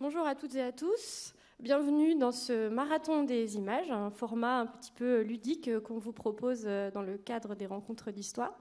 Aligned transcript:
Bonjour 0.00 0.26
à 0.26 0.34
toutes 0.34 0.54
et 0.54 0.62
à 0.62 0.72
tous. 0.72 1.34
Bienvenue 1.60 2.14
dans 2.14 2.32
ce 2.32 2.68
marathon 2.68 3.22
des 3.22 3.56
images, 3.56 3.90
un 3.90 4.10
format 4.10 4.60
un 4.60 4.66
petit 4.66 4.92
peu 4.92 5.20
ludique 5.20 5.78
qu'on 5.80 5.98
vous 5.98 6.12
propose 6.12 6.64
dans 6.64 7.02
le 7.02 7.18
cadre 7.18 7.54
des 7.54 7.66
rencontres 7.66 8.10
d'histoire. 8.10 8.58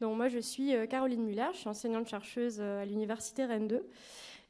Donc 0.00 0.16
moi 0.16 0.28
je 0.28 0.38
suis 0.38 0.74
Caroline 0.88 1.24
Muller, 1.24 1.48
je 1.54 1.58
suis 1.58 1.68
enseignante 1.68 2.08
chercheuse 2.08 2.60
à 2.60 2.84
l'université 2.84 3.44
Rennes 3.46 3.68
2 3.68 3.88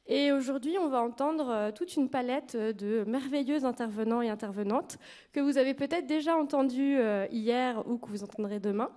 et 0.08 0.30
aujourd'hui, 0.30 0.79
on 0.79 0.89
va 0.89 1.02
entendre 1.02 1.48
euh, 1.50 1.72
toute 1.72 1.96
une 1.96 2.08
palette 2.08 2.54
euh, 2.54 2.72
de 2.72 3.04
merveilleux 3.08 3.64
intervenants 3.64 4.22
et 4.22 4.29
intervenantes 4.29 4.98
que 5.32 5.40
vous 5.40 5.58
avez 5.58 5.74
peut-être 5.74 6.06
déjà 6.06 6.36
entendus 6.36 6.96
euh, 6.98 7.27
hier 7.32 7.82
ou 7.88 7.98
que 7.98 8.08
vous 8.08 8.22
entendrez 8.22 8.61
demain. 8.61 8.90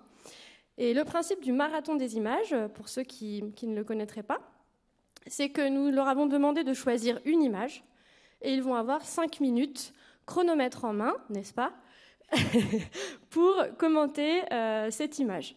Et 0.78 0.94
le 0.94 1.04
principe 1.04 1.44
du 1.44 1.52
marathon 1.52 1.96
des 1.96 2.16
images, 2.16 2.56
pour 2.76 2.88
ceux 2.90 3.04
qui, 3.04 3.44
ne 3.64 3.76
le 3.76 3.84
connaîtraient 3.84 4.24
pas, 4.24 4.40
c'est 5.28 5.50
que 5.50 5.68
nous 5.68 5.92
leur 5.92 6.08
avons 6.08 6.26
demandé 6.26 6.64
de 6.64 6.74
choisir 6.74 7.20
une 7.26 7.44
image 7.44 7.84
et 8.42 8.54
ils 8.54 8.64
vont 8.64 8.76
avoir 8.76 9.04
cinq 9.04 9.40
minutes, 9.40 9.94
chronomètre 10.26 10.86
en 10.86 10.94
main, 10.94 11.16
n'est-ce 11.30 11.54
pas, 11.54 11.74
pour 13.30 13.56
commenter 13.78 14.42
cette 14.92 15.20
image. 15.20 15.56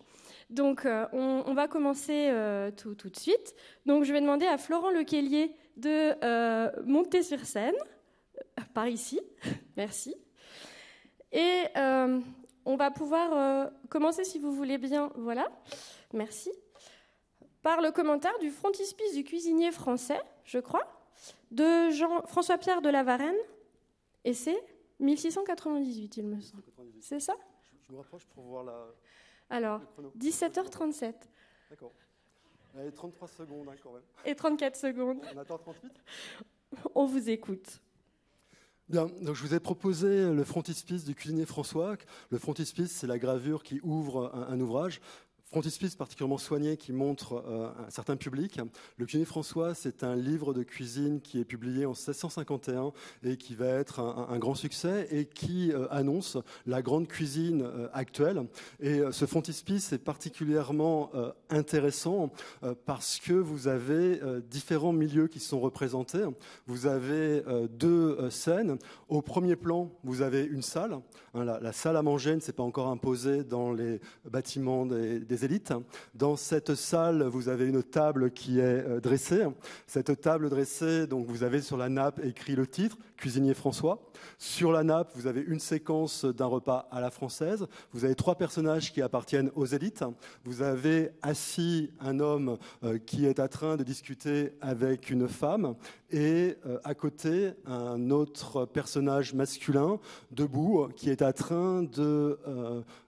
Donc, 0.53 0.84
euh, 0.84 1.06
on, 1.12 1.55
va 1.55 1.67
commencer 1.67 2.29
euh, 2.30 2.70
tout, 2.70 2.95
de 2.95 3.17
suite. 3.17 3.55
Donc, 3.87 4.05
je 4.05 4.12
vais 4.12 4.20
demander 4.20 4.45
à 4.45 4.59
Florent 4.59 4.91
Lequelier 4.91 5.56
de 5.79 6.12
euh, 6.23 6.70
monter 6.84 7.23
sur 7.23 7.41
scène, 7.47 7.75
par 8.75 8.87
ici. 8.87 9.19
Merci. 9.79 10.15
Et 11.33 11.65
on 12.65 12.77
va 12.77 12.91
pouvoir 12.91 13.70
commencer, 13.89 14.25
si 14.25 14.39
vous 14.39 14.53
voulez 14.53 14.77
bien. 14.77 15.11
Voilà. 15.17 15.51
Merci. 16.12 16.51
Par 17.62 17.80
le 17.80 17.93
commentaire 17.93 18.37
du 18.41 18.51
frontispice 18.51 19.15
du 19.15 19.25
cuisinier 19.25 19.70
français, 19.70 20.20
je 20.45 20.59
crois, 20.59 20.87
de 21.51 21.91
Jean 21.91 22.23
François-Pierre 22.27 22.83
de 22.83 22.89
la 22.89 23.05
Varenne. 23.05 23.37
Et 24.25 24.34
c'est 24.34 24.62
1698, 24.98 26.17
il 26.17 26.27
me 26.27 26.41
semble. 26.41 26.62
C'est 27.00 27.20
ça? 27.20 27.34
Je 27.87 27.92
me 27.92 27.98
rapproche 27.98 28.27
pour 28.27 28.45
voir 28.45 28.64
la. 28.64 28.87
Alors, 29.50 29.81
17h37. 30.19 31.14
D'accord. 31.70 31.92
Allez, 32.78 32.91
33 32.92 33.28
secondes 33.28 33.69
hein, 33.69 33.75
quand 33.83 33.92
même. 33.92 34.03
Et 34.25 34.34
34 34.34 34.77
secondes. 34.77 35.20
On 35.34 35.39
attend 35.39 35.59
38 35.59 35.92
On 36.94 37.06
vous 37.06 37.28
écoute. 37.28 37.81
Bien, 38.89 39.06
donc 39.20 39.37
je 39.37 39.42
vous 39.42 39.55
ai 39.55 39.61
proposé 39.61 40.33
le 40.33 40.44
frontispice 40.44 41.05
du 41.05 41.15
cuisinier 41.15 41.47
François. 41.47 41.97
Le 42.31 42.39
frontispice, 42.39 42.92
c'est 42.92 43.06
la 43.06 43.19
gravure 43.19 43.62
qui 43.62 43.81
ouvre 43.83 44.34
un 44.34 44.59
ouvrage 44.61 45.00
frontispice 45.53 45.97
particulièrement 45.97 46.39
soigné 46.39 46.78
qui 46.78 46.95
montre 46.95 47.45
euh, 47.47 47.69
un 47.86 47.91
certain 47.91 48.17
public. 48.17 48.58
Le 48.97 49.05
cuisinier 49.05 49.27
François, 49.27 49.75
c'est 49.75 50.03
un 50.03 50.17
livre 50.17 50.55
de 50.55 50.62
cuisine 50.62 51.20
qui 51.20 51.41
est 51.41 51.44
publié 51.44 51.84
en 51.84 51.91
1651 51.91 52.92
et 53.22 53.36
qui 53.36 53.55
va 53.55 53.67
être 53.67 54.00
un, 54.00 54.39
grand 54.39 54.55
succès 54.55 55.09
et 55.11 55.27
qui 55.27 55.70
euh, 55.70 55.86
annonce 55.91 56.39
la 56.64 56.81
grande 56.81 57.06
cuisine 57.06 57.64
euh, 57.67 57.89
actuelle. 57.92 58.47
Et 58.81 59.03
ce 59.11 59.27
frontispice 59.27 59.92
est 59.92 59.98
particulièrement 59.98 61.11
intéressant 61.50 62.31
parce 62.87 63.20
que 63.20 63.34
vous 63.34 63.69
avez 63.69 64.20
différents 64.48 64.92
milieux 64.92 65.27
qui 65.27 65.41
sont 65.41 65.61
représentés. 65.61 66.25
Vous 66.66 66.87
avez 66.87 67.42
deux 67.70 68.31
scènes. 68.31 68.78
Au 69.09 69.20
premier 69.20 69.56
plan, 69.56 69.91
vous 70.05 70.22
avez 70.22 70.44
une 70.44 70.62
salle. 70.62 70.98
Hein, 71.34 71.44
la, 71.44 71.72
salle 71.72 71.97
à 71.97 72.03
manger 72.03 72.34
ne 72.34 72.41
s'est 72.41 72.53
pas 72.53 72.62
encore 72.62 72.89
imposée 72.89 73.44
dans 73.44 73.72
les 73.72 74.00
bâtiments 74.25 74.87
des, 74.87 75.20
des 75.20 75.42
Dans 76.15 76.37
cette 76.37 76.75
salle, 76.75 77.25
vous 77.25 77.48
avez 77.48 77.67
une 77.67 77.83
table 77.83 78.31
qui 78.31 78.61
est 78.61 78.62
euh, 78.62 79.01
dressée. 79.01 79.45
Cette 79.87 80.21
table 80.21 80.51
dressée, 80.51 81.07
donc 81.07 81.27
vous 81.27 81.43
avez 81.43 81.61
sur 81.61 81.77
la 81.77 81.89
nappe 81.89 82.21
écrit 82.25 82.55
le 82.55 82.67
titre, 82.67 82.97
Cuisinier 83.23 83.55
François. 83.55 83.98
Sur 84.39 84.73
la 84.73 84.84
nappe, 84.84 85.12
vous 85.15 85.27
avez 85.27 85.41
une 85.41 85.61
séquence 85.61 86.25
d'un 86.25 86.47
repas 86.47 86.89
à 86.91 87.01
la 87.01 87.11
française. 87.11 87.66
Vous 87.93 88.05
avez 88.05 88.15
trois 88.15 88.34
personnages 88.34 88.93
qui 88.93 89.00
appartiennent 89.00 89.50
aux 89.55 89.66
élites. 89.66 90.05
Vous 90.44 90.62
avez 90.62 91.10
assis 91.22 91.91
un 92.00 92.21
homme 92.21 92.59
euh, 92.84 92.99
qui 92.99 93.27
est 93.27 93.41
en 93.41 93.49
train 93.49 93.77
de 93.77 93.84
discuter 93.84 94.53
avec 94.60 95.10
une 95.10 95.28
femme 95.28 95.75
et 96.10 96.56
euh, 96.66 96.78
à 96.84 96.94
côté 96.94 97.53
un 97.65 98.10
autre 98.10 98.66
personnage 98.66 99.34
masculin 99.34 99.99
debout 100.31 100.89
qui 100.97 101.09
est 101.09 101.22
en 101.22 101.33
train 101.33 101.83
de 101.83 102.39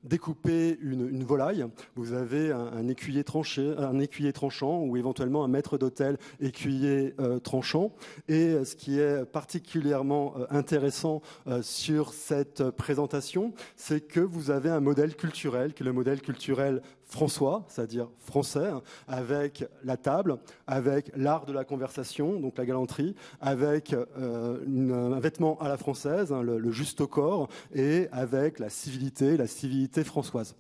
découper 0.02 0.78
une, 0.81 1.25
volaille. 1.25 1.66
Vous 1.96 2.12
avez 2.12 2.25
avez 2.25 2.52
un, 2.52 2.88
écuyer 2.88 3.22
tranché, 3.22 3.75
un 3.76 3.98
écuyer 3.98 4.32
tranchant 4.32 4.81
ou 4.81 4.96
éventuellement 4.96 5.44
un 5.44 5.48
maître 5.48 5.76
d'hôtel 5.76 6.16
écuyer 6.41 7.14
euh, 7.20 7.38
tranchant. 7.38 7.92
Et 8.28 8.48
euh, 8.48 8.64
ce 8.64 8.75
qui 8.75 8.98
est 8.98 9.25
particulièrement 9.26 10.03
euh, 10.12 10.47
intéressant 10.50 11.22
sur 11.62 12.12
cette 12.12 12.70
présentation, 12.70 13.53
c'est 13.76 14.00
que 14.00 14.20
vous 14.20 14.50
avez 14.50 14.70
un 14.70 14.81
modèle 14.81 15.16
culturel, 15.16 15.75
qui 15.75 15.82
est 15.82 15.87
le 15.87 15.92
modèle 15.92 16.20
culturel 16.20 16.82
François, 17.06 17.65
c'est-à-dire 17.69 18.09
français, 18.19 18.70
avec 19.06 19.65
la 19.84 19.97
table, 19.97 20.38
avec 20.66 21.12
l'art 21.16 21.47
de 21.47 21.53
la 21.53 21.65
conversation, 21.65 22.41
donc 22.41 22.59
la 22.59 22.66
galanterie, 22.66 23.15
avec 23.41 23.94
euh, 23.94 25.14
un 25.14 25.20
vêtement 25.20 25.59
à 25.60 25.69
la 25.69 25.76
française, 25.76 26.32
hein, 26.32 26.43
le, 26.43 26.70
juste 26.70 27.00
au 27.00 27.06
corps, 27.06 27.48
et 27.75 28.09
avec 28.10 28.59
la 28.59 28.70
civilité, 28.70 29.37
la 29.37 29.47
civilité 29.47 30.03
françoise. 30.03 30.56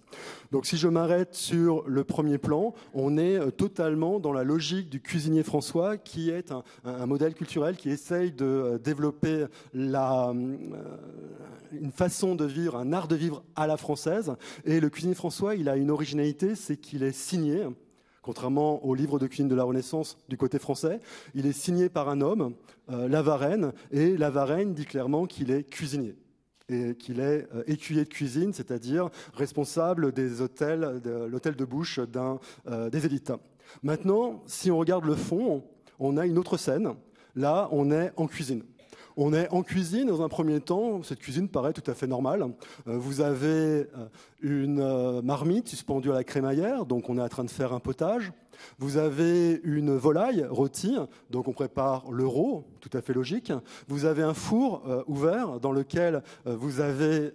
Donc 0.52 0.66
si 0.66 0.76
je 0.76 0.88
m'arrête 0.88 1.34
sur 1.34 1.82
le 1.88 2.04
premier 2.04 2.38
plan, 2.38 2.74
on 2.92 3.18
est 3.18 3.36
euh, 3.36 3.50
totalement 3.50 4.20
dans 4.20 4.32
la 4.32 4.44
logique 4.44 4.88
du 4.88 5.00
cuisinier 5.00 5.42
François, 5.42 5.96
qui 5.96 6.30
est 6.30 6.52
un, 6.52 6.62
modèle 7.06 7.34
culturel 7.34 7.76
qui 7.76 7.90
essaye 7.90 8.32
de 8.32 8.44
euh, 8.44 8.78
développer 8.78 9.46
la, 9.72 10.32
une 11.72 11.92
façon 11.92 12.34
de 12.34 12.44
vivre, 12.44 12.76
un 12.76 12.92
art 12.92 13.08
de 13.08 13.16
vivre 13.16 13.42
à 13.56 13.66
la 13.66 13.76
française. 13.76 14.34
Et 14.64 14.80
le 14.80 14.88
cuisinier 14.90 15.14
François, 15.14 15.54
il 15.54 15.68
a 15.68 15.76
une 15.76 15.90
originalité 15.90 16.33
c'est 16.54 16.76
qu'il 16.76 17.02
est 17.02 17.12
signé, 17.12 17.66
contrairement 18.22 18.84
au 18.84 18.94
livre 18.94 19.18
de 19.18 19.26
cuisine 19.26 19.48
de 19.48 19.54
la 19.54 19.64
Renaissance 19.64 20.16
du 20.28 20.36
côté 20.36 20.58
français, 20.58 21.00
il 21.34 21.46
est 21.46 21.52
signé 21.52 21.88
par 21.88 22.08
un 22.08 22.20
homme, 22.20 22.54
euh, 22.90 23.08
Lavarenne, 23.08 23.72
et 23.90 24.16
Lavarenne 24.16 24.74
dit 24.74 24.86
clairement 24.86 25.26
qu'il 25.26 25.50
est 25.50 25.64
cuisinier 25.64 26.16
et 26.68 26.94
qu'il 26.94 27.20
est 27.20 27.46
euh, 27.54 27.62
écuyer 27.66 28.04
de 28.04 28.08
cuisine, 28.08 28.52
c'est-à-dire 28.52 29.10
responsable 29.34 30.12
des 30.12 30.40
hôtels, 30.40 31.00
de 31.02 31.26
l'hôtel 31.26 31.56
de 31.56 31.64
bouche 31.64 32.00
d'un, 32.00 32.38
euh, 32.66 32.88
des 32.88 33.04
élites. 33.04 33.32
Maintenant, 33.82 34.42
si 34.46 34.70
on 34.70 34.78
regarde 34.78 35.04
le 35.04 35.14
fond, 35.14 35.62
on 35.98 36.16
a 36.16 36.26
une 36.26 36.38
autre 36.38 36.56
scène. 36.56 36.94
Là, 37.34 37.68
on 37.72 37.90
est 37.90 38.12
en 38.16 38.26
cuisine. 38.26 38.62
On 39.16 39.32
est 39.32 39.48
en 39.50 39.62
cuisine 39.62 40.08
dans 40.08 40.22
un 40.22 40.28
premier 40.28 40.60
temps. 40.60 41.02
Cette 41.04 41.20
cuisine 41.20 41.48
paraît 41.48 41.72
tout 41.72 41.88
à 41.88 41.94
fait 41.94 42.08
normale. 42.08 42.42
Euh, 42.88 42.98
vous 42.98 43.20
avez 43.20 43.46
euh, 43.46 43.86
une 44.42 44.80
euh, 44.80 45.22
marmite 45.22 45.68
suspendue 45.68 46.10
à 46.10 46.14
la 46.14 46.24
crémaillère, 46.24 46.84
donc 46.84 47.08
on 47.08 47.18
est 47.18 47.22
en 47.22 47.28
train 47.28 47.44
de 47.44 47.50
faire 47.50 47.72
un 47.72 47.78
potage. 47.78 48.32
Vous 48.78 48.96
avez 48.96 49.60
une 49.62 49.96
volaille 49.96 50.44
rôtie, 50.48 50.96
donc 51.30 51.48
on 51.48 51.52
prépare 51.52 52.10
l'euro, 52.10 52.64
tout 52.80 52.90
à 52.92 53.02
fait 53.02 53.12
logique. 53.12 53.52
Vous 53.88 54.04
avez 54.04 54.22
un 54.22 54.34
four 54.34 54.82
ouvert 55.08 55.58
dans 55.58 55.72
lequel 55.72 56.22
vous 56.46 56.78
avez 56.80 57.32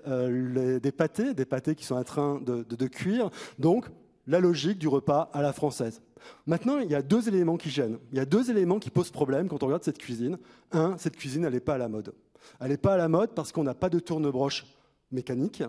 des 0.80 0.92
pâtés, 0.94 1.34
des 1.34 1.44
pâtés 1.44 1.76
qui 1.76 1.84
sont 1.84 1.98
en 1.98 2.06
train 2.06 2.40
de, 2.40 2.64
de 2.64 2.88
cuire. 2.88 3.30
Donc 3.60 3.86
la 4.30 4.40
logique 4.40 4.78
du 4.78 4.88
repas 4.88 5.30
à 5.34 5.42
la 5.42 5.52
française. 5.52 6.02
Maintenant, 6.46 6.78
il 6.78 6.90
y 6.90 6.96
a 6.96 7.02
deux 7.02 7.28
éléments 7.28 7.58
qui 7.58 7.72
gênent. 7.72 7.98
Il 8.12 8.18
y 8.18 8.22
a 8.22 8.26
deux 8.26 8.52
éléments 8.52 8.78
qui 8.78 8.92
posent 8.92 9.10
problème 9.10 9.48
quand 9.48 9.64
on 9.64 9.66
regarde 9.66 9.84
cette 9.84 9.98
cuisine. 9.98 10.38
Un, 10.72 10.98
cette 10.98 11.18
cuisine, 11.18 11.46
elle 11.46 11.54
n'est 11.54 11.60
pas 11.60 11.74
à 11.74 11.78
la 11.80 11.90
mode. 11.90 12.14
Elle 12.60 12.70
n'est 12.70 12.78
pas 12.78 12.94
à 12.94 12.98
la 12.98 13.08
mode 13.08 13.34
parce 13.34 13.52
qu'on 13.52 13.64
n'a 13.64 13.74
pas 13.74 13.90
de 13.90 14.00
tourne-broche 14.00 14.68
mécanique 15.12 15.64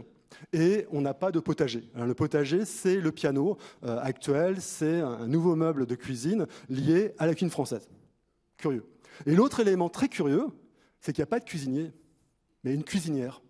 et 0.53 0.87
on 0.93 1.01
n'a 1.01 1.15
pas 1.15 1.33
de 1.33 1.41
potager. 1.41 1.89
le 1.95 2.15
potager, 2.15 2.67
c'est 2.67 3.01
le 3.01 3.11
piano 3.13 3.57
euh, 3.85 3.99
actuel, 4.01 4.61
c'est 4.61 5.01
un 5.01 5.27
nouveau 5.27 5.57
meuble 5.57 5.87
de 5.87 5.95
cuisine 5.95 6.47
lié 6.69 7.15
à 7.19 7.27
la 7.27 7.33
cuisine 7.33 7.51
française. 7.51 7.89
Curieux. 8.59 8.85
Et 9.25 9.35
l'autre 9.35 9.61
élément 9.61 9.89
très 9.89 10.09
curieux, 10.09 10.47
c'est 11.01 11.13
qu'il 11.15 11.23
n'y 11.23 11.29
a 11.29 11.33
pas 11.35 11.41
de 11.41 11.45
cuisinier, 11.45 11.93
mais 12.63 12.75
une 12.75 12.85
cuisinière. 12.85 13.41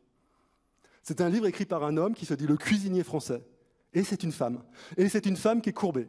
C'est 1.02 1.20
un 1.20 1.28
livre 1.28 1.46
écrit 1.46 1.66
par 1.66 1.82
un 1.82 1.96
homme 1.96 2.14
qui 2.14 2.26
se 2.26 2.34
dit 2.34 2.46
le 2.46 2.56
cuisinier 2.56 3.02
français. 3.02 3.42
Et 3.92 4.04
c'est 4.04 4.22
une 4.22 4.32
femme. 4.32 4.62
Et 4.96 5.08
c'est 5.08 5.26
une 5.26 5.36
femme 5.36 5.60
qui 5.60 5.70
est 5.70 5.74
courbée. 5.74 6.08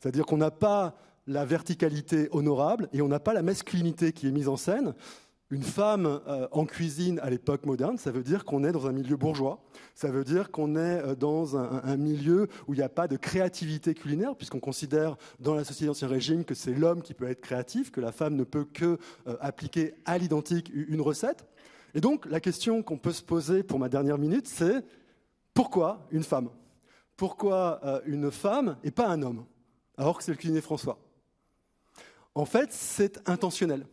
C'est-à-dire 0.00 0.26
qu'on 0.26 0.38
n'a 0.38 0.50
pas 0.50 0.96
la 1.26 1.44
verticalité 1.44 2.28
honorable 2.32 2.88
et 2.92 3.02
on 3.02 3.08
n'a 3.08 3.20
pas 3.20 3.32
la 3.32 3.42
masculinité 3.42 4.12
qui 4.12 4.26
est 4.26 4.32
mise 4.32 4.48
en 4.48 4.56
scène. 4.56 4.94
Une 5.52 5.62
femme 5.64 6.06
euh, 6.06 6.46
en 6.52 6.64
cuisine 6.64 7.18
à 7.24 7.28
l'époque 7.28 7.66
moderne, 7.66 7.98
ça 7.98 8.12
veut 8.12 8.22
dire 8.22 8.44
qu'on 8.44 8.62
est 8.62 8.70
dans 8.70 8.86
un 8.86 8.92
milieu 8.92 9.16
bourgeois, 9.16 9.60
ça 9.96 10.08
veut 10.08 10.22
dire 10.22 10.52
qu'on 10.52 10.76
est 10.76 11.02
euh, 11.02 11.14
dans 11.16 11.56
un, 11.56 11.96
milieu 11.96 12.46
où 12.68 12.74
il 12.74 12.76
n'y 12.76 12.84
a 12.84 12.88
pas 12.88 13.08
de 13.08 13.16
créativité 13.16 13.94
culinaire, 13.94 14.36
puisqu'on 14.36 14.60
considère 14.60 15.16
dans 15.40 15.54
la 15.54 15.64
société 15.64 15.86
d'Ancien 15.86 16.06
Régime 16.06 16.44
que 16.44 16.54
c'est 16.54 16.72
l'homme 16.72 17.02
qui 17.02 17.14
peut 17.14 17.28
être 17.28 17.40
créatif, 17.40 17.90
que 17.90 18.00
la 18.00 18.12
femme 18.12 18.36
ne 18.36 18.44
peut 18.44 18.64
que 18.64 18.96
euh, 19.26 19.36
appliquer 19.40 19.94
à 20.04 20.18
l'identique 20.18 20.70
une 20.72 21.00
recette. 21.00 21.44
Et 21.94 22.00
donc 22.00 22.26
la 22.26 22.38
question 22.38 22.84
qu'on 22.84 22.98
peut 22.98 23.12
se 23.12 23.22
poser 23.22 23.64
pour 23.64 23.80
ma 23.80 23.88
dernière 23.88 24.18
minute, 24.18 24.46
c'est 24.46 24.84
pourquoi 25.52 26.06
une 26.12 26.22
femme? 26.22 26.48
Pourquoi 27.20 28.00
une 28.06 28.30
femme 28.30 28.78
et 28.82 28.90
pas 28.90 29.06
un 29.08 29.20
homme 29.20 29.44
alors 29.98 30.16
que 30.16 30.24
c'est 30.24 30.30
le 30.30 30.38
cuisinier 30.38 30.62
François? 30.62 30.98
En 32.34 32.46
fait, 32.46 32.72
c'est 32.72 33.20
intentionnel. 33.28 33.84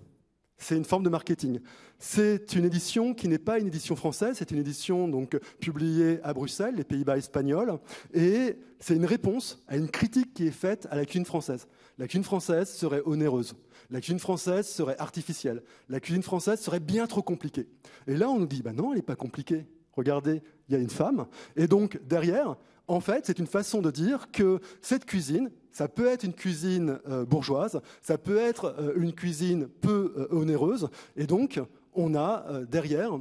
C'est 0.55 0.77
une 0.77 0.85
forme 0.85 1.03
de 1.03 1.09
marketing. 1.09 1.59
C'est 1.99 2.53
une 2.53 2.63
édition 2.63 3.13
qui 3.13 3.27
n'est 3.27 3.37
pas 3.37 3.59
une 3.59 3.67
édition 3.67 3.97
française, 3.97 4.37
c'est 4.39 4.51
une 4.51 4.59
édition 4.59 5.09
donc 5.09 5.37
publiée 5.59 6.21
à 6.23 6.33
Bruxelles, 6.33 6.75
les 6.75 6.85
Pays-Bas 6.85 7.17
espagnols, 7.17 7.77
et 8.13 8.57
c'est 8.79 8.95
une 8.95 9.03
réponse 9.03 9.61
à 9.67 9.75
une 9.75 9.89
critique 9.89 10.33
qui 10.33 10.47
est 10.47 10.51
faite 10.51 10.87
à 10.89 10.95
la 10.95 11.03
cuisine 11.03 11.25
française. 11.25 11.67
La 11.97 12.07
cuisine 12.07 12.23
française 12.23 12.69
serait 12.69 13.01
onéreuse, 13.03 13.55
la 13.89 13.99
cuisine 13.99 14.19
française 14.19 14.69
serait 14.69 14.97
artificielle, 14.99 15.63
la 15.89 15.99
cuisine 15.99 16.23
française 16.23 16.61
serait 16.61 16.79
bien 16.79 17.07
trop 17.07 17.23
compliquée. 17.23 17.67
Et 18.07 18.15
là, 18.15 18.29
on 18.29 18.39
nous 18.39 18.47
dit, 18.47 18.61
bah 18.61 18.71
non, 18.71 18.91
elle 18.91 18.99
n'est 18.99 19.01
pas 19.01 19.17
compliquée. 19.17 19.65
Regardez, 19.91 20.41
il 20.69 20.73
y 20.73 20.77
a 20.77 20.79
une 20.79 20.91
femme. 20.91 21.25
Et 21.57 21.67
donc, 21.67 21.99
derrière, 22.05 22.55
en 22.87 22.99
fait, 22.99 23.25
c'est 23.25 23.39
une 23.39 23.47
façon 23.47 23.81
de 23.81 23.91
dire 23.91 24.31
que 24.31 24.59
cette 24.81 25.05
cuisine, 25.05 25.51
ça 25.71 25.87
peut 25.87 26.07
être 26.07 26.23
une 26.23 26.33
cuisine 26.33 26.99
euh, 27.07 27.25
bourgeoise, 27.25 27.81
ça 28.01 28.17
peut 28.17 28.37
être 28.37 28.75
euh, 28.79 28.93
une 28.95 29.13
cuisine 29.13 29.67
peu 29.67 30.13
euh, 30.17 30.27
onéreuse, 30.31 30.89
et 31.15 31.27
donc 31.27 31.61
on 31.99 32.13
a 32.13 32.45
derrière 32.69 33.17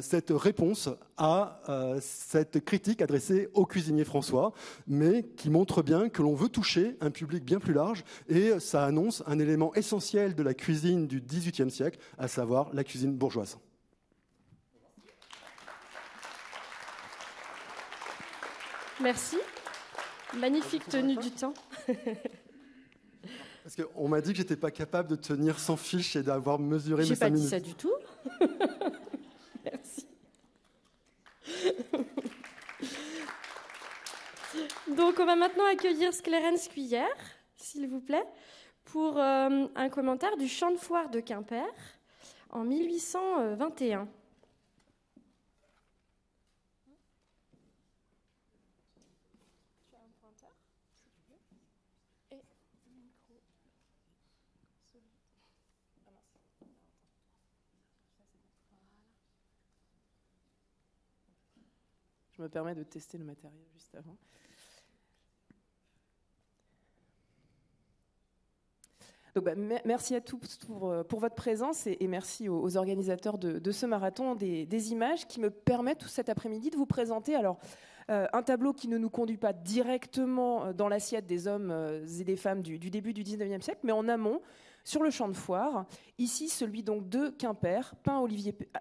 cette 0.00 0.30
réponse 0.30 0.88
à 1.16 1.60
cette 2.00 2.64
critique 2.64 3.02
adressée 3.02 3.48
au 3.54 3.66
cuisinier 3.66 4.04
François, 4.04 4.52
mais 4.86 5.24
qui 5.36 5.50
montre 5.50 5.82
bien 5.82 6.08
que 6.08 6.22
l'on 6.22 6.36
veut 6.36 6.48
toucher 6.48 6.96
un 7.00 7.10
public 7.10 7.44
bien 7.44 7.58
plus 7.58 7.74
large, 7.74 8.04
et 8.28 8.60
ça 8.60 8.84
annonce 8.84 9.24
un 9.26 9.40
élément 9.40 9.74
essentiel 9.74 10.36
de 10.36 10.44
la 10.44 10.54
cuisine 10.54 11.08
du 11.08 11.20
XVIIIe 11.20 11.72
siècle, 11.72 11.98
à 12.18 12.28
savoir 12.28 12.70
la 12.72 12.84
cuisine 12.84 13.16
bourgeoise. 13.16 13.58
Merci. 19.02 19.38
Magnifique 20.36 20.88
tenue 20.88 21.16
du 21.16 21.30
temps. 21.30 21.54
Parce 23.62 23.76
qu'on 23.76 24.08
m'a 24.08 24.20
dit 24.20 24.32
que 24.32 24.38
j'étais 24.38 24.56
pas 24.56 24.70
capable 24.70 25.08
de 25.08 25.16
tenir 25.16 25.58
sans 25.58 25.76
fiche 25.76 26.16
et 26.16 26.22
d'avoir 26.22 26.58
mesuré 26.58 27.08
mes 27.08 27.14
cinq 27.14 27.30
minutes. 27.30 27.50
J'ai 27.50 27.56
pas 27.56 27.60
dit 27.60 27.66
ça 27.66 27.70
du 27.70 27.74
tout. 27.74 27.92
Merci. 29.64 30.06
Donc, 34.96 35.18
on 35.18 35.26
va 35.26 35.36
maintenant 35.36 35.66
accueillir 35.70 36.12
Sclérence 36.12 36.68
Cuillère, 36.68 37.06
s'il 37.56 37.88
vous 37.88 38.00
plaît, 38.00 38.26
pour 38.84 39.18
euh, 39.18 39.66
un 39.74 39.88
commentaire 39.88 40.36
du 40.36 40.48
champ 40.48 40.70
de 40.70 40.78
foire 40.78 41.10
de 41.10 41.20
Quimper 41.20 41.64
en 42.50 42.64
1821. 42.64 44.08
Me 62.40 62.48
permets 62.48 62.74
de 62.74 62.82
tester 62.82 63.18
le 63.18 63.24
matériel 63.24 63.60
juste 63.74 63.94
avant. 63.94 64.16
Donc, 69.34 69.44
bah, 69.44 69.52
merci 69.84 70.14
à 70.14 70.22
tous 70.22 70.56
pour, 70.66 70.90
euh, 70.90 71.02
votre 71.10 71.34
présence 71.34 71.86
et, 71.86 71.98
merci 72.08 72.48
aux, 72.48 72.78
organisateurs 72.78 73.36
de, 73.36 73.70
ce 73.70 73.84
marathon 73.84 74.34
des, 74.34 74.92
images 74.92 75.26
qui 75.26 75.38
me 75.38 75.50
permettent 75.50 75.98
tout 75.98 76.08
cet 76.08 76.30
après-midi 76.30 76.70
de 76.70 76.76
vous 76.76 76.86
présenter 76.86 77.34
alors, 77.34 77.58
euh, 78.10 78.26
un 78.32 78.42
tableau 78.42 78.72
qui 78.72 78.88
ne 78.88 78.96
nous 78.96 79.10
conduit 79.10 79.36
pas 79.36 79.52
directement 79.52 80.64
euh, 80.64 80.72
dans 80.72 80.88
l'assiette 80.88 81.26
des 81.26 81.46
hommes 81.46 81.70
et 82.18 82.24
des 82.24 82.36
femmes 82.36 82.62
du, 82.62 82.78
du 82.78 82.88
début 82.88 83.12
du 83.12 83.22
19e 83.22 83.60
siècle, 83.60 83.80
mais 83.84 83.92
en 83.92 84.08
amont, 84.08 84.40
sur 84.84 85.02
le 85.02 85.10
champ 85.10 85.28
de 85.28 85.36
foire. 85.36 85.86
Ici, 86.18 86.48
celui 86.48 86.82
donc 86.82 87.08
de 87.08 87.30
Quimper, 87.30 87.94
peint 88.02 88.22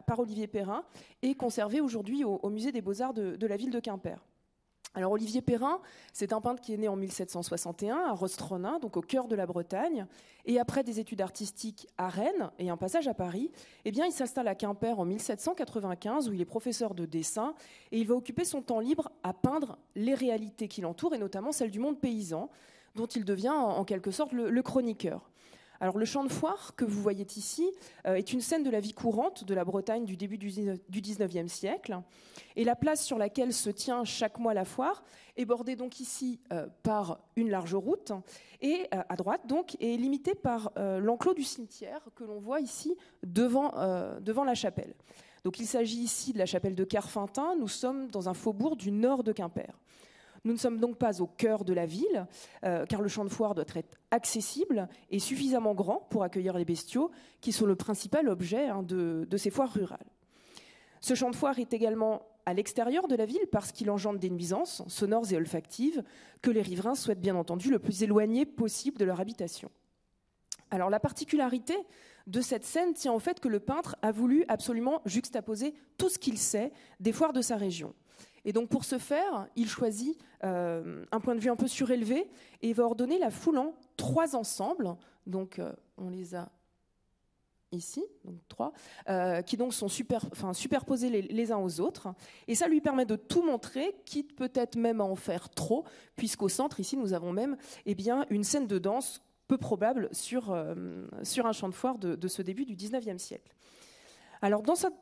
par 0.06 0.20
Olivier 0.20 0.48
Perrin, 0.48 0.84
et 1.22 1.36
conservé 1.36 1.82
aujourd'hui 1.82 2.24
au, 2.24 2.50
musée 2.50 2.72
des 2.72 2.82
Beaux-Arts 2.82 3.14
de, 3.14 3.48
la 3.48 3.58
ville 3.58 3.72
de 3.72 3.80
Quimper. 3.80 4.20
Alors 4.96 5.12
Olivier 5.12 5.42
Perrin, 5.42 5.82
c'est 6.14 6.34
un 6.34 6.42
peintre 6.42 6.62
qui 6.62 6.74
est 6.74 6.78
né 6.78 6.88
en 6.88 6.96
1761 6.96 7.96
à 7.96 8.12
Rostronin, 8.12 8.80
donc 8.80 8.98
au 8.98 9.02
cœur 9.02 9.28
de 9.28 9.36
la 9.36 9.46
Bretagne, 9.46 10.08
et 10.46 10.60
après 10.60 10.84
des 10.84 11.00
études 11.00 11.22
artistiques 11.22 11.88
à 12.00 12.10
Rennes 12.10 12.50
et 12.58 12.72
un 12.72 12.78
passage 12.78 13.08
à 13.08 13.14
Paris, 13.14 13.52
eh 13.86 13.92
bien 13.92 14.08
il 14.08 14.12
s'installe 14.12 14.48
à 14.48 14.56
Quimper 14.56 15.00
en 15.00 15.06
1795 15.06 16.28
où 16.28 16.34
il 16.34 16.42
est 16.42 16.46
professeur 16.46 16.96
de 16.96 17.06
dessin 17.06 17.54
et 17.92 18.00
il 18.00 18.08
va 18.08 18.16
occuper 18.16 18.46
son 18.46 18.64
temps 18.64 18.80
libre 18.80 19.12
à 19.22 19.32
peindre 19.32 19.78
les 19.96 20.16
réalités 20.16 20.68
qui 20.68 20.82
l'entourent 20.82 21.14
et 21.14 21.20
notamment 21.20 21.52
celles 21.52 21.72
du 21.72 21.80
monde 21.80 22.00
paysan, 22.00 22.50
dont 22.96 23.06
il 23.06 23.26
devient 23.26 23.50
en, 23.50 23.86
quelque 23.86 24.10
sorte 24.10 24.34
le 24.34 24.62
chroniqueur. 24.64 25.30
Alors 25.82 25.98
le 25.98 26.06
champ 26.06 26.24
de 26.24 26.30
foire 26.30 26.76
que 26.76 26.84
vous 26.84 27.02
voyez 27.02 27.26
ici 27.38 27.70
euh, 28.06 28.16
est 28.16 28.34
une 28.34 28.42
scène 28.42 28.64
de 28.64 28.70
la 28.70 28.82
vie 28.82 28.94
courante 28.94 29.46
de 29.46 29.54
la 29.54 29.64
Bretagne 29.64 30.04
du 30.04 30.18
début 30.18 30.38
du 30.38 30.50
19e 30.50 31.48
siècle. 31.48 32.00
Et 32.56 32.66
la 32.66 32.76
place 32.76 33.04
sur 33.04 33.18
laquelle 33.18 33.54
se 33.54 33.70
tient 33.70 34.04
chaque 34.04 34.40
mois 34.40 34.54
la 34.54 34.66
foire 34.66 35.04
est 35.38 35.46
bordée 35.46 35.78
donc 35.78 36.02
ici 36.02 36.42
euh, 36.52 36.68
par 36.84 37.20
une 37.38 37.50
large 37.50 37.76
route 37.76 38.12
et 38.62 38.88
euh, 38.94 39.02
à 39.08 39.16
droite 39.16 39.48
donc 39.48 39.78
est 39.80 39.96
limitée 39.96 40.36
par 40.36 40.72
l'enclos 40.76 41.34
du 41.34 41.44
cimetière 41.44 42.02
que 42.16 42.26
l'on 42.26 42.40
voit 42.40 42.60
ici 42.60 42.96
devant, 43.24 43.72
devant 44.20 44.44
la 44.44 44.56
chapelle. 44.56 44.94
Donc 45.44 45.60
il 45.60 45.66
s'agit 45.66 46.00
ici 46.00 46.34
de 46.34 46.38
la 46.38 46.46
chapelle 46.46 46.76
de 46.76 46.84
Carfintin. 46.84 47.56
Nous 47.58 47.68
sommes 47.68 48.10
dans 48.12 48.28
un 48.28 48.34
faubourg 48.34 48.76
du 48.76 48.92
nord 48.92 49.24
de 49.24 49.32
Quimper. 49.32 49.80
Nous 50.50 50.56
ne 50.56 50.60
sommes 50.60 50.80
donc 50.80 50.98
pas 50.98 51.22
au 51.22 51.28
cœur 51.28 51.64
de 51.64 51.74
la 51.74 51.86
ville, 51.86 52.26
euh, 52.64 52.84
car 52.88 53.04
le 53.04 53.08
champ 53.08 53.24
de 53.24 53.30
foire 53.30 53.54
doit 53.54 53.66
être 53.76 53.96
accessible 54.10 54.90
et 55.12 55.20
suffisamment 55.20 55.76
grand 55.76 56.08
pour 56.10 56.24
accueillir 56.24 56.58
les 56.58 56.66
bestiaux, 56.66 57.12
qui 57.40 57.52
sont 57.52 57.68
le 57.68 57.76
principal 57.76 58.28
objet 58.28 58.68
hein, 58.68 58.82
de, 58.82 59.28
ces 59.38 59.52
foires 59.52 59.72
rurales. 59.72 60.08
Ce 61.02 61.14
champ 61.14 61.30
de 61.30 61.36
foire 61.36 61.60
est 61.60 61.72
également 61.72 62.24
à 62.48 62.56
l'extérieur 62.56 63.08
de 63.08 63.16
la 63.16 63.28
ville 63.28 63.46
parce 63.52 63.72
qu'il 63.72 63.92
engendre 63.92 64.18
des 64.18 64.32
nuisances 64.32 64.82
sonores 64.88 65.32
et 65.32 65.36
olfactives 65.36 66.04
que 66.42 66.50
les 66.50 66.64
riverains 66.64 66.96
souhaitent 66.96 67.22
bien 67.22 67.36
entendu 67.36 67.70
le 67.70 67.78
plus 67.78 68.02
éloigné 68.02 68.48
possible 68.48 68.98
de 68.98 69.06
leur 69.06 69.20
habitation. 69.20 69.70
Alors 70.72 70.90
la 70.90 71.00
particularité 71.00 71.76
de 72.26 72.42
cette 72.42 72.66
scène 72.66 72.96
tient 72.96 73.14
au 73.14 73.20
fait 73.20 73.40
que 73.40 73.50
le 73.50 73.60
peintre 73.60 73.98
a 74.02 74.12
voulu 74.12 74.46
absolument 74.48 75.04
juxtaposer 75.06 75.76
tout 76.00 76.10
ce 76.10 76.18
qu'il 76.18 76.40
sait 76.40 76.72
des 77.00 77.12
foires 77.12 77.34
de 77.34 77.42
sa 77.44 77.56
région. 77.56 77.94
Et 78.50 78.52
donc 78.52 78.68
pour 78.68 78.84
ce 78.84 78.98
faire, 78.98 79.48
il 79.56 79.70
choisit 79.70 80.18
euh, 80.44 81.06
un 81.12 81.20
point 81.20 81.36
de 81.36 81.40
vue 81.40 81.52
un 81.52 81.56
peu 81.56 81.68
surélevé 81.68 82.28
et 82.64 82.74
va 82.74 82.84
ordonner 82.84 83.20
la 83.20 83.30
foule 83.30 83.60
en 83.60 83.76
trois 83.96 84.36
ensembles. 84.36 84.96
Donc 85.28 85.60
euh, 85.60 85.72
on 86.00 86.10
les 86.10 86.34
a 86.34 86.50
ici, 87.72 88.04
donc 88.26 88.40
trois, 88.48 88.74
euh, 89.08 89.44
qui 89.44 89.56
donc 89.56 89.76
sont 89.76 89.88
superposés 89.88 91.22
les, 91.22 91.52
uns 91.52 91.60
aux 91.60 91.80
autres. 91.80 92.08
Et 92.48 92.56
ça 92.56 92.68
lui 92.68 92.82
permet 92.82 93.06
de 93.06 93.16
tout 93.16 93.44
montrer, 93.44 93.96
quitte 94.04 94.36
peut-être 94.36 94.76
même 94.78 95.00
à 95.00 95.04
en 95.04 95.16
faire 95.16 95.50
trop, 95.50 95.86
puisqu'au 96.16 96.50
centre, 96.50 96.80
ici, 96.80 96.98
nous 96.98 97.14
avons 97.14 97.32
même 97.32 97.56
eh 97.86 97.94
bien, 97.94 98.26
une 98.32 98.44
scène 98.44 98.66
de 98.66 98.80
danse 98.80 99.22
peu 99.48 99.60
probable 99.60 100.10
sur, 100.12 100.52
un 100.52 101.52
champ 101.52 101.70
de 101.70 101.76
foire 101.76 102.00
de, 102.00 102.16
de 102.16 102.28
ce 102.28 102.42
début 102.42 102.66
du 102.66 102.76
19e 102.76 103.20
siècle. 103.20 103.54
Alors 104.42 104.64
dans 104.64 104.76
cette 104.76 104.94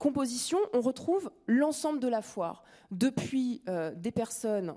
composition, 0.00 0.58
on 0.72 0.80
retrouve 0.80 1.30
l'ensemble 1.46 2.00
de 2.00 2.08
la 2.08 2.22
foire, 2.22 2.64
depuis 2.90 3.62
euh, 3.68 3.94
des 3.94 4.10
personnes 4.10 4.74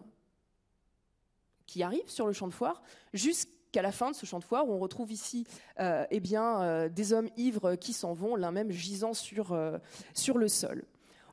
qui 1.66 1.82
arrivent 1.82 2.10
sur 2.10 2.28
le 2.28 2.34
champ 2.34 2.48
de 2.48 2.54
foire 2.54 2.84
jusqu'à 3.14 3.82
la 3.82 3.94
fin 3.94 4.12
de 4.12 4.16
ce 4.16 4.28
champ 4.28 4.38
de 4.38 4.44
foire 4.44 4.68
où 4.68 4.74
on 4.74 4.80
retrouve 4.80 5.12
ici 5.12 5.48
euh, 5.80 6.06
eh 6.12 6.22
euh, 6.36 6.90
des 6.90 7.14
hommes 7.14 7.30
ivres 7.38 7.76
qui 7.76 7.94
s'en 7.94 8.14
vont, 8.14 8.36
l'un 8.36 8.52
même 8.52 8.70
gisant 8.70 9.14
sur, 9.14 9.58
sur 10.14 10.38
le 10.38 10.48
sol. 10.48 10.84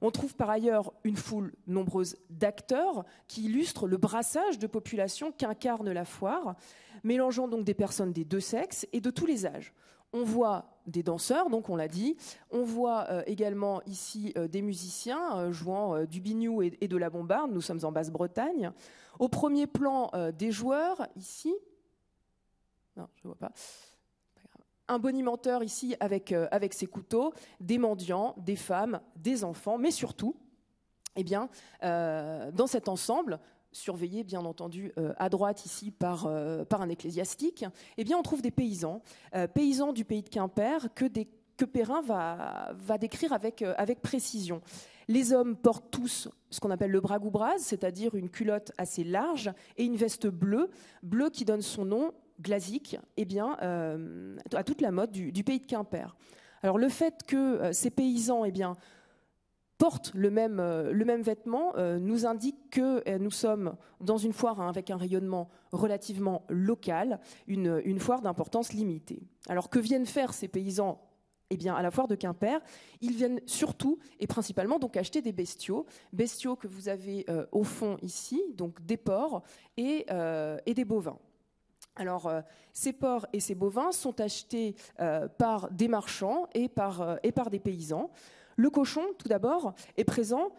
On 0.01 0.11
trouve 0.11 0.35
par 0.35 0.49
ailleurs 0.49 0.93
une 1.05 1.17
foule 1.17 1.53
nombreuse 1.67 2.17
d'acteurs 2.31 3.05
qui 3.27 3.45
illustrent 3.45 3.89
le 3.89 3.99
brassage 3.99 4.59
de 4.59 4.69
population 4.69 5.33
qu'incarne 5.33 5.91
la 5.91 6.05
foire, 6.05 6.55
mélangeant 7.03 7.49
donc 7.49 7.65
des 7.65 7.75
personnes 7.75 8.13
des 8.13 8.25
deux 8.25 8.41
sexes 8.41 8.87
et 8.93 9.01
de 9.01 9.11
tous 9.11 9.27
les 9.27 9.47
âges. 9.47 9.75
On 10.13 10.25
voit 10.25 10.65
des 10.87 11.03
danseurs, 11.03 11.51
donc 11.51 11.69
on 11.69 11.77
l'a 11.77 11.89
dit. 11.89 12.17
On 12.51 12.63
voit 12.63 13.07
euh, 13.11 13.23
également 13.27 13.81
ici 13.87 14.33
euh, 14.37 14.49
des 14.49 14.61
musiciens 14.61 15.37
euh, 15.37 15.53
jouant 15.53 16.05
du 16.05 16.21
biniou 16.21 16.63
et, 16.63 16.71
de 16.71 16.97
la 16.97 17.11
bombarde. 17.11 17.53
Nous 17.53 17.61
sommes 17.61 17.85
en 17.85 17.93
Basse-Bretagne. 17.93 18.73
Au 19.19 19.29
premier 19.29 19.67
plan, 19.67 20.11
des 20.37 20.51
joueurs 20.51 21.07
ici. 21.15 21.55
Non, 22.97 23.07
je 23.17 23.29
vois 23.29 23.37
pas. 23.37 23.53
Un 24.89 24.99
bonimenteur 24.99 25.63
ici 25.63 25.95
avec, 26.01 26.33
avec 26.33 26.73
ses 26.73 26.87
couteaux, 26.87 27.33
des 27.61 27.79
mendiants, 27.79 28.35
des 28.39 28.57
femmes, 28.57 29.01
des 29.17 29.45
enfants, 29.45 29.79
mais 29.79 29.91
surtout, 29.91 30.35
eh 31.17 31.23
bien, 31.23 31.51
dans 31.83 32.67
cet 32.67 32.89
ensemble, 32.89 33.39
surveillé 33.73 34.25
bien 34.25 34.45
entendu 34.45 34.93
euh, 34.99 35.13
à 35.17 35.29
droite 35.29 35.65
ici 35.65 35.91
par, 35.91 36.27
euh, 36.27 36.65
par 36.65 36.83
un 36.83 36.89
ecclésiastique, 36.89 37.65
eh 37.97 38.05
bien 38.05 38.17
on 38.19 38.23
trouve 38.23 38.43
des 38.43 38.51
paysans, 38.51 39.03
euh, 39.35 39.47
paysans 39.47 39.93
du 39.93 40.05
pays 40.05 40.23
de 40.23 40.29
Quimper 40.29 40.93
que, 40.95 41.05
des, 41.05 41.29
Perrin 41.75 42.01
va, 42.01 42.73
va 42.75 42.97
décrire 42.97 43.35
avec, 43.35 43.61
avec 43.61 44.01
précision. 44.01 44.63
Les 45.09 45.35
hommes 45.35 45.57
portent 45.57 45.91
tous 45.91 46.31
ce 46.49 46.59
qu'on 46.59 46.71
appelle 46.71 46.91
le 46.91 47.03
bragoubraz, 47.03 47.59
c'est-à-dire 47.59 48.15
une 48.15 48.31
culotte 48.31 48.73
assez 48.79 49.05
large 49.05 49.53
et 49.77 49.85
une 49.85 49.97
veste 49.97 50.27
bleue, 50.27 50.71
bleue 51.03 51.29
qui 51.29 51.45
donne 51.45 51.61
son 51.61 51.85
nom 51.85 52.13
glasique 52.41 52.97
eh 53.19 53.27
bien, 53.27 53.59
à 54.55 54.65
toute 54.65 54.81
la 54.81 54.91
mode 54.91 55.11
du, 55.11 55.45
pays 55.45 55.61
de 55.61 55.67
Quimper. 55.67 56.17
Alors 56.63 56.79
le 56.79 56.89
fait 56.89 57.25
que 57.27 57.71
ces 57.73 57.91
paysans 57.91 58.47
eh 58.47 58.53
bien, 58.53 58.79
portent 59.81 60.13
le 60.15 60.31
même, 60.31 60.61
euh, 60.61 60.93
le 60.93 61.05
même 61.07 61.23
vêtement 61.23 61.73
euh, 61.77 61.99
nous 61.99 62.27
indique 62.27 62.71
que 62.71 63.03
euh, 63.09 63.19
nous 63.19 63.31
sommes 63.31 63.77
dans 64.03 64.19
une 64.19 64.35
foire 64.35 64.61
hein, 64.61 64.69
avec 64.69 64.91
un 64.91 64.99
rayonnement 64.99 65.49
relativement 65.73 66.45
local, 66.51 67.19
une, 67.47 67.81
une 67.87 67.99
foire 67.99 68.21
d'importance 68.21 68.75
limitée. 68.75 69.23
Alors 69.49 69.71
que 69.71 69.79
viennent 69.79 70.05
faire 70.05 70.35
ces 70.35 70.49
paysans? 70.49 71.01
Eh 71.49 71.57
bien, 71.57 71.75
à 71.75 71.83
la 71.83 71.91
foire 71.91 72.09
de 72.09 72.15
Quimper, 72.15 72.61
ils 73.01 73.17
viennent 73.17 73.41
surtout 73.47 73.99
et 74.21 74.27
principalement 74.27 74.79
donc 74.79 74.99
acheter 74.99 75.23
des 75.23 75.33
bestiaux, 75.33 75.87
bestiaux 76.13 76.57
que 76.57 76.69
vous 76.69 76.89
avez 76.89 77.27
au 77.51 77.65
fond 77.65 77.97
ici, 78.03 78.41
donc 78.55 78.81
des 78.87 78.97
porcs 78.97 79.43
et, 79.77 80.07
et 80.67 80.75
des 80.75 80.85
bovins. 80.85 81.19
Alors, 81.97 82.31
ces 82.73 82.93
porcs 82.93 83.27
et 83.33 83.41
ces 83.41 83.57
bovins 83.57 83.91
sont 83.91 84.21
achetés 84.21 84.77
par 85.39 85.73
des 85.73 85.89
marchands 85.89 86.47
et 86.55 86.69
par, 86.69 87.19
et 87.25 87.33
par 87.33 87.51
des 87.51 87.59
paysans. 87.59 88.13
Le 88.61 88.69
cochon, 88.69 89.01
tout 89.17 89.27
d'abord, 89.27 89.73
est 89.97 90.05
présent 90.05 90.53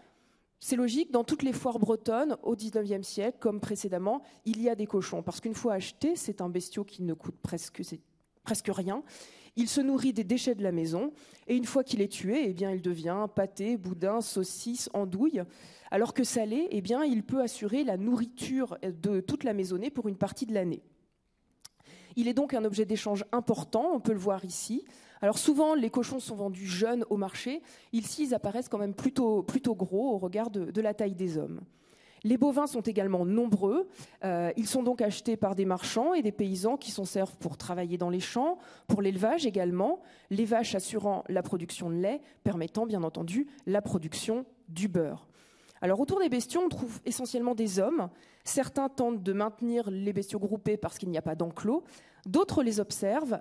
c'est 0.64 0.76
logique, 0.76 1.12
dans 1.12 1.24
toutes 1.24 1.42
les 1.42 1.54
foires 1.54 1.80
bretonnes 1.80 2.38
au 2.44 2.56
XIXe 2.56 3.02
siècle, 3.08 3.38
comme 3.40 3.60
précédemment, 3.60 4.22
il 4.46 4.62
y 4.62 4.70
a 4.70 4.76
des 4.76 4.86
cochons. 4.86 5.24
Parce 5.24 5.42
qu'une 5.42 5.56
fois 5.56 5.74
acheté, 5.74 6.16
c'est 6.16 6.40
un 6.40 6.50
bestiau 6.50 6.84
qui 6.84 7.02
ne 7.02 7.16
coûte 7.16 7.36
presque, 7.42 7.82
rien. 8.68 9.02
Il 9.56 9.68
se 9.68 9.82
nourrit 9.82 10.14
des 10.14 10.24
déchets 10.24 10.54
de 10.54 10.62
la 10.62 10.72
maison. 10.72 11.14
Et 11.48 11.56
une 11.56 11.66
fois 11.66 11.84
qu'il 11.84 12.00
est 12.00 12.12
tué, 12.12 12.44
eh 12.46 12.54
bien, 12.54 12.70
il 12.70 12.84
devient 12.84 13.26
pâté, 13.36 13.76
boudin, 13.76 14.22
saucisse, 14.22 14.88
andouille. 14.94 15.42
Alors 15.90 16.14
que 16.14 16.24
salé, 16.24 16.68
eh 16.70 16.82
bien, 16.82 17.04
il 17.04 17.24
peut 17.24 17.42
assurer 17.42 17.84
la 17.84 17.98
nourriture 17.98 18.78
de 18.84 19.20
toute 19.20 19.44
la 19.44 19.54
maisonnée 19.54 19.90
pour 19.90 20.08
une 20.08 20.18
partie 20.18 20.46
de 20.46 20.54
l'année. 20.54 20.84
Il 22.16 22.28
est 22.28 22.36
donc 22.36 22.54
un 22.54 22.66
objet 22.66 22.86
d'échange 22.86 23.26
important, 23.32 23.92
on 23.94 24.00
peut 24.00 24.14
le 24.14 24.20
voir 24.20 24.46
ici. 24.46 24.86
Alors 25.22 25.38
souvent, 25.38 25.76
les 25.76 25.90
cochons 25.90 26.20
sont 26.20 26.36
vendus 26.36 26.66
jeunes 26.66 27.06
au 27.10 27.18
marché. 27.18 27.62
Ici, 27.94 28.24
ils 28.24 28.34
apparaissent 28.34 28.70
quand 28.70 28.80
même 28.80 28.96
plutôt, 28.96 29.44
plutôt 29.44 29.76
gros 29.76 30.16
au 30.16 30.18
regard 30.18 30.50
de, 30.50 30.82
la 30.82 30.94
taille 30.94 31.14
des 31.14 31.38
hommes. 31.38 31.62
Les 32.24 32.38
bovins 32.38 32.68
sont 32.68 32.82
également 32.82 33.26
nombreux. 33.26 33.88
Euh, 34.24 34.52
ils 34.58 34.68
sont 34.68 34.84
donc 34.84 35.02
achetés 35.02 35.38
par 35.38 35.56
des 35.56 35.66
marchands 35.66 36.14
et 36.14 36.22
des 36.22 36.32
paysans 36.32 36.78
qui 36.78 36.92
s'en 36.92 37.06
servent 37.06 37.36
pour 37.38 37.58
travailler 37.58 37.98
dans 37.98 38.10
les 38.10 38.20
champs, 38.20 38.58
pour 38.88 39.02
l'élevage 39.02 39.46
également, 39.46 40.02
les 40.30 40.46
vaches 40.46 40.76
assurant 40.76 41.24
la 41.30 41.42
production 41.42 41.90
de 41.90 41.96
lait, 41.96 42.22
permettant 42.44 42.86
bien 42.86 43.04
entendu 43.04 43.48
la 43.66 43.82
production 43.82 44.46
du 44.70 44.88
beurre. 44.88 45.28
Alors 45.82 46.00
autour 46.00 46.20
des 46.20 46.30
bestiaux, 46.30 46.62
on 46.64 46.70
trouve 46.70 47.00
essentiellement 47.06 47.56
des 47.56 47.80
hommes. 47.80 48.10
Certains 48.44 48.88
tentent 48.88 49.24
de 49.24 49.34
maintenir 49.34 49.90
les 49.90 50.14
bestiaux 50.14 50.40
groupés 50.40 50.78
parce 50.78 51.00
qu'il 51.00 51.10
n'y 51.10 51.18
a 51.18 51.24
pas 51.24 51.36
d'enclos. 51.36 51.84
D'autres 52.28 52.62
les 52.62 52.80
observent 52.80 53.40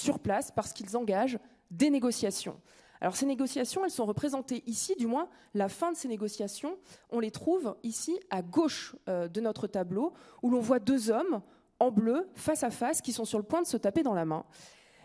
sur 0.00 0.18
place 0.18 0.50
parce 0.50 0.72
qu'ils 0.72 0.96
engagent 0.96 1.38
des 1.70 1.90
négociations. 1.90 2.60
Alors 3.00 3.16
ces 3.16 3.26
négociations, 3.26 3.84
elles 3.84 3.90
sont 3.90 4.04
représentées 4.04 4.62
ici, 4.66 4.94
du 4.96 5.06
moins 5.06 5.28
la 5.54 5.68
fin 5.68 5.92
de 5.92 5.96
ces 5.96 6.08
négociations, 6.08 6.76
on 7.10 7.20
les 7.20 7.30
trouve 7.30 7.74
ici 7.82 8.18
à 8.28 8.42
gauche 8.42 8.94
euh, 9.08 9.28
de 9.28 9.40
notre 9.40 9.66
tableau, 9.66 10.12
où 10.42 10.50
l'on 10.50 10.60
voit 10.60 10.80
deux 10.80 11.10
hommes 11.10 11.40
en 11.78 11.90
bleu, 11.90 12.28
face 12.34 12.62
à 12.62 12.70
face, 12.70 13.00
qui 13.00 13.12
sont 13.12 13.24
sur 13.24 13.38
le 13.38 13.44
point 13.44 13.62
de 13.62 13.66
se 13.66 13.78
taper 13.78 14.02
dans 14.02 14.12
la 14.12 14.26
main. 14.26 14.44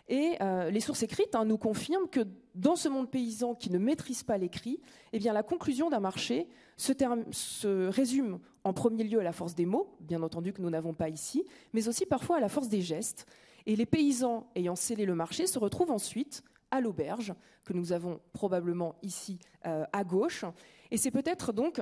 Et 0.08 0.36
euh, 0.42 0.70
les 0.70 0.82
sources 0.82 1.02
écrites 1.04 1.34
hein, 1.34 1.46
nous 1.46 1.58
confirment 1.58 2.08
que 2.08 2.28
dans 2.54 2.76
ce 2.76 2.88
monde 2.88 3.10
paysan 3.10 3.56
qui 3.56 3.72
ne 3.72 3.80
maîtrise 3.80 4.24
pas 4.24 4.38
l'écrit, 4.38 4.80
eh 5.14 5.20
la 5.20 5.42
conclusion 5.42 5.90
d'un 5.90 6.00
marché 6.00 6.48
se, 6.78 7.90
résume 7.90 8.40
en 8.64 8.74
premier 8.74 9.04
lieu 9.04 9.20
à 9.20 9.24
la 9.24 9.32
force 9.32 9.56
des 9.56 9.66
mots, 9.66 9.96
bien 10.00 10.22
entendu 10.22 10.54
que 10.54 10.62
nous 10.62 10.70
n'avons 10.70 10.94
pas 10.94 11.10
ici, 11.10 11.44
mais 11.74 11.88
aussi 11.88 12.06
parfois 12.06 12.38
à 12.38 12.40
la 12.40 12.50
force 12.50 12.70
des 12.70 12.82
gestes. 12.82 13.26
Et 13.66 13.76
les 13.76 13.86
paysans 13.86 14.50
ayant 14.56 14.76
scellé 14.76 15.06
le 15.06 15.16
marché 15.16 15.48
se 15.48 15.60
retrouvent 15.60 15.92
ensuite 15.92 16.44
à 16.72 16.82
l'auberge, 16.82 17.34
que 17.64 17.74
nous 17.74 17.92
avons 17.92 18.20
probablement 18.34 18.96
ici 19.02 19.40
euh, 19.66 19.86
à 19.94 20.04
gauche. 20.04 20.46
Et 20.92 20.98
c'est 20.98 21.12
peut-être 21.12 21.54
donc 21.54 21.80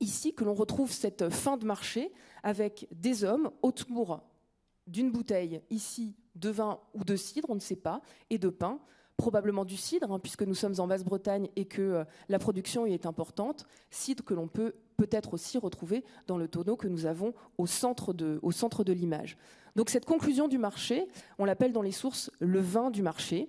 ici 0.00 0.34
que 0.34 0.44
l'on 0.44 0.54
retrouve 0.54 0.92
cette 0.92 1.30
fin 1.30 1.56
de 1.56 1.64
marché 1.64 2.12
avec 2.42 2.86
des 2.92 3.24
hommes 3.24 3.50
autour 3.62 4.20
d'une 4.86 5.10
bouteille, 5.10 5.60
ici 5.70 6.14
de 6.34 6.50
vin 6.50 6.80
ou 6.94 7.04
de 7.04 7.16
cidre, 7.16 7.50
on 7.50 7.54
ne 7.54 7.60
sait 7.60 7.76
pas, 7.76 8.00
et 8.30 8.38
de 8.38 8.48
pain, 8.48 8.78
probablement 9.16 9.64
du 9.64 9.76
cidre, 9.76 10.12
hein, 10.12 10.18
puisque 10.18 10.42
nous 10.42 10.54
sommes 10.54 10.74
en 10.78 10.86
Basse-Bretagne 10.86 11.48
et 11.56 11.64
que 11.64 11.82
euh, 11.82 12.04
la 12.28 12.38
production 12.38 12.86
y 12.86 12.92
est 12.92 13.06
importante, 13.06 13.66
cidre 13.90 14.24
que 14.24 14.34
l'on 14.34 14.48
peut 14.48 14.74
peut-être 14.96 15.34
aussi 15.34 15.58
retrouver 15.58 16.04
dans 16.26 16.38
le 16.38 16.48
tonneau 16.48 16.76
que 16.76 16.88
nous 16.88 17.06
avons 17.06 17.32
au 17.58 17.66
centre 17.66 18.12
de, 18.12 18.92
l'image. 18.92 19.36
Donc 19.74 19.90
cette 19.90 20.04
conclusion 20.04 20.48
du 20.48 20.58
marché, 20.58 21.06
on 21.38 21.44
l'appelle 21.44 21.72
dans 21.72 21.82
les 21.82 21.92
sources 21.92 22.30
le 22.40 22.60
vin 22.60 22.90
du 22.90 23.02
marché. 23.02 23.48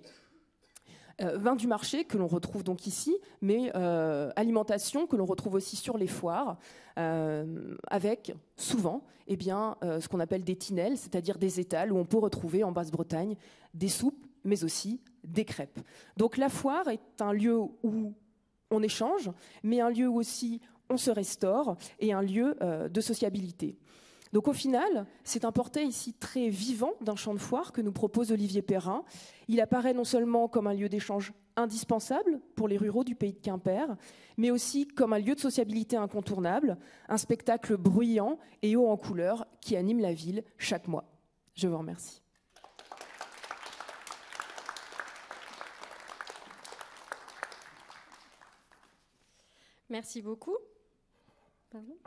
Euh, 1.22 1.38
vin 1.38 1.56
du 1.56 1.66
marché 1.66 2.06
que 2.06 2.18
l'on 2.18 2.28
retrouve 2.28 2.64
donc 2.64 2.86
ici, 2.86 3.18
mais 3.42 3.72
euh, 3.76 4.32
alimentation 4.36 5.08
que 5.08 5.16
l'on 5.16 5.26
retrouve 5.26 5.56
aussi 5.56 5.76
sur 5.76 5.98
les 5.98 6.08
foires, 6.08 6.58
avec 6.96 8.34
souvent 8.56 9.04
eh 9.28 9.36
bien, 9.36 9.78
ce 9.84 10.08
qu'on 10.08 10.20
appelle 10.20 10.44
des 10.44 10.56
tinelles, 10.56 10.98
c'est-à-dire 10.98 11.38
des 11.38 11.60
étals 11.60 11.94
où 11.94 11.98
on 11.98 12.06
peut 12.06 12.18
retrouver 12.18 12.64
en 12.64 12.72
Basse-Bretagne 12.72 13.36
des 13.76 13.90
soupes, 13.90 14.27
mais 14.48 14.64
aussi 14.64 15.02
des 15.24 15.46
crêpes. 15.46 15.80
Donc 16.16 16.38
la 16.38 16.50
foire 16.50 16.88
est 16.88 17.22
un 17.22 17.34
lieu 17.34 17.58
où 17.60 18.14
on 18.72 18.82
échange, 18.82 19.30
mais 19.62 19.82
un 19.82 19.90
lieu 19.90 20.08
où 20.08 20.18
aussi 20.18 20.62
on 20.90 20.98
se 20.98 21.12
restaure 21.12 21.78
et 22.00 22.14
un 22.14 22.22
lieu 22.22 22.56
de 22.90 23.02
sociabilité. 23.02 23.78
Donc 24.34 24.48
au 24.48 24.54
final, 24.54 25.06
c'est 25.24 25.46
un 25.46 25.52
portrait 25.52 25.86
ici 25.86 26.14
très 26.14 26.50
vivant 26.50 26.94
d'un 27.02 27.16
champ 27.16 27.34
de 27.34 27.40
foire 27.40 27.72
que 27.72 27.82
nous 27.82 27.92
propose 27.92 28.32
Olivier 28.32 28.62
Perrin. 28.62 29.04
Il 29.48 29.62
apparaît 29.62 29.94
non 29.94 30.04
seulement 30.04 30.48
comme 30.48 30.68
un 30.68 30.74
lieu 30.74 30.90
d'échange 30.90 31.34
indispensable 31.56 32.40
pour 32.56 32.68
les 32.68 32.78
ruraux 32.78 33.04
du 33.04 33.16
pays 33.16 33.34
de 33.34 33.40
Quimper, 33.40 33.96
mais 34.38 34.52
aussi 34.52 34.88
comme 34.88 35.14
un 35.14 35.20
lieu 35.20 35.34
de 35.34 35.40
sociabilité 35.40 35.96
incontournable, 35.96 36.78
un 37.10 37.18
spectacle 37.18 37.78
bruyant 37.78 38.38
et 38.62 38.76
haut 38.76 38.90
en 38.90 38.98
couleur 38.98 39.48
qui 39.62 39.76
anime 39.76 40.00
la 40.00 40.14
ville 40.14 40.44
chaque 40.58 40.88
mois. 40.88 41.06
Je 41.56 41.68
vous 41.68 41.78
remercie. 41.78 42.22
Merci 49.90 50.22
beaucoup. 50.22 50.58
Pardon. 51.70 51.98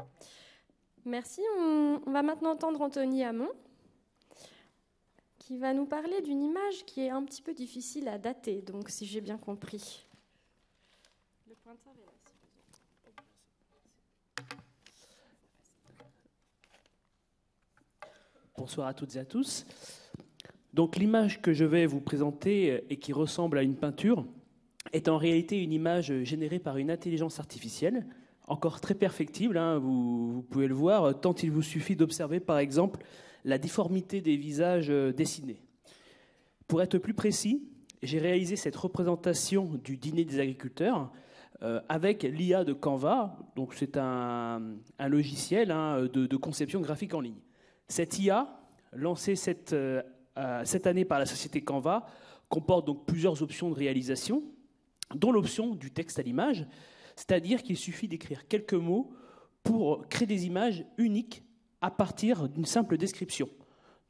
Merci. 1.04 1.40
On, 1.58 2.00
va 2.06 2.22
maintenant 2.22 2.52
entendre 2.52 2.80
Anthony 2.82 3.24
Hamon, 3.24 3.48
qui 5.38 5.56
va 5.56 5.72
nous 5.72 5.86
parler 5.86 6.20
d'une 6.20 6.42
image 6.42 6.84
qui 6.84 7.02
est 7.02 7.10
un 7.10 7.24
petit 7.24 7.42
peu 7.42 7.54
difficile 7.54 8.08
à 8.08 8.18
dater, 8.18 8.62
donc 8.62 8.90
si 8.90 9.06
j'ai 9.06 9.20
bien 9.20 9.38
compris. 9.38 10.06
Bonsoir 18.56 18.88
à 18.88 18.94
toutes 18.94 19.16
et 19.16 19.18
à 19.18 19.24
tous. 19.24 19.64
Donc 20.74 20.96
l'image 20.96 21.40
que 21.40 21.54
je 21.54 21.64
vais 21.64 21.86
vous 21.86 22.02
présenter 22.02 22.84
et 22.90 22.98
qui 22.98 23.14
ressemble 23.14 23.56
à 23.56 23.62
une 23.62 23.74
peinture 23.74 24.26
est 24.92 25.08
en 25.08 25.16
réalité 25.16 25.62
une 25.62 25.72
image 25.72 26.22
générée 26.24 26.58
par 26.58 26.76
une 26.76 26.90
intelligence 26.90 27.38
artificielle 27.40 28.06
encore 28.50 28.80
très 28.80 28.94
perfectible, 28.94 29.56
hein, 29.56 29.78
vous, 29.78 30.44
pouvez 30.50 30.66
le 30.66 30.74
voir, 30.74 31.18
tant 31.20 31.32
il 31.34 31.52
vous 31.52 31.62
suffit 31.62 31.94
d'observer 31.94 32.40
par 32.40 32.58
exemple 32.58 33.00
la 33.44 33.58
difformité 33.58 34.20
des 34.20 34.36
visages 34.36 34.90
euh, 34.90 35.12
dessinés. 35.12 35.62
Pour 36.66 36.82
être 36.82 36.98
plus 36.98 37.14
précis, 37.14 37.62
j'ai 38.02 38.18
réalisé 38.18 38.56
cette 38.56 38.76
représentation 38.76 39.78
du 39.82 39.96
dîner 39.96 40.24
des 40.24 40.40
agriculteurs 40.40 41.12
euh, 41.62 41.80
avec 41.88 42.24
l'IA 42.24 42.64
de 42.64 42.72
Canva, 42.72 43.38
donc 43.54 43.72
c'est 43.74 43.96
un, 43.96 44.60
logiciel 44.98 45.70
hein, 45.70 46.08
de, 46.12 46.36
conception 46.36 46.80
graphique 46.80 47.14
en 47.14 47.20
ligne. 47.20 47.40
Cette 47.86 48.18
IA, 48.18 48.60
lancée 48.92 49.36
cette, 49.36 49.74
euh, 49.74 50.02
cette 50.64 50.88
année 50.88 51.04
par 51.04 51.20
la 51.20 51.26
société 51.26 51.62
Canva, 51.62 52.06
comporte 52.48 52.86
donc 52.86 53.06
plusieurs 53.06 53.42
options 53.42 53.70
de 53.70 53.74
réalisation, 53.74 54.42
dont 55.14 55.32
l'option 55.32 55.74
du 55.74 55.90
texte 55.90 56.18
à 56.18 56.22
l'image, 56.22 56.66
c'est-à-dire 57.16 57.62
qu'il 57.62 57.76
suffit 57.76 58.08
d'écrire 58.08 58.48
quelques 58.48 58.74
mots 58.74 59.12
pour 59.62 60.08
créer 60.08 60.26
des 60.26 60.46
images 60.46 60.84
uniques 60.96 61.42
à 61.80 61.90
partir 61.90 62.48
d'une 62.48 62.64
simple 62.64 62.96
description. 62.96 63.48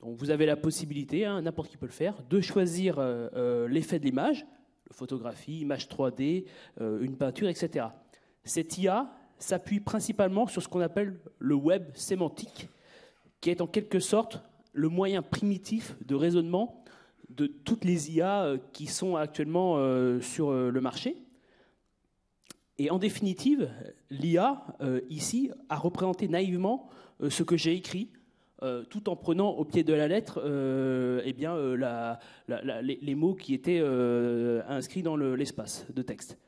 Donc 0.01 0.17
vous 0.17 0.31
avez 0.31 0.47
la 0.47 0.57
possibilité, 0.57 1.27
hein, 1.27 1.43
n'importe 1.43 1.71
qui 1.71 1.77
peut 1.77 1.87
le 1.87 1.93
faire, 1.93 2.23
de 2.29 2.41
choisir 2.41 2.99
euh, 2.99 3.29
euh, 3.35 3.69
l'effet 3.69 3.99
de 3.99 4.05
l'image, 4.05 4.47
photographie, 4.93 5.61
image 5.61 5.89
3D, 5.89 6.47
euh, 6.81 7.01
une 7.03 7.17
peinture, 7.17 7.49
etc. 7.49 7.87
Cette 8.45 8.79
IA 8.79 9.11
s'appuie 9.39 9.81
principalement 9.81 10.47
sur 10.47 10.63
ce 10.63 10.69
qu'on 10.69 10.81
appelle 10.81 11.21
le 11.39 11.55
web 11.55 11.91
sémantique, 11.95 12.69
qui 13.41 13.51
est 13.51 13.61
en 13.61 13.67
quelque 13.67 14.01
sorte 14.01 14.43
le 14.73 14.89
moyen 14.89 15.23
primitif 15.23 15.97
de 16.05 16.15
raisonnement 16.15 16.80
de 17.37 17.47
toutes 17.47 17.85
les 17.85 18.13
IA 18.13 18.55
qui 18.73 18.87
sont 18.87 19.17
actuellement 19.17 19.77
sur 20.21 20.53
le 20.53 20.81
marché. 20.81 21.17
Et 22.79 22.91
en 22.91 22.99
définitive, 22.99 23.71
l'IA, 24.09 24.65
euh, 24.81 25.03
ici, 25.11 25.51
a 25.69 25.77
représenté 25.77 26.29
naïvement 26.29 26.89
euh, 27.21 27.29
ce 27.29 27.43
que 27.43 27.59
j'ai 27.59 27.75
écrit 27.75 28.09
euh, 28.63 28.85
tout 28.85 29.09
en 29.09 29.17
prenant 29.17 29.51
au 29.51 29.65
pied 29.65 29.85
de 29.85 29.95
la 29.95 30.07
lettre 30.07 30.41
euh, 30.45 31.23
eh 31.25 31.33
bien, 31.33 31.55
euh, 31.55 32.15
les, 32.83 33.15
mots 33.15 33.35
qui 33.35 33.55
étaient 33.55 33.83
inscrits 34.69 35.03
dans 35.03 35.17
l'espace 35.17 35.87
de 35.95 36.03
texte. 36.03 36.39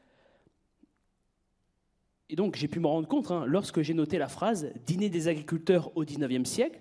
Et 2.28 2.36
donc 2.36 2.56
j'ai 2.56 2.68
pu 2.68 2.80
me 2.80 2.86
rendre 2.86 3.08
compte, 3.08 3.30
hein, 3.30 3.44
lorsque 3.46 3.80
j'ai 3.82 3.94
noté 3.94 4.18
la 4.18 4.28
phrase 4.28 4.72
Dîner 4.86 5.08
des 5.08 5.28
agriculteurs 5.28 5.94
au 5.96 6.04
XIXe 6.04 6.48
siècle, 6.48 6.80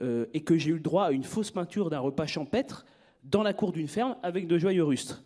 et 0.00 0.42
que 0.42 0.58
j'ai 0.58 0.70
eu 0.70 0.74
le 0.74 0.80
droit 0.80 1.06
à 1.06 1.12
une 1.12 1.22
fausse 1.22 1.52
peinture 1.52 1.88
d'un 1.88 2.00
repas 2.00 2.26
champêtre 2.26 2.84
dans 3.24 3.42
la 3.42 3.52
cour 3.52 3.72
d'une 3.72 3.88
ferme 3.88 4.16
avec 4.22 4.46
de 4.46 4.58
joyeux 4.58 4.84
rustres. 4.84 5.24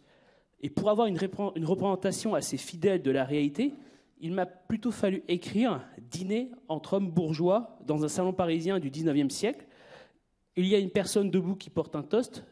Et 0.60 0.70
pour 0.70 0.90
avoir 0.90 1.06
une, 1.06 1.18
représentation 1.18 2.34
assez 2.34 2.56
fidèle 2.56 3.02
de 3.02 3.10
la 3.10 3.24
réalité, 3.24 3.74
il 4.20 4.32
m'a 4.32 4.46
plutôt 4.46 4.90
fallu 4.90 5.22
écrire 5.28 5.80
Dîner 6.10 6.50
entre 6.68 6.94
hommes 6.94 7.10
bourgeois 7.10 7.78
dans 7.86 8.04
un 8.04 8.08
salon 8.08 8.32
parisien 8.32 8.80
du 8.80 8.90
19e 8.90 9.30
siècle. 9.30 9.66
Il 10.56 10.66
y 10.66 10.74
a 10.74 10.78
une 10.78 10.90
personne 10.90 11.30
debout 11.30 11.54
qui 11.54 11.70
porte 11.70 11.94
un 11.94 12.02
toast 12.02 12.44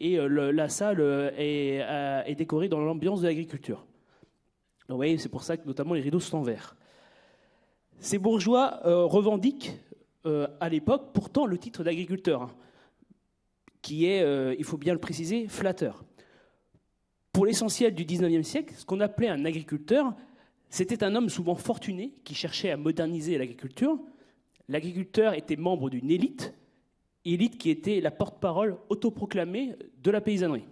et 0.00 0.18
euh, 0.18 0.50
la 0.50 0.68
salle 0.68 1.00
euh, 1.00 1.30
euh, 1.38 2.22
est, 2.24 2.34
décorée 2.34 2.68
dans 2.68 2.80
l'ambiance 2.80 3.20
de 3.20 3.28
l'agriculture. 3.28 3.86
Vous 4.88 4.96
voyez, 4.96 5.16
c'est 5.18 5.28
pour 5.28 5.44
ça 5.44 5.56
que 5.56 5.66
notamment 5.66 5.94
les 5.94 6.00
rideaux 6.00 6.20
sont 6.20 6.38
en 6.38 6.42
verre. 6.42 6.76
Ces 8.00 8.18
bourgeois 8.18 8.80
revendiquent 8.84 9.72
à 10.24 10.68
l'époque 10.68 11.12
pourtant 11.14 11.46
le 11.46 11.56
titre 11.56 11.84
d'agriculteur, 11.84 12.42
hein, 12.42 12.50
qui 13.82 14.06
est, 14.06 14.24
il 14.56 14.64
faut 14.64 14.78
bien 14.78 14.92
le 14.92 15.00
préciser, 15.00 15.48
flatteur. 15.48 16.04
Pour 17.32 17.46
l'essentiel 17.46 17.94
du 17.94 18.04
19e 18.04 18.42
siècle, 18.42 18.74
ce 18.76 18.84
qu'on 18.84 19.00
appelait 19.00 19.28
un 19.28 19.44
agriculteur, 19.44 20.14
c'était 20.70 21.02
un 21.04 21.14
homme 21.14 21.28
souvent 21.28 21.54
fortuné 21.54 22.14
qui 22.24 22.34
cherchait 22.34 22.70
à 22.70 22.76
moderniser 22.76 23.36
l'agriculture. 23.36 23.98
L'agriculteur 24.68 25.34
était 25.34 25.56
membre 25.56 25.90
d'une 25.90 26.10
élite, 26.10 26.54
élite 27.24 27.58
qui 27.58 27.70
était 27.70 28.00
la 28.00 28.10
porte-parole 28.10 28.78
autoproclamée 28.88 29.74
de 30.02 30.10
la 30.10 30.20
paysannerie. 30.20 30.66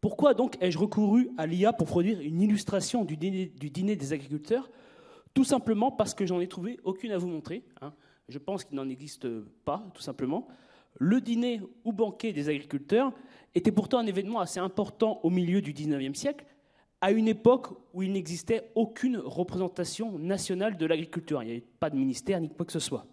Pourquoi 0.00 0.34
donc 0.34 0.56
ai-je 0.60 0.78
recouru 0.78 1.30
à 1.38 1.46
l'IA 1.46 1.72
pour 1.72 1.86
produire 1.86 2.20
une 2.20 2.42
illustration 2.42 3.04
du 3.04 3.16
dîner, 3.16 3.96
des 3.96 4.12
agriculteurs? 4.12 4.70
Tout 5.32 5.44
simplement 5.44 5.90
parce 5.90 6.14
que 6.14 6.26
j'en 6.26 6.40
ai 6.40 6.46
trouvé 6.46 6.78
aucune 6.84 7.10
à 7.12 7.18
vous 7.18 7.28
montrer. 7.28 7.64
Hein. 7.80 7.92
Je 8.28 8.38
pense 8.38 8.64
qu'il 8.64 8.76
n'en 8.76 8.88
existe 8.88 9.26
pas, 9.64 9.84
tout 9.94 10.02
simplement. 10.02 10.46
Le 10.96 11.20
dîner 11.20 11.60
ou 11.84 11.92
banquet 11.92 12.32
des 12.32 12.48
agriculteurs 12.48 13.12
était 13.54 13.72
pourtant 13.72 13.98
un 13.98 14.06
événement 14.06 14.40
assez 14.40 14.60
important 14.60 15.20
au 15.22 15.30
milieu 15.30 15.60
du 15.60 15.72
XIXe 15.72 16.18
siècle, 16.18 16.44
à 17.00 17.10
une 17.10 17.28
époque 17.28 17.68
où 17.92 18.02
il 18.02 18.12
n'existait 18.12 18.70
aucune 18.74 19.18
représentation 19.18 20.18
nationale 20.18 20.76
de 20.76 20.86
l'agriculture. 20.86 21.42
Il 21.42 21.46
n'y 21.46 21.52
avait 21.52 21.66
pas 21.80 21.90
de 21.90 21.96
ministère 21.96 22.40
ni 22.40 22.48
quoi 22.48 22.64
que 22.64 22.72
ce 22.72 22.78
soit. 22.78 23.06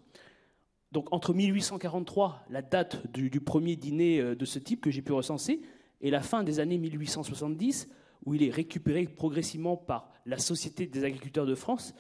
Donc 0.92 1.12
entre 1.12 1.34
1843, 1.34 2.46
la 2.50 2.62
date 2.62 3.12
du, 3.12 3.30
premier 3.42 3.76
dîner 3.76 4.20
euh, 4.20 4.36
de 4.36 4.46
ce 4.46 4.60
type 4.60 4.82
que 4.82 4.92
j'ai 4.92 5.02
pu 5.02 5.14
recenser, 5.14 5.62
et 6.02 6.10
la 6.10 6.22
fin 6.22 6.44
des 6.44 6.60
années 6.60 6.78
1870, 6.78 7.90
où 8.26 8.34
il 8.34 8.44
est 8.44 8.50
récupéré 8.50 9.06
progressivement 9.06 9.78
par 9.78 10.10
la 10.26 10.38
Société 10.38 10.86
des 10.88 11.04
agriculteurs 11.04 11.46
de 11.46 11.56
France, 11.56 11.94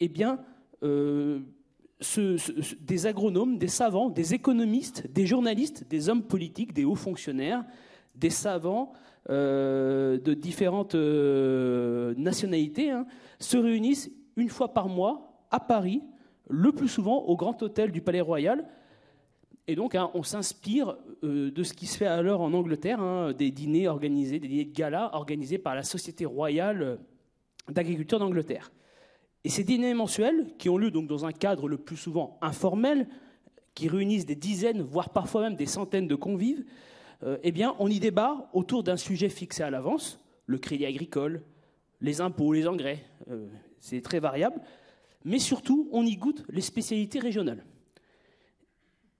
eh 0.00 0.08
bien, 0.08 0.40
euh, 0.82 1.40
des 2.80 3.06
agronomes, 3.06 3.58
des 3.58 3.68
savants, 3.68 4.10
des 4.10 4.34
économistes, 4.34 5.06
des 5.12 5.26
journalistes, 5.26 5.86
des 5.88 6.08
hommes 6.08 6.22
politiques, 6.22 6.72
des 6.72 6.84
hauts 6.84 6.94
fonctionnaires, 6.94 7.64
des 8.14 8.30
savants, 8.30 8.92
euh, 9.30 10.18
de 10.18 10.34
différentes 10.34 10.94
euh, 10.94 12.14
nationalités 12.18 12.90
hein, 12.90 13.06
se 13.38 13.56
réunissent 13.56 14.10
une 14.36 14.50
fois 14.50 14.74
par 14.74 14.88
mois 14.88 15.46
à 15.50 15.60
Paris, 15.60 16.02
le 16.50 16.72
plus 16.72 16.88
souvent 16.88 17.22
au 17.22 17.34
grand 17.34 17.62
hôtel 17.62 17.90
du 17.90 18.02
Palais 18.02 18.20
Royal. 18.20 18.66
Et 19.66 19.76
donc, 19.76 19.94
hein, 19.94 20.10
on 20.12 20.22
s'inspire 20.22 20.98
euh, 21.22 21.50
de 21.50 21.62
ce 21.62 21.72
qui 21.72 21.86
se 21.86 21.96
fait 21.96 22.06
alors 22.06 22.42
en 22.42 22.52
Angleterre, 22.52 23.00
hein, 23.00 23.32
des 23.32 23.50
dîners 23.50 23.88
organisés, 23.88 24.38
des 24.38 24.48
dîners 24.48 24.66
de 24.66 24.74
gala 24.74 25.14
organisés 25.14 25.58
par 25.58 25.74
la 25.74 25.84
Société 25.84 26.26
royale 26.26 26.98
d'agriculture 27.70 28.18
d'Angleterre. 28.18 28.72
Et 29.44 29.50
ces 29.50 29.62
dîners 29.62 29.92
mensuels, 29.92 30.46
qui 30.58 30.70
ont 30.70 30.78
lieu 30.78 30.90
donc 30.90 31.06
dans 31.06 31.26
un 31.26 31.32
cadre 31.32 31.68
le 31.68 31.76
plus 31.76 31.98
souvent 31.98 32.38
informel, 32.40 33.06
qui 33.74 33.88
réunissent 33.88 34.26
des 34.26 34.36
dizaines, 34.36 34.80
voire 34.80 35.10
parfois 35.10 35.42
même 35.42 35.56
des 35.56 35.66
centaines 35.66 36.08
de 36.08 36.14
convives, 36.14 36.64
euh, 37.22 37.36
eh 37.42 37.52
bien, 37.52 37.74
on 37.78 37.88
y 37.88 38.00
débat 38.00 38.48
autour 38.52 38.82
d'un 38.82 38.96
sujet 38.96 39.28
fixé 39.28 39.62
à 39.62 39.70
l'avance, 39.70 40.20
le 40.46 40.58
crédit 40.58 40.86
agricole, 40.86 41.42
les 42.00 42.20
impôts, 42.20 42.52
les 42.52 42.66
engrais, 42.66 43.04
euh, 43.30 43.46
c'est 43.80 44.00
très 44.00 44.20
variable, 44.20 44.60
mais 45.24 45.38
surtout, 45.38 45.88
on 45.92 46.04
y 46.04 46.16
goûte 46.16 46.44
les 46.48 46.60
spécialités 46.60 47.18
régionales. 47.18 47.64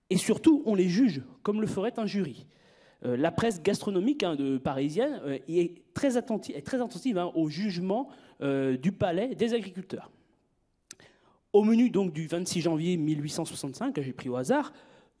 Et 0.09 0.17
surtout, 0.17 0.63
on 0.65 0.75
les 0.75 0.87
juge, 0.87 1.23
comme 1.43 1.61
le 1.61 1.67
ferait 1.67 1.97
un 1.97 2.05
jury. 2.05 2.45
Euh, 3.03 3.17
la 3.17 3.31
presse 3.31 3.61
gastronomique 3.61 4.23
hein, 4.23 4.37
parisienne 4.63 5.19
est 5.47 5.93
très 5.93 6.15
attentive, 6.17 6.55
est 6.55 6.61
très 6.61 6.81
attentive 6.81 7.17
hein, 7.17 7.31
au 7.35 7.49
jugement 7.49 8.09
du 8.41 8.91
palais 8.91 9.33
des 9.33 9.53
agriculteurs. 9.53 10.11
Au 11.55 11.63
menu 11.63 11.89
donc 11.89 12.11
du 12.11 12.27
26 12.27 12.59
janvier 12.59 12.97
1865, 12.97 14.01
j'ai 14.01 14.11
pris 14.11 14.27
au 14.27 14.35
hasard, 14.35 14.73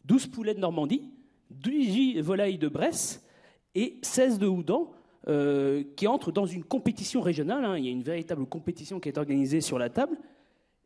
12 0.03 0.27
poulets 0.27 0.53
de 0.53 0.59
Normandie, 0.59 1.09
18 1.51 2.19
volailles 2.19 2.57
de 2.57 2.67
Bresse 2.67 3.25
et 3.73 3.99
16 4.01 4.37
de 4.37 4.45
Houdan, 4.45 4.91
euh, 5.29 5.85
qui 5.95 6.07
entrent 6.07 6.33
dans 6.33 6.45
une 6.45 6.65
compétition 6.65 7.21
régionale. 7.21 7.63
Hein. 7.63 7.77
Il 7.77 7.85
y 7.85 7.87
a 7.87 7.91
une 7.91 8.03
véritable 8.03 8.45
compétition 8.47 8.99
qui 8.99 9.07
est 9.07 9.17
organisée 9.17 9.61
sur 9.61 9.79
la 9.79 9.89
table. 9.89 10.17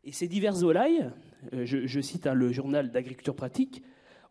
Et 0.04 0.12
ces 0.12 0.28
diverses 0.28 0.62
volailles, 0.62 1.10
euh, 1.52 1.66
je, 1.66 2.00
cite 2.00 2.28
hein, 2.28 2.34
le 2.34 2.52
journal 2.52 2.92
d'agriculture 2.92 3.34
pratique, 3.34 3.82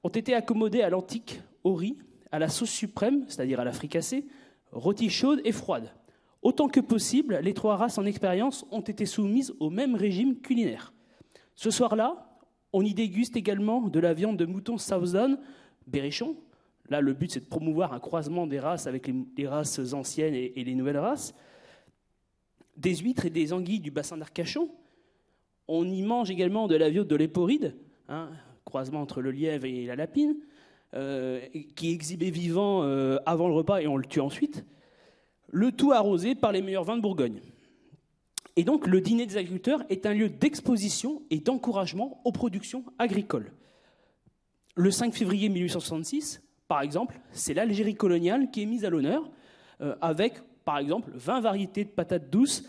ont 0.05 0.07
été 0.07 0.33
accommodées 0.33 0.83
à 0.83 0.89
l'antique, 0.89 1.41
au 1.65 1.73
riz, 1.73 1.97
à 2.31 2.39
la 2.39 2.47
sauce 2.47 2.71
suprême, 2.71 3.25
c'est-à-dire 3.27 3.59
à 3.59 3.65
la 3.65 3.73
fricassée, 3.73 4.25
rôtie 4.71 5.09
chaude 5.09 5.41
et 5.43 5.51
froide. 5.51 5.91
Autant 6.43 6.69
que 6.69 6.79
possible, 6.79 7.39
les 7.43 7.53
trois 7.53 7.75
races 7.75 7.97
en 7.97 8.05
expérience 8.05 8.65
ont 8.71 8.79
été 8.79 9.05
soumises 9.05 9.53
au 9.59 9.69
même 9.69 9.95
régime 9.95 10.39
culinaire. 10.39 10.93
Ce 11.59 11.71
soir-là, 11.71 12.15
on 12.71 12.85
y 12.85 12.93
déguste 12.93 13.35
également 13.35 13.89
de 13.89 13.99
la 13.99 14.13
viande 14.13 14.37
de 14.37 14.45
mouton 14.45 14.77
Southdown 14.77 15.37
Berrichon. 15.87 16.37
Là, 16.87 17.01
le 17.01 17.11
but, 17.11 17.31
c'est 17.31 17.41
de 17.41 17.49
promouvoir 17.49 17.91
un 17.91 17.99
croisement 17.99 18.47
des 18.47 18.61
races 18.61 18.87
avec 18.87 19.11
les, 19.35 19.45
races 19.45 19.77
anciennes 19.91 20.35
et, 20.35 20.53
les 20.55 20.73
nouvelles 20.73 20.99
races. 20.99 21.35
Des 22.77 22.95
huîtres 22.95 23.25
et 23.25 23.29
des 23.29 23.51
anguilles 23.51 23.81
du 23.81 23.91
bassin 23.91 24.15
d'Arcachon. 24.15 24.71
On 25.67 25.85
y 25.85 26.01
mange 26.01 26.31
également 26.31 26.67
de 26.67 26.77
la 26.77 26.89
viande 26.89 27.07
de 27.07 27.15
l'époride, 27.17 27.75
hein, 28.07 28.29
croisement 28.63 29.01
entre 29.01 29.19
le 29.19 29.31
lièvre 29.31 29.65
et 29.65 29.85
la 29.85 29.97
lapine, 29.97 30.37
euh, 30.93 31.41
qui 31.75 31.89
est 31.89 31.93
exhibé 31.93 32.31
vivant 32.31 32.83
euh, 32.83 33.17
avant 33.25 33.49
le 33.49 33.53
repas 33.53 33.81
et 33.81 33.87
on 33.87 33.97
le 33.97 34.05
tue 34.05 34.21
ensuite. 34.21 34.63
Le 35.49 35.73
tout 35.73 35.91
arrosé 35.91 36.35
par 36.35 36.53
les 36.53 36.61
meilleurs 36.61 36.85
vins 36.85 36.95
de 36.95 37.01
Bourgogne. 37.01 37.41
Et 38.59 38.65
donc, 38.65 38.87
le 38.87 38.99
dîner 38.99 39.25
des 39.25 39.37
agriculteurs 39.37 39.85
est 39.87 40.05
un 40.05 40.13
lieu 40.13 40.27
d'exposition 40.27 41.21
et 41.29 41.39
d'encouragement 41.39 42.19
aux 42.25 42.33
productions 42.33 42.83
agricoles. 42.97 43.53
Le 44.75 44.91
5 44.91 45.13
février 45.13 45.47
1866, 45.47 46.43
par 46.67 46.81
exemple, 46.81 47.21
c'est 47.31 47.53
l'Algérie 47.53 47.95
coloniale 47.95 48.51
qui 48.51 48.63
est 48.63 48.65
mise 48.65 48.83
à 48.83 48.89
l'honneur, 48.89 49.31
euh, 49.79 49.95
avec, 50.01 50.41
par 50.65 50.77
exemple, 50.77 51.09
20 51.13 51.39
variétés 51.39 51.85
de 51.85 51.89
patates 51.89 52.29
douces 52.29 52.65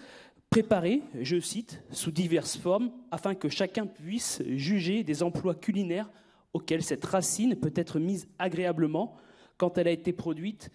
préparées, 0.49 1.03
je 1.21 1.41
cite, 1.41 1.83
sous 1.91 2.13
diverses 2.13 2.57
formes, 2.57 2.93
afin 3.11 3.35
que 3.35 3.49
chacun 3.49 3.87
puisse 3.87 4.45
juger 4.47 5.03
des 5.03 5.25
emplois 5.25 5.57
culinaires 5.57 6.09
auxquels 6.53 6.85
cette 6.85 7.05
racine 7.05 7.57
peut 7.57 7.75
être 7.75 7.99
mise 7.99 8.29
agréablement 8.39 9.17
quand 9.57 9.77
elle 9.77 9.89
a 9.89 9.91
été 9.91 10.13
produite 10.13 10.71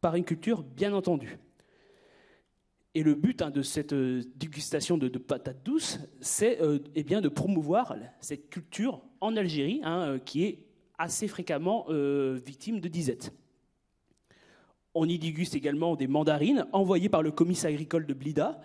par 0.00 0.16
une 0.16 0.24
culture, 0.24 0.64
bien 0.64 0.92
entendue. 0.92 1.38
Et 2.96 3.02
le 3.02 3.14
but 3.14 3.42
hein, 3.42 3.50
de 3.50 3.60
cette 3.60 3.92
euh, 3.92 4.22
dégustation 4.36 4.96
de, 4.96 5.08
patates 5.18 5.62
douces, 5.62 6.00
c'est 6.20 6.62
euh, 6.62 6.78
eh 6.94 7.02
bien 7.02 7.20
de 7.20 7.28
promouvoir 7.28 7.94
cette 8.20 8.48
culture 8.48 9.02
en 9.20 9.36
Algérie, 9.36 9.82
hein, 9.84 10.18
qui 10.24 10.44
est 10.44 10.66
assez 10.98 11.28
fréquemment 11.28 11.86
euh, 11.88 12.38
victimes 12.44 12.80
de 12.80 12.88
disette. 12.88 13.32
On 14.94 15.06
y 15.06 15.18
déguste 15.18 15.54
également 15.54 15.94
des 15.94 16.06
mandarines 16.06 16.66
envoyées 16.72 17.08
par 17.08 17.22
le 17.22 17.30
comice 17.30 17.64
agricole 17.64 18.06
de 18.06 18.14
Blida, 18.14 18.60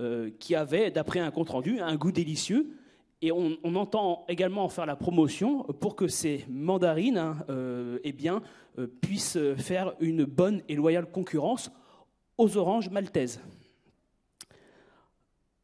euh, 0.00 0.30
qui 0.38 0.54
avait, 0.54 0.90
d'après 0.90 1.20
un 1.20 1.30
compte-rendu, 1.30 1.80
un 1.80 1.96
goût 1.96 2.12
délicieux. 2.12 2.76
Et 3.22 3.32
on, 3.32 3.58
entend 3.74 4.24
également 4.28 4.64
en 4.64 4.70
faire 4.70 4.86
la 4.86 4.96
promotion 4.96 5.64
pour 5.78 5.94
que 5.94 6.08
ces 6.08 6.46
mandarines 6.48 7.18
hein, 7.18 7.36
euh, 7.50 7.98
eh 8.02 8.12
bien, 8.12 8.40
puissent 9.02 9.38
faire 9.58 9.94
une 10.00 10.24
bonne 10.24 10.62
et 10.70 10.74
loyale 10.74 11.10
concurrence 11.10 11.70
aux 12.38 12.56
oranges 12.56 12.88
maltaises. 12.88 13.42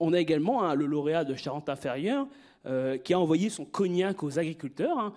On 0.00 0.12
a 0.12 0.20
également 0.20 0.62
hein, 0.62 0.74
le 0.74 0.87
lauréat 0.87 1.24
de 1.24 1.35
Charente-Inférieure 1.35 2.26
qui 3.04 3.14
a 3.14 3.20
envoyé 3.20 3.48
son 3.48 3.64
cognac 3.64 4.24
aux 4.24 4.40
agriculteurs. 4.40 4.98
Hein, 4.98 5.12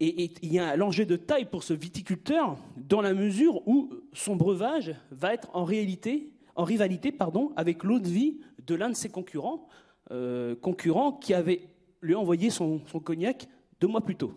et, 0.00 0.30
il 0.42 0.52
y 0.52 0.58
a 0.58 0.68
un 0.68 0.80
enjeu 0.80 1.06
de 1.06 1.16
taille 1.16 1.46
pour 1.46 1.62
ce 1.62 1.72
viticulteur 1.72 2.58
dans 2.76 3.00
la 3.00 3.14
mesure 3.14 3.66
où 3.66 3.90
son 4.12 4.36
breuvage 4.36 4.94
va 5.10 5.32
être 5.32 5.48
en 5.54 5.64
réalité, 5.64 6.32
en 6.54 6.64
rivalité, 6.64 7.14
avec 7.56 7.82
l'eau 7.82 7.98
de 7.98 8.08
vie 8.08 8.40
de 8.66 8.74
l'un 8.74 8.90
de 8.90 8.96
ses 8.96 9.08
concurrents, 9.08 9.68
euh, 10.10 10.54
concurrents 10.54 11.12
qui 11.12 11.32
avait 11.32 11.68
lui 12.02 12.14
envoyé 12.14 12.50
son, 12.50 12.80
cognac 13.02 13.48
deux 13.80 13.86
mois 13.86 14.02
plus 14.02 14.16
tôt. 14.16 14.34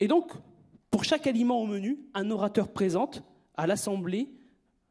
Et 0.00 0.08
donc, 0.08 0.32
pour 0.90 1.04
chaque 1.04 1.26
aliment 1.26 1.60
au 1.60 1.66
menu, 1.66 1.98
un 2.14 2.30
orateur 2.30 2.68
présente 2.68 3.22
à 3.56 3.66
l'Assemblée, 3.66 4.28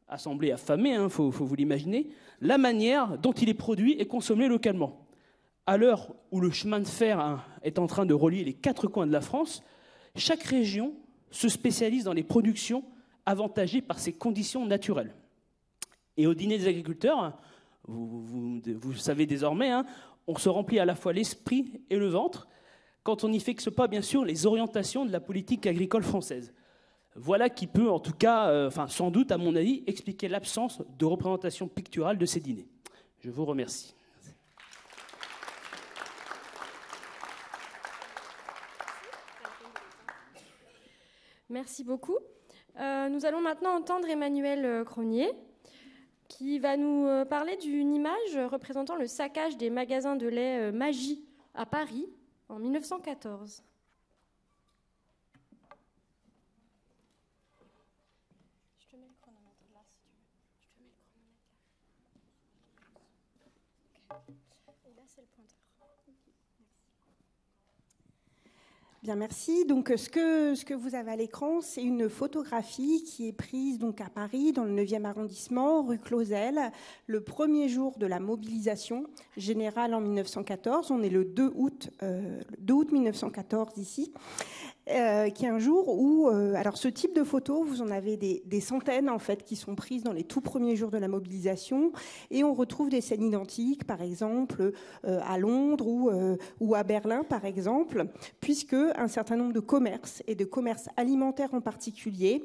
Assemblée 0.08 0.52
affamée, 0.52 0.90
il 0.90 0.96
hein, 0.96 1.08
faut, 1.08 1.30
faut 1.30 1.44
vous 1.44 1.54
l'imaginer, 1.54 2.08
la 2.40 2.58
manière 2.58 3.18
dont 3.18 3.32
il 3.32 3.48
est 3.48 3.54
produit 3.54 3.92
et 3.98 4.06
consommé 4.06 4.48
localement. 4.48 5.06
À 5.66 5.76
l'heure 5.76 6.14
où 6.30 6.40
le 6.40 6.50
chemin 6.50 6.80
de 6.80 6.86
fer 6.86 7.18
hein, 7.18 7.42
est 7.62 7.78
en 7.78 7.86
train 7.86 8.04
de 8.04 8.14
relier 8.14 8.44
les 8.44 8.52
quatre 8.52 8.86
coins 8.86 9.06
de 9.06 9.12
la 9.12 9.22
France, 9.22 9.62
chaque 10.14 10.42
région 10.42 10.94
se 11.30 11.48
spécialise 11.48 12.04
dans 12.04 12.12
les 12.12 12.22
productions 12.22 12.84
avantagées 13.26 13.80
par 13.80 13.98
ses 13.98 14.12
conditions 14.12 14.66
naturelles. 14.66 15.14
Et 16.16 16.26
au 16.26 16.34
dîner 16.34 16.58
des 16.58 16.68
agriculteurs, 16.68 17.38
vous, 17.88 18.60
savez 18.94 19.26
désormais, 19.26 19.70
hein, 19.70 19.84
on 20.26 20.36
se 20.36 20.48
remplit 20.48 20.78
à 20.78 20.84
la 20.84 20.94
fois 20.94 21.12
l'esprit 21.12 21.80
et 21.90 21.96
le 21.96 22.08
ventre 22.08 22.46
quand 23.02 23.22
on 23.22 23.28
n'y 23.28 23.40
fixe 23.40 23.70
pas, 23.70 23.86
bien 23.86 24.00
sûr, 24.00 24.24
les 24.24 24.46
orientations 24.46 25.04
de 25.04 25.12
la 25.12 25.20
politique 25.20 25.66
agricole 25.66 26.02
française. 26.02 26.54
Voilà 27.16 27.48
qui 27.48 27.68
peut, 27.68 27.88
en 27.88 28.00
tout 28.00 28.12
cas, 28.12 28.48
euh, 28.48 28.70
sans 28.88 29.10
doute, 29.12 29.30
à 29.30 29.38
mon 29.38 29.54
avis, 29.54 29.84
expliquer 29.86 30.26
l'absence 30.26 30.82
de 30.98 31.04
représentation 31.04 31.68
picturale 31.68 32.18
de 32.18 32.26
ces 32.26 32.40
dîners. 32.40 32.68
Je 33.20 33.30
vous 33.30 33.44
remercie. 33.44 33.94
Merci 41.48 41.84
beaucoup. 41.84 42.18
Euh, 42.80 43.08
nous 43.08 43.24
allons 43.24 43.40
maintenant 43.40 43.76
entendre 43.76 44.08
Emmanuel 44.08 44.64
euh, 44.64 44.84
Cronier, 44.84 45.30
qui 46.26 46.58
va 46.58 46.76
nous 46.76 47.24
parler 47.26 47.56
d'une 47.58 47.94
image 47.94 48.36
représentant 48.50 48.96
le 48.96 49.06
saccage 49.06 49.56
des 49.56 49.70
magasins 49.70 50.16
de 50.16 50.26
lait 50.26 50.72
Magie 50.72 51.24
à 51.54 51.64
Paris 51.64 52.08
en 52.48 52.58
1914. 52.58 53.62
Bien, 69.04 69.16
merci. 69.16 69.66
Donc, 69.66 69.92
ce 69.94 70.08
que, 70.08 70.72
vous 70.72 70.94
avez 70.94 71.10
à 71.10 71.16
l'écran, 71.16 71.60
c'est 71.60 71.82
une 71.82 72.08
photographie 72.08 73.04
qui 73.04 73.28
est 73.28 73.34
prise 73.34 73.78
donc 73.78 74.00
à 74.00 74.08
Paris, 74.08 74.52
dans 74.52 74.64
le 74.64 74.72
9e 74.72 75.04
arrondissement, 75.04 75.82
rue 75.82 75.98
Clausel, 75.98 76.58
le 77.06 77.20
premier 77.20 77.68
jour 77.68 77.98
de 77.98 78.06
la 78.06 78.18
mobilisation 78.18 79.04
générale 79.36 79.92
en 79.92 80.00
1914. 80.00 80.90
On 80.90 81.02
est 81.02 81.10
le 81.10 81.26
2 81.26 81.52
août, 81.54 81.90
2 82.00 82.06
euh, 82.06 82.40
août 82.70 82.92
1914 82.92 83.76
ici. 83.76 84.10
Euh, 84.90 85.30
qui 85.30 85.46
est 85.46 85.48
un 85.48 85.58
jour 85.58 85.88
où, 85.88 86.28
euh, 86.28 86.52
alors 86.56 86.76
ce 86.76 86.88
type 86.88 87.16
de 87.16 87.24
photos, 87.24 87.66
vous 87.66 87.80
en 87.80 87.90
avez 87.90 88.18
des, 88.18 88.60
centaines 88.60 89.08
en 89.08 89.18
fait 89.18 89.42
qui 89.42 89.56
sont 89.56 89.74
prises 89.74 90.02
dans 90.02 90.12
les 90.12 90.24
tout 90.24 90.42
premiers 90.42 90.76
jours 90.76 90.90
de 90.90 90.98
la 90.98 91.08
mobilisation, 91.08 91.90
et 92.30 92.44
on 92.44 92.52
retrouve 92.52 92.90
des 92.90 93.00
scènes 93.00 93.22
identiques, 93.22 93.84
par 93.84 94.02
exemple 94.02 94.72
euh, 95.06 95.20
à 95.26 95.38
Londres 95.38 95.86
ou, 95.86 96.10
ou 96.60 96.74
à 96.74 96.82
Berlin, 96.82 97.24
par 97.24 97.46
exemple, 97.46 98.04
puisque 98.40 98.74
un 98.74 99.08
certain 99.08 99.36
nombre 99.36 99.54
de 99.54 99.60
commerces 99.60 100.22
et 100.26 100.34
de 100.34 100.44
commerces 100.44 100.88
alimentaires 100.98 101.54
en 101.54 101.62
particulier 101.62 102.44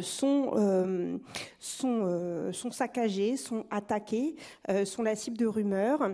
sont, 0.00 1.20
sont, 1.58 2.50
sont, 2.52 2.70
saccagés, 2.70 3.36
sont 3.36 3.66
attaqués, 3.70 4.36
sont 4.84 5.02
la 5.02 5.14
cible 5.14 5.36
de 5.36 5.46
rumeurs. 5.46 6.10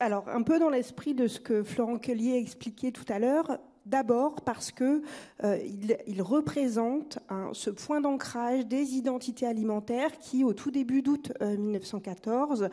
alors, 0.00 0.28
un 0.28 0.42
peu 0.42 0.58
dans 0.58 0.70
l'esprit 0.70 1.14
de 1.14 1.28
ce 1.28 1.40
que 1.40 1.62
Florent 1.62 1.98
Kellier 1.98 2.34
a 2.34 2.38
expliqué 2.38 2.92
tout 2.92 3.06
à 3.08 3.18
l'heure, 3.18 3.58
D'abord 3.86 4.40
parce 4.40 4.72
que 4.72 5.00
euh, 5.44 5.58
représente 6.18 7.20
ce 7.52 7.70
point 7.70 8.00
d'ancrage 8.00 8.66
des 8.66 8.94
identités 8.94 9.46
alimentaires 9.46 10.18
qui, 10.18 10.42
au 10.42 10.54
tout 10.54 10.72
début 10.72 11.02
d'août 11.02 11.32
1914, 11.40 12.62
euh, 12.64 12.68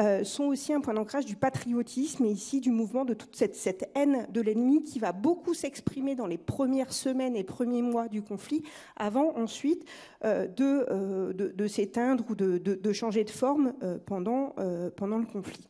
euh, 0.00 0.24
sont 0.24 0.44
aussi 0.44 0.72
un 0.72 0.80
point 0.80 0.94
d'ancrage 0.94 1.24
du 1.24 1.36
patriotisme 1.36 2.24
et 2.24 2.30
ici 2.30 2.60
du 2.60 2.72
mouvement 2.72 3.04
de 3.04 3.14
toute 3.14 3.36
cette, 3.36 3.88
haine 3.94 4.26
de 4.32 4.40
l'ennemi 4.40 4.82
qui 4.82 4.98
va 4.98 5.12
beaucoup 5.12 5.54
s'exprimer 5.54 6.16
dans 6.16 6.26
les 6.26 6.38
premières 6.38 6.92
semaines 6.92 7.36
et 7.36 7.44
premiers 7.44 7.82
mois 7.82 8.08
du 8.08 8.22
conflit, 8.22 8.64
avant 8.96 9.36
ensuite 9.36 9.84
de, 10.24 11.66
s'éteindre 11.68 12.24
ou 12.28 12.34
de, 12.34 12.92
changer 12.92 13.22
de 13.22 13.30
forme 13.30 13.72
pendant 14.04 14.52
le 14.56 15.26
conflit. 15.32 15.68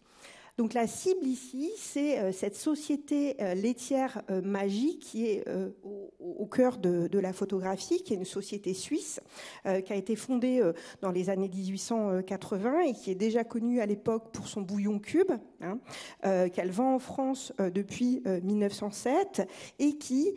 Donc 0.58 0.72
la 0.72 0.86
cible 0.86 1.26
ici, 1.26 1.70
c'est 1.76 2.18
euh, 2.18 2.32
cette 2.32 2.56
société 2.56 3.36
euh, 3.42 3.54
laitière 3.54 4.22
euh, 4.30 4.40
Magie 4.40 4.98
qui 4.98 5.26
est 5.26 5.44
au, 5.82 6.46
cœur 6.46 6.78
de, 6.78 7.18
la 7.18 7.32
photographie, 7.32 8.02
qui 8.02 8.14
est 8.14 8.16
une 8.16 8.24
société 8.24 8.72
suisse 8.72 9.20
qui 9.64 9.92
a 9.92 9.96
été 9.96 10.14
fondée 10.14 10.62
dans 11.02 11.10
les 11.10 11.28
années 11.28 11.48
1880 11.48 12.80
et 12.82 12.92
qui 12.92 13.10
est 13.10 13.16
déjà 13.16 13.42
connue 13.42 13.80
à 13.80 13.86
l'époque 13.86 14.30
pour 14.32 14.46
son 14.46 14.62
bouillon 14.62 15.00
cube, 15.00 15.32
hein, 15.60 15.78
qu'elle 16.50 16.70
vend 16.70 16.94
en 16.94 16.98
France 16.98 17.52
depuis 17.58 18.22
1907 18.42 19.48
et 19.80 19.98
qui 19.98 20.34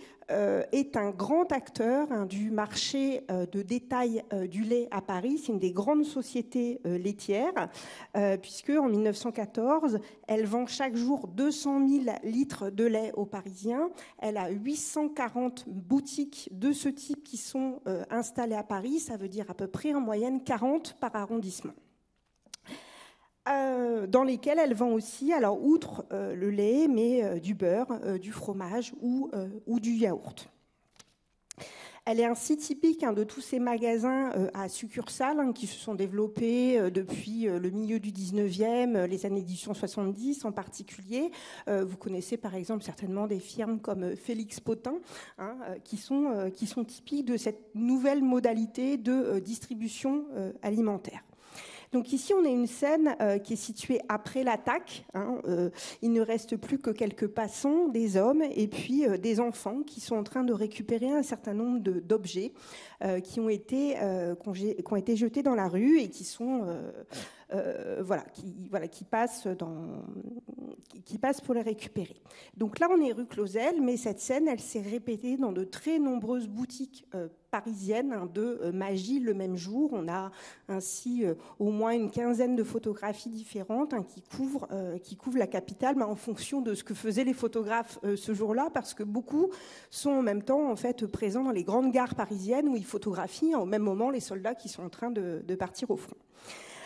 est 0.72 0.98
un 0.98 1.12
grand 1.12 1.52
acteur 1.52 2.12
hein, 2.12 2.26
du 2.26 2.52
marché 2.52 3.24
euh, 3.32 3.46
de 3.46 3.62
détail 3.62 4.24
euh, 4.34 4.48
du 4.48 4.63
lait 4.63 4.88
à 4.92 5.02
Paris. 5.02 5.38
C'est 5.38 5.52
une 5.52 5.60
des 5.60 5.72
grandes 5.72 6.06
sociétés 6.06 6.80
laitières, 6.86 7.70
puisque 8.42 8.70
en 8.70 8.88
1914, 8.88 10.00
elle 10.28 10.46
vend 10.46 10.65
chaque 10.68 10.96
jour 10.96 11.28
200 11.28 11.88
000 11.88 12.04
litres 12.24 12.70
de 12.70 12.86
lait 12.86 13.12
aux 13.15 13.26
Parisiens. 13.26 13.89
Elle 14.20 14.38
a 14.38 14.50
840 14.50 15.65
boutiques 15.68 16.50
de 16.52 16.72
ce 16.72 16.89
type 16.89 17.24
qui 17.24 17.38
sont 17.38 17.82
installées 18.10 18.56
à 18.56 18.63
Paris. 18.63 19.00
Ça 19.00 19.18
veut 19.18 19.30
dire 19.30 19.46
à 19.50 19.54
peu 19.54 19.68
près 19.68 19.94
en 19.94 20.02
moyenne 20.02 20.44
40 20.44 20.98
par 21.00 21.15
arrondissement. 21.15 21.74
Euh, 23.50 24.06
dans 24.06 24.24
lesquelles 24.24 24.60
elle 24.60 24.76
vend 24.76 24.92
aussi, 24.92 25.34
alors 25.34 25.64
outre 25.64 26.06
euh, 26.12 26.36
le 26.36 26.52
lait, 26.52 26.88
mais 26.88 27.24
euh, 27.24 27.40
du 27.40 27.56
beurre, 27.56 27.88
du 28.20 28.32
fromage 28.32 28.94
ou, 29.02 29.30
du 29.80 29.92
yaourt. 29.92 30.50
Elle 32.06 32.20
est 32.20 32.26
ainsi 32.26 32.58
typique 32.58 33.04
hein, 33.04 33.14
de 33.14 33.24
tous 33.24 33.42
ces 33.42 33.60
magasins 33.60 34.32
à 34.54 34.68
succursales 34.68 35.40
hein, 35.40 35.52
qui 35.54 35.68
se 35.68 35.78
sont 35.78 35.94
développés 35.94 36.90
depuis 36.92 37.44
le 37.44 37.70
milieu 37.70 38.00
du 38.00 38.12
19e, 38.12 39.06
les 39.06 39.26
années 39.26 39.44
1870 39.44 40.44
en 40.46 40.52
particulier. 40.52 41.32
vous 41.68 41.98
connaissez 41.98 42.38
par 42.38 42.56
exemple 42.56 42.84
certainement 42.84 43.28
des 43.28 43.40
firmes 43.40 43.80
comme 43.80 44.16
Félix 44.16 44.60
Potin, 44.60 44.96
hein, 45.38 45.56
qui 45.84 45.98
sont 45.98 46.84
typiques 46.88 47.26
de 47.26 47.38
cette 47.38 47.76
nouvelle 47.76 48.24
modalité 48.24 48.98
de 48.98 49.38
distribution 49.40 50.26
alimentaire. 50.64 51.29
Donc 51.91 52.13
ici, 52.13 52.34
on 52.34 52.45
a 52.45 52.49
une 52.49 52.67
scène 52.67 53.15
euh, 53.19 53.39
qui 53.39 53.54
est 53.54 53.58
située 53.58 53.99
après 54.10 54.43
l'attaque. 54.43 55.06
Hein, 55.13 55.39
euh, 55.47 55.69
il 56.02 56.12
ne 56.12 56.21
reste 56.21 56.56
plus 56.56 56.78
que 56.78 56.91
quelques 56.91 57.28
passants, 57.28 57.88
des 57.88 58.15
hommes 58.15 58.43
et 58.56 58.67
puis 58.67 59.08
euh, 59.08 59.17
des 59.17 59.39
enfants 59.39 59.82
qui 59.82 59.99
sont 59.99 60.15
en 60.15 60.23
train 60.23 60.43
de 60.43 60.54
récupérer 60.54 61.10
un 61.10 61.23
certain 61.23 61.54
nombre 61.54 61.80
d'objets 61.80 62.54
qui, 63.23 63.39
ont 63.39 63.47
été, 63.47 63.95
qui 64.43 64.91
ont 64.91 64.95
été 64.97 65.15
jetés 65.15 65.41
dans 65.41 65.56
la 65.56 65.69
rue 65.69 65.99
et 65.99 66.10
qui 66.10 66.25
sont 66.25 66.65
voilà, 68.02 68.24
qui, 68.34 68.68
voilà, 68.70 68.88
passent 71.18 71.42
pour 71.42 71.54
les 71.54 71.62
récupérer. 71.62 72.22
Donc 72.58 72.80
là, 72.80 72.88
on 72.92 73.02
est 73.02 73.12
rue 73.12 73.26
Clausel, 73.26 73.82
mais 73.82 73.98
cette 73.98 74.20
scène, 74.20 74.48
elle 74.48 74.60
s'est 74.60 74.82
répétée 74.82 75.38
dans 75.38 75.52
de 75.52 75.64
très 75.64 76.00
nombreuses 76.00 76.48
boutiques 76.48 77.06
euh, 77.16 77.28
parisiennes 77.52 78.14
hein, 78.14 78.30
de 78.32 78.60
euh, 78.62 78.72
magie 78.72 79.20
le 79.20 79.34
même 79.34 79.56
jour. 79.56 79.90
On 79.94 80.08
a 80.08 80.32
ainsi 80.68 81.24
au 81.58 81.72
moins 81.72 81.92
une 81.92 82.12
quinzaine 82.12 82.56
de 82.56 82.64
photographies 82.64 83.30
différentes 83.30 83.94
hein, 83.94 84.04
qui, 84.04 84.22
couvrent, 84.22 84.68
la 85.38 85.48
capitale 85.48 85.96
mais 85.98 86.04
en 86.04 86.16
fonction 86.16 86.62
de 86.62 86.74
ce 86.76 86.84
que 86.84 86.94
faisaient 86.94 87.24
les 87.24 87.34
photographes 87.34 88.00
ce 88.16 88.34
jour-là, 88.34 88.70
parce 88.74 88.94
que 88.94 89.04
beaucoup 89.04 89.50
sont 89.90 90.12
en 90.12 90.22
même 90.22 90.44
temps 90.44 90.70
en 90.70 90.76
fait 90.76 91.08
présents 91.08 91.44
dans 91.44 91.52
les 91.52 91.64
grandes 91.64 91.92
gares 91.92 92.16
parisiennes 92.16 92.68
où 92.68 92.76
ils 92.76 92.86
photographient 92.86 93.56
au 93.56 93.66
même 93.66 93.82
moment 93.84 94.10
les 94.10 94.20
soldats 94.20 94.56
qui 94.56 94.70
sont 94.70 94.84
en 94.84 94.90
train 94.90 95.12
de 95.12 95.56
partir 95.56 95.90
au 95.92 95.98
front. 95.98 96.18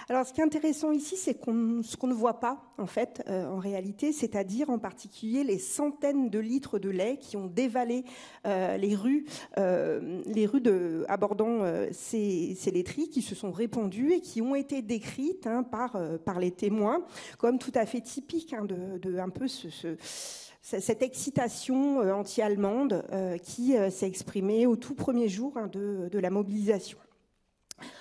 Alors, 0.09 0.25
ce 0.25 0.33
qui 0.33 0.41
est 0.41 0.43
intéressant 0.43 0.91
ici, 0.91 1.15
c'est 1.15 1.33
ce 1.33 1.97
qu'on 1.97 2.07
ne 2.07 2.13
voit 2.13 2.39
pas, 2.39 2.73
en 2.77 2.87
fait, 2.87 3.23
euh, 3.29 3.45
en 3.47 3.57
réalité, 3.57 4.11
c'est-à-dire 4.11 4.69
en 4.69 4.77
particulier 4.77 5.43
les 5.45 5.59
centaines 5.59 6.29
de 6.29 6.39
litres 6.39 6.77
de 6.77 6.89
lait 6.89 7.17
qui 7.17 7.37
ont 7.37 7.47
dévalé 7.47 8.03
euh, 8.45 8.75
les 8.75 8.95
rues, 8.95 9.25
euh, 9.57 10.21
les 10.25 10.45
rues 10.45 10.61
abordant 11.07 11.59
ces, 11.91 12.55
ces, 12.55 12.71
laiteries, 12.71 13.09
qui 13.09 13.21
se 13.21 13.35
sont 13.35 13.51
répandues 13.51 14.13
et 14.13 14.21
qui 14.21 14.41
ont 14.41 14.55
été 14.55 14.81
décrites 14.81 15.47
hein, 15.47 15.63
par, 15.63 15.97
les 16.39 16.51
témoins 16.51 17.05
comme 17.37 17.59
tout 17.59 17.71
à 17.75 17.85
fait 17.85 18.01
typiques 18.01 18.53
hein, 18.53 18.65
de, 18.65 19.17
un 19.17 19.29
peu 19.29 19.47
ce, 19.47 19.67
cette 20.61 21.01
excitation 21.01 21.99
anti-allemande 21.99 23.05
qui 23.43 23.75
s'est 23.91 24.07
exprimée 24.07 24.65
au 24.65 24.75
tout 24.75 24.95
premier 24.95 25.29
jour 25.29 25.53
hein, 25.57 25.69
de 25.71 26.19
la 26.19 26.29
mobilisation. 26.29 26.97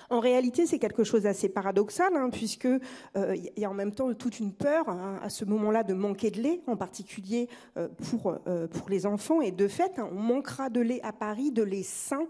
En 0.09 0.19
réalité, 0.19 0.65
c'est 0.65 0.79
quelque 0.79 1.03
chose 1.03 1.23
d'assez 1.23 1.49
paradoxal, 1.49 2.15
hein, 2.15 2.29
puisque 2.31 2.65
euh, 2.67 3.35
y 3.57 3.65
a 3.65 3.69
en 3.69 3.73
même 3.73 3.93
temps 3.93 4.13
toute 4.13 4.39
une 4.39 4.53
peur 4.53 4.89
hein, 4.89 5.19
à 5.21 5.29
ce 5.29 5.45
moment-là 5.45 5.83
de 5.83 5.93
manquer 5.93 6.31
de 6.31 6.41
lait, 6.41 6.61
en 6.67 6.75
particulier 6.75 7.49
euh, 7.77 7.87
pour, 7.87 8.35
euh, 8.47 8.67
pour 8.67 8.89
les 8.89 9.05
enfants. 9.05 9.41
Et 9.41 9.51
de 9.51 9.67
fait, 9.67 9.97
hein, 9.97 10.09
on 10.11 10.19
manquera 10.19 10.69
de 10.69 10.81
lait 10.81 11.01
à 11.03 11.13
Paris, 11.13 11.51
de 11.51 11.63
lait 11.63 11.83
sain, 11.83 12.27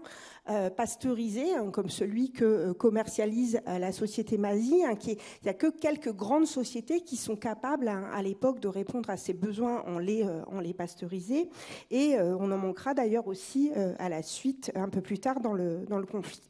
pasteurisé, 0.76 1.44
comme 1.72 1.88
celui 1.88 2.30
que 2.30 2.72
commercialise 2.72 3.62
la 3.66 3.92
société 3.92 4.36
Mazie. 4.36 4.82
il 5.06 5.16
n'y 5.42 5.48
a 5.48 5.54
que 5.54 5.68
quelques 5.68 6.12
grandes 6.12 6.46
sociétés 6.46 7.00
qui 7.00 7.16
sont 7.16 7.34
capables 7.36 7.88
à 7.88 8.20
l'époque 8.20 8.60
de 8.60 8.68
répondre 8.68 9.08
à 9.08 9.16
ces 9.16 9.32
besoins 9.32 9.82
en 9.86 9.98
lait, 9.98 10.26
pasteurisé. 10.76 11.48
Et 11.90 12.20
on 12.20 12.50
en 12.50 12.58
manquera 12.58 12.92
d'ailleurs 12.92 13.26
aussi 13.26 13.72
à 13.98 14.10
la 14.10 14.22
suite, 14.22 14.70
un 14.74 14.90
peu 14.90 15.00
plus 15.00 15.18
tard 15.18 15.40
dans 15.40 15.54
le 15.54 16.06
conflit. 16.06 16.42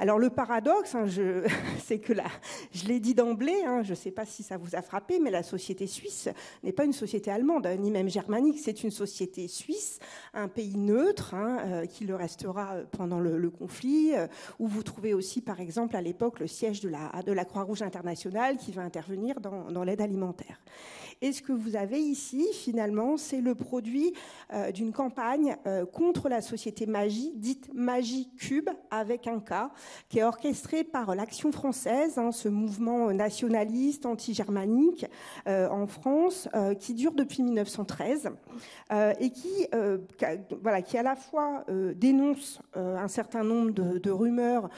Alors 0.00 0.18
le 0.18 0.30
paradoxe, 0.30 0.94
hein, 0.94 1.04
c'est 1.78 1.98
que 1.98 2.14
là, 2.14 2.24
je 2.72 2.86
l'ai 2.86 3.00
dit 3.00 3.12
d'emblée, 3.12 3.62
hein, 3.66 3.82
je 3.82 3.90
ne 3.90 3.94
sais 3.94 4.10
pas 4.10 4.24
si 4.24 4.42
ça 4.42 4.56
vous 4.56 4.74
a 4.74 4.80
frappé, 4.80 5.20
mais 5.20 5.30
la 5.30 5.42
société 5.42 5.86
suisse 5.86 6.30
n'est 6.62 6.72
pas 6.72 6.86
une 6.86 6.94
société 6.94 7.30
allemande, 7.30 7.66
hein, 7.66 7.76
ni 7.76 7.90
même 7.90 8.08
germanique, 8.08 8.58
c'est 8.58 8.82
une 8.82 8.90
société 8.90 9.46
suisse, 9.46 9.98
un 10.32 10.48
pays 10.48 10.78
neutre, 10.78 11.34
euh, 11.36 11.84
qui 11.84 12.06
le 12.06 12.14
restera 12.14 12.76
pendant 12.92 13.20
le, 13.20 13.50
conflit, 13.50 14.14
euh, 14.14 14.26
où 14.58 14.68
vous 14.68 14.82
trouvez 14.82 15.12
aussi, 15.12 15.42
par 15.42 15.60
exemple, 15.60 15.94
à 15.94 16.00
l'époque, 16.00 16.40
le 16.40 16.46
siège 16.46 16.80
de 16.80 16.88
la, 16.88 17.22
de 17.22 17.32
la 17.32 17.44
Croix-Rouge 17.44 17.82
internationale 17.82 18.56
qui 18.56 18.72
va 18.72 18.80
intervenir 18.80 19.38
dans, 19.38 19.70
dans 19.70 19.84
l'aide 19.84 20.00
alimentaire. 20.00 20.58
Et 21.22 21.32
ce 21.32 21.42
que 21.42 21.52
vous 21.52 21.76
avez 21.76 22.00
ici, 22.00 22.46
finalement, 22.54 23.18
c'est 23.18 23.42
le 23.42 23.54
produit 23.54 24.14
euh, 24.54 24.72
d'une 24.72 24.90
campagne 24.90 25.54
euh, 25.66 25.84
contre 25.84 26.30
la 26.30 26.40
société 26.40 26.86
Magie, 26.86 27.32
dite 27.34 27.68
Magie 27.74 28.30
Cube, 28.38 28.70
avec 28.90 29.26
un 29.26 29.38
K, 29.38 29.70
qui 30.08 30.20
est 30.20 30.22
orchestré 30.22 30.82
par 30.82 31.14
l'Action 31.14 31.52
française, 31.52 32.16
hein, 32.16 32.32
ce 32.32 32.48
mouvement 32.48 33.12
nationaliste, 33.12 34.06
anti-germanique 34.06 35.04
euh, 35.46 35.68
en 35.68 35.86
France, 35.86 36.48
qui 36.78 36.94
dure 36.94 37.12
depuis 37.12 37.42
1913 37.42 38.30
et 39.18 39.30
qui, 39.30 39.66
voilà, 40.62 40.82
qui 40.82 40.96
à 40.96 41.02
la 41.02 41.16
fois 41.16 41.64
dénonce 41.94 42.60
un 42.74 43.08
certain 43.08 43.44
nombre 43.44 43.70
de, 43.70 44.10
rumeurs 44.10 44.68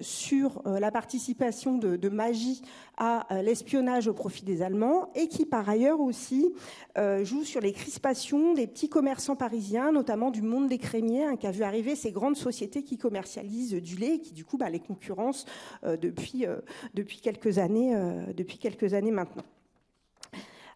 sur 0.00 0.62
la 0.64 0.90
participation 0.90 1.78
de, 1.78 1.96
de 1.96 2.08
Magie 2.08 2.62
à 2.96 3.26
l'espionnage 3.42 4.08
au 4.08 4.12
profit 4.12 4.44
des 4.44 4.62
Allemands 4.62 5.10
et 5.14 5.28
qui, 5.28 5.46
par 5.46 5.68
ailleurs, 5.68 5.89
aussi 5.98 6.52
euh, 6.96 7.24
joue 7.24 7.42
sur 7.42 7.60
les 7.60 7.72
crispations 7.72 8.54
des 8.54 8.68
petits 8.68 8.88
commerçants 8.88 9.34
parisiens, 9.34 9.90
notamment 9.90 10.30
du 10.30 10.42
monde 10.42 10.68
des 10.68 10.78
crémiers, 10.78 11.24
hein, 11.24 11.36
qui 11.36 11.48
a 11.48 11.50
vu 11.50 11.64
arriver 11.64 11.96
ces 11.96 12.12
grandes 12.12 12.36
sociétés 12.36 12.84
qui 12.84 12.98
commercialisent 12.98 13.74
du 13.74 13.96
lait 13.96 14.14
et 14.14 14.20
qui, 14.20 14.32
du 14.32 14.44
coup, 14.44 14.58
bah, 14.58 14.70
les 14.70 14.78
concurrencent 14.78 15.46
euh, 15.82 15.96
depuis, 15.96 16.46
euh, 16.46 16.58
depuis, 16.94 17.20
quelques 17.20 17.58
années, 17.58 17.90
maintenant. 19.10 19.42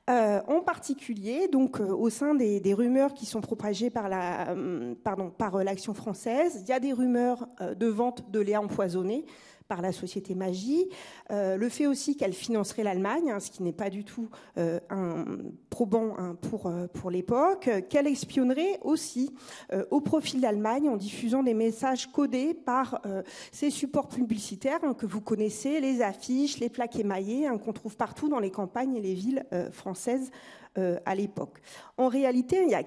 en 0.08 0.60
particulier, 0.60 1.46
donc 1.46 1.78
au 1.78 2.10
sein 2.10 2.34
des, 2.34 2.74
rumeurs 2.74 3.14
qui 3.14 3.26
sont 3.26 3.40
propagées 3.40 3.90
par 3.90 4.08
pardon, 5.04 5.30
par 5.30 5.62
l'action 5.62 5.94
française, 5.94 6.62
il 6.62 6.68
y 6.68 6.72
a 6.72 6.80
des 6.80 6.92
rumeurs 6.92 7.46
de 7.60 7.86
vente 7.86 8.30
de 8.30 8.40
lait 8.40 8.56
empoisonné 8.56 9.24
par 9.68 9.80
la 9.80 9.92
société 9.92 10.34
Magie, 10.34 10.88
euh, 11.30 11.56
le 11.56 11.68
fait 11.68 11.86
aussi 11.86 12.16
qu'elle 12.16 12.32
financerait 12.32 12.82
l'Allemagne, 12.82 13.30
hein, 13.30 13.40
ce 13.40 13.50
qui 13.50 13.62
n'est 13.62 13.72
pas 13.72 13.90
du 13.90 14.04
tout 14.04 14.28
euh, 14.58 14.78
probant 15.70 16.14
hein, 16.18 16.36
pour, 16.40 16.66
euh, 16.66 16.86
pour 16.86 17.10
l'époque, 17.10 17.70
qu'elle 17.88 18.06
espionnerait 18.06 18.78
aussi 18.82 19.34
au 19.90 20.00
profit 20.00 20.36
de 20.36 20.42
l'Allemagne 20.42 20.88
en 20.88 20.96
diffusant 20.96 21.42
des 21.42 21.54
messages 21.54 22.10
codés 22.10 22.54
par 22.54 23.00
ces 23.52 23.70
supports 23.70 24.08
publicitaires 24.08 24.80
hein, 24.82 24.94
que 24.94 25.06
vous 25.06 25.20
connaissez, 25.20 25.80
les 25.80 26.02
affiches, 26.02 26.58
les 26.58 26.68
plaques 26.68 26.96
émaillées 26.96 27.48
qu'on 27.64 27.72
trouve 27.72 27.96
partout 27.96 28.28
dans 28.28 28.38
les 28.38 28.50
campagnes 28.50 28.96
et 28.96 29.00
les 29.00 29.14
villes 29.14 29.44
françaises 29.72 30.30
euh, 30.76 30.98
à 31.06 31.14
l'époque. 31.14 31.60
En 31.98 32.08
réalité, 32.08 32.60
il 32.64 32.68
y 32.68 32.74
a 32.74 32.82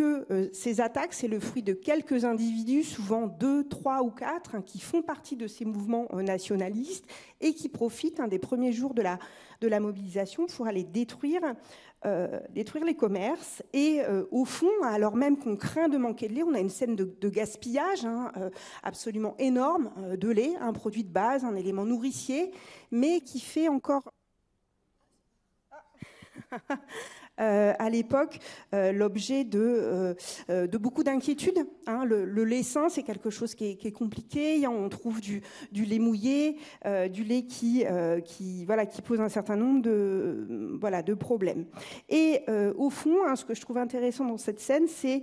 euh, 0.00 0.50
ces 0.52 0.82
attaques, 0.82 1.14
c'est 1.14 1.28
le 1.28 1.40
fruit 1.40 1.62
de 1.62 1.72
quelques 1.72 2.26
individus, 2.26 2.82
souvent 2.82 3.26
deux, 3.26 3.66
trois 3.66 4.02
ou 4.02 4.10
quatre, 4.10 4.54
hein, 4.54 4.60
qui 4.60 4.80
font 4.80 5.00
partie 5.00 5.34
de 5.34 5.46
ces 5.46 5.64
mouvements 5.64 6.08
euh, 6.12 6.20
nationalistes 6.20 7.06
et 7.40 7.54
qui 7.54 7.70
profitent 7.70 8.20
hein, 8.20 8.28
des 8.28 8.38
premiers 8.38 8.74
jours 8.74 8.92
de 8.92 9.00
la 9.00 9.18
de 9.62 9.68
la 9.68 9.80
mobilisation 9.80 10.44
pour 10.44 10.66
aller 10.66 10.84
détruire 10.84 11.40
détruire 12.50 12.84
les 12.84 12.96
commerces. 12.96 13.62
Et 13.72 14.00
au 14.32 14.44
fond, 14.44 14.72
alors 14.82 15.14
même 15.14 15.38
qu'on 15.38 15.54
craint 15.54 15.88
de 15.88 15.96
manquer 15.96 16.26
de 16.26 16.34
lait, 16.34 16.42
on 16.42 16.52
a 16.52 16.58
une 16.58 16.68
scène 16.68 16.96
de, 16.96 17.28
gaspillage 17.28 18.04
hein, 18.04 18.32
absolument 18.82 19.36
énorme 19.38 19.92
de 20.16 20.28
lait, 20.28 20.56
un 20.60 20.72
produit 20.72 21.04
de 21.04 21.12
base, 21.12 21.44
un 21.44 21.54
élément 21.54 21.84
nourricier, 21.84 22.50
mais 22.90 23.20
qui 23.20 23.38
fait 23.38 23.68
encore 23.68 24.02
Euh, 27.40 27.72
à 27.78 27.88
l'époque 27.88 28.38
euh, 28.74 28.92
l'objet 28.92 29.44
de, 29.44 30.14
euh, 30.50 30.66
de, 30.66 30.78
beaucoup 30.78 31.02
d'inquiétudes. 31.02 31.66
Hein. 31.86 32.04
Le, 32.04 32.44
lait 32.44 32.62
sain, 32.62 32.90
c'est 32.90 33.02
quelque 33.02 33.30
chose 33.30 33.54
qui 33.54 33.78
est, 33.82 33.92
compliqué. 33.92 34.66
On 34.68 34.88
trouve 34.90 35.20
du, 35.20 35.42
lait 35.72 35.98
mouillé, 35.98 36.58
du 37.10 37.24
lait 37.24 37.42
qui, 37.44 37.86
pose 39.04 39.20
un 39.20 39.30
certain 39.30 39.56
nombre 39.56 39.80
de 39.82 41.14
problèmes. 41.14 41.64
Et 42.10 42.42
au 42.76 42.90
fond, 42.90 43.16
hein, 43.26 43.36
ce 43.36 43.44
que 43.44 43.54
je 43.54 43.60
trouve 43.62 43.78
intéressant 43.78 44.26
dans 44.26 44.38
cette 44.38 44.60
scène, 44.60 44.86
c'est 44.86 45.22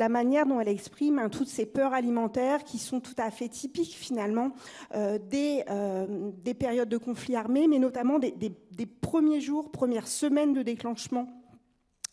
la 0.00 0.08
manière 0.08 0.46
dont 0.46 0.60
elle 0.60 0.68
exprime 0.68 1.18
hein, 1.18 1.28
toutes 1.28 1.48
ces 1.48 1.66
peurs 1.66 1.92
alimentaires 1.92 2.64
qui 2.64 2.78
sont 2.78 3.00
tout 3.00 3.14
à 3.18 3.30
fait 3.30 3.48
typiques 3.48 3.94
finalement 3.94 4.52
des, 4.94 5.64
des, 6.42 6.54
périodes 6.54 6.88
de 6.88 6.96
conflits 6.96 7.36
armés, 7.36 7.68
mais 7.68 7.78
notamment 7.78 8.18
des, 8.18 8.32
premiers 9.00 9.40
jours, 9.40 9.70
premières 9.70 10.08
semaines 10.08 10.52
de 10.52 10.62
déclenchement 10.62 11.28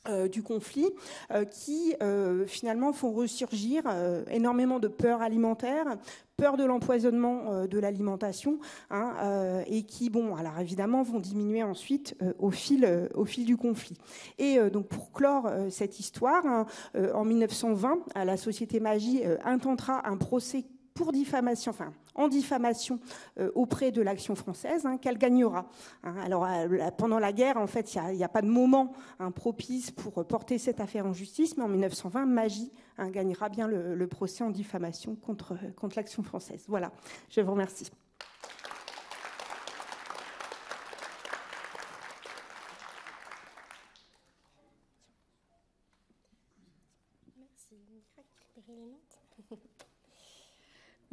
euh, 0.09 0.29
du 0.29 0.41
conflit, 0.41 0.87
euh, 1.31 1.43
qui 1.43 1.93
euh, 2.01 2.45
finalement 2.45 2.93
font 2.93 3.11
ressurgir 3.11 3.83
énormément 4.31 4.79
de 4.79 4.87
peurs 4.87 5.21
alimentaires, 5.21 5.97
peur 6.37 6.55
de 6.55 6.63
l'empoisonnement 6.63 7.65
de 7.65 7.79
l'alimentation, 7.79 8.59
hein, 8.91 9.63
et 9.67 9.83
qui, 9.83 10.09
bon, 10.09 10.35
alors 10.35 10.59
évidemment, 10.59 11.03
vont 11.03 11.19
diminuer 11.19 11.63
ensuite 11.63 12.15
au 12.39 12.51
fil 12.51 13.09
au 13.15 13.25
fil 13.25 13.45
du 13.45 13.57
conflit. 13.57 13.97
Et 14.37 14.59
donc 14.69 14.87
pour 14.87 15.11
clore 15.11 15.49
cette 15.69 15.99
histoire, 15.99 16.45
hein, 16.45 16.65
en 17.13 17.25
1920, 17.25 17.99
la 18.23 18.37
Société 18.37 18.79
Magie 18.79 19.23
intentera 19.43 20.07
un 20.07 20.17
procès 20.17 20.65
pour 20.97 21.11
diffamation, 21.11 21.69
enfin 21.69 21.93
en 22.15 22.27
diffamation 22.27 22.99
euh, 23.39 23.51
auprès 23.53 23.91
de 23.91 24.01
l'action 24.01 24.35
française, 24.35 24.85
hein, 24.85 24.97
qu'elle 24.97 25.19
gagnera. 25.19 25.69
Hein. 26.03 26.15
alors 26.23 26.43
euh, 26.45 26.89
pendant 26.97 27.19
la 27.19 27.31
guerre, 27.31 27.57
en 27.57 27.67
fait, 27.67 27.93
il 27.93 28.17
n'y 28.17 28.23
a, 28.23 28.29
pas 28.29 28.41
de 28.41 28.47
moment 28.47 28.93
hein, 29.19 29.29
propice 29.31 29.91
pour 29.91 30.25
porter 30.25 30.57
cette 30.57 30.79
affaire 30.79 31.05
en 31.05 31.13
justice, 31.13 31.55
mais 31.55 31.63
en 31.63 31.69
1920, 31.69 32.25
Magie 32.25 32.71
gagnera 33.11 33.47
bien 33.47 33.67
le, 33.67 34.07
procès 34.07 34.43
en 34.43 34.49
diffamation 34.49 35.15
contre, 35.15 35.55
contre 35.75 35.97
l'action 35.97 36.23
française. 36.23 36.65
Voilà, 36.67 36.91
je 37.29 37.41
vous 37.41 37.51
remercie. 37.51 37.91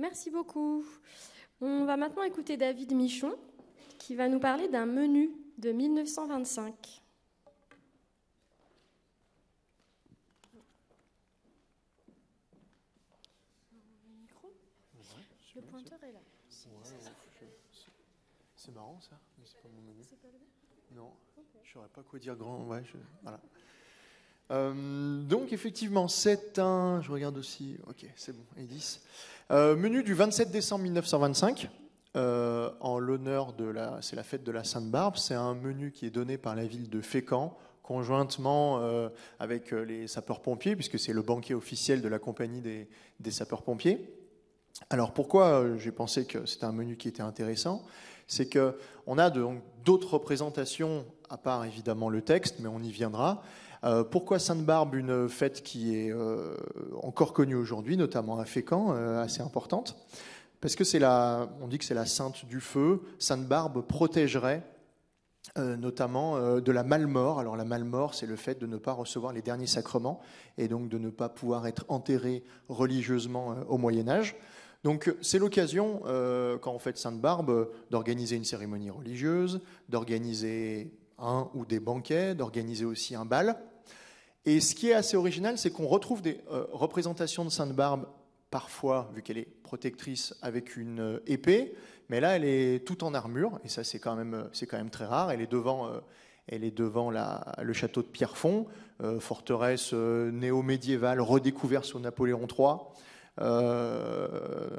Merci 0.04 0.28
beaucoup. 0.28 0.84
On 1.62 1.86
va 1.86 1.96
maintenant 1.96 2.24
écouter 2.24 2.58
David 2.58 2.92
Michon 2.92 3.38
qui 3.98 4.14
va 4.14 4.28
nous 4.28 4.38
parler 4.38 4.68
d'un 4.68 4.84
menu 4.84 5.30
de 5.56 5.72
1925. 5.72 7.02
Le 15.56 15.62
pointeur 15.62 16.04
est 16.04 16.12
là. 16.12 16.20
C'est 18.54 18.74
marrant 18.74 19.00
ça, 19.00 19.18
mais 19.38 19.46
c'est 19.46 19.62
pas 19.62 19.68
mon 19.70 19.80
menu. 19.80 20.04
Non, 20.92 21.14
je 21.62 21.72
saurais 21.72 21.88
pas 21.88 22.02
quoi 22.02 22.18
dire 22.18 22.36
grand. 22.36 22.66
Ouais, 22.66 22.84
voilà. 23.22 23.40
Euh, 24.50 25.22
donc 25.22 25.52
effectivement, 25.52 26.08
c'est 26.08 26.58
un. 26.58 27.00
Je 27.02 27.10
regarde 27.10 27.38
aussi. 27.38 27.76
Ok, 27.86 28.06
c'est 28.16 28.36
bon. 28.36 28.44
Et 28.58 28.64
10. 28.64 29.00
Euh, 29.50 29.76
menu 29.76 30.02
du 30.02 30.14
27 30.14 30.50
décembre 30.50 30.84
1925. 30.84 31.70
Euh, 32.16 32.70
en 32.80 33.00
l'honneur 33.00 33.54
de 33.54 33.64
la, 33.64 33.98
c'est 34.00 34.14
la 34.14 34.22
fête 34.22 34.44
de 34.44 34.52
la 34.52 34.62
Sainte-Barbe. 34.62 35.16
C'est 35.16 35.34
un 35.34 35.54
menu 35.54 35.90
qui 35.90 36.06
est 36.06 36.10
donné 36.10 36.38
par 36.38 36.54
la 36.54 36.64
ville 36.64 36.88
de 36.88 37.00
Fécamp, 37.00 37.56
conjointement 37.82 38.80
avec 39.40 39.72
les 39.72 40.06
sapeurs-pompiers, 40.06 40.76
puisque 40.76 40.98
c'est 40.98 41.12
le 41.12 41.22
banquet 41.22 41.54
officiel 41.54 42.02
de 42.02 42.08
la 42.08 42.20
compagnie 42.20 42.60
des, 42.60 42.88
des 43.18 43.30
sapeurs-pompiers. 43.32 44.14
Alors 44.90 45.12
pourquoi 45.12 45.76
j'ai 45.76 45.92
pensé 45.92 46.24
que 46.24 46.46
c'était 46.46 46.64
un 46.64 46.72
menu 46.72 46.96
qui 46.96 47.08
était 47.08 47.22
intéressant? 47.22 47.82
C'est 48.26 48.48
qu'on 48.48 49.18
a 49.18 49.30
d'autres 49.84 50.14
représentations, 50.14 51.04
à 51.28 51.36
part 51.36 51.64
évidemment 51.64 52.08
le 52.08 52.22
texte, 52.22 52.56
mais 52.60 52.68
on 52.68 52.80
y 52.80 52.90
viendra. 52.90 53.42
Euh, 53.84 54.02
pourquoi 54.02 54.38
Sainte-Barbe, 54.38 54.94
une 54.94 55.28
fête 55.28 55.62
qui 55.62 55.94
est 55.94 56.10
euh, 56.10 56.56
encore 57.02 57.34
connue 57.34 57.54
aujourd'hui, 57.54 57.98
notamment 57.98 58.38
à 58.38 58.46
Fécamp, 58.46 58.94
euh, 58.94 59.22
assez 59.22 59.42
importante? 59.42 59.96
Parce 60.62 60.74
que 60.74 60.84
c'est 60.84 60.98
la, 60.98 61.50
on 61.60 61.68
dit 61.68 61.76
que 61.76 61.84
c'est 61.84 61.92
la 61.92 62.06
sainte 62.06 62.46
du 62.46 62.60
feu. 62.60 63.02
Sainte 63.18 63.46
Barbe 63.46 63.82
protégerait 63.82 64.62
notamment 65.56 66.58
de 66.58 66.72
la 66.72 66.82
malmort. 66.82 67.38
Alors 67.38 67.54
la 67.54 67.66
malmort, 67.66 68.14
c'est 68.14 68.24
le 68.24 68.34
fait 68.34 68.58
de 68.58 68.66
ne 68.66 68.78
pas 68.78 68.92
recevoir 68.92 69.34
les 69.34 69.42
derniers 69.42 69.66
sacrements 69.66 70.20
et 70.56 70.68
donc 70.68 70.88
de 70.88 70.96
ne 70.96 71.10
pas 71.10 71.28
pouvoir 71.28 71.66
être 71.66 71.84
enterré 71.88 72.42
religieusement 72.70 73.54
au 73.68 73.76
Moyen 73.76 74.08
Âge. 74.08 74.36
Donc 74.84 75.14
c'est 75.20 75.38
l'occasion, 75.38 76.00
quand 76.62 76.72
on 76.72 76.78
fête 76.78 76.96
Sainte 76.96 77.20
Barbe, 77.20 77.68
d'organiser 77.90 78.36
une 78.36 78.44
cérémonie 78.44 78.88
religieuse, 78.88 79.60
d'organiser 79.90 80.90
un 81.18 81.50
ou 81.52 81.66
des 81.66 81.78
banquets, 81.78 82.34
d'organiser 82.34 82.86
aussi 82.86 83.14
un 83.14 83.26
bal. 83.26 83.58
Et 84.46 84.60
ce 84.60 84.74
qui 84.74 84.90
est 84.90 84.94
assez 84.94 85.16
original, 85.16 85.56
c'est 85.58 85.70
qu'on 85.70 85.86
retrouve 85.86 86.20
des 86.20 86.40
représentations 86.72 87.44
de 87.44 87.50
Sainte 87.50 87.72
Barbe, 87.72 88.06
parfois, 88.50 89.10
vu 89.14 89.22
qu'elle 89.22 89.38
est 89.38 89.48
protectrice, 89.62 90.34
avec 90.42 90.76
une 90.76 91.20
épée, 91.26 91.74
mais 92.08 92.20
là, 92.20 92.36
elle 92.36 92.44
est 92.44 92.86
toute 92.86 93.02
en 93.02 93.14
armure, 93.14 93.58
et 93.64 93.68
ça, 93.68 93.84
c'est 93.84 93.98
quand 93.98 94.14
même, 94.14 94.48
c'est 94.52 94.66
quand 94.66 94.76
même 94.76 94.90
très 94.90 95.06
rare. 95.06 95.30
Elle 95.30 95.40
est 95.40 95.50
devant, 95.50 95.88
euh, 95.88 96.00
le 97.62 97.72
château 97.72 98.02
de 98.02 98.06
Pierrefonds, 98.06 98.66
euh, 99.02 99.18
forteresse 99.18 99.90
euh, 99.94 100.30
néo-médiévale 100.30 101.20
redécouverte 101.20 101.84
sous 101.84 101.98
Napoléon 101.98 102.46
III. 102.46 102.76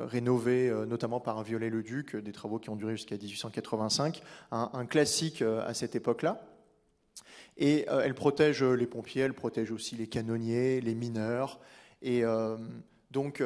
rénovée 0.08 0.74
notamment 0.88 1.20
par 1.20 1.44
Viollet-le-Duc, 1.44 2.16
des 2.16 2.32
travaux 2.32 2.60
qui 2.60 2.70
ont 2.70 2.78
duré 2.78 2.94
jusqu'à 2.96 3.18
1885, 3.18 4.22
un, 4.52 4.86
classique 4.86 5.42
à 5.42 5.74
cette 5.74 5.96
époque-là. 5.96 6.42
Et 7.58 7.86
elle 7.90 8.14
protège 8.14 8.64
les 8.64 8.86
pompiers, 8.86 9.22
elle 9.22 9.34
protège 9.34 9.72
aussi 9.72 9.96
les 9.96 10.08
canonniers, 10.08 10.82
les 10.82 10.94
mineurs. 10.94 11.60
Et 12.02 12.24
donc, 13.12 13.42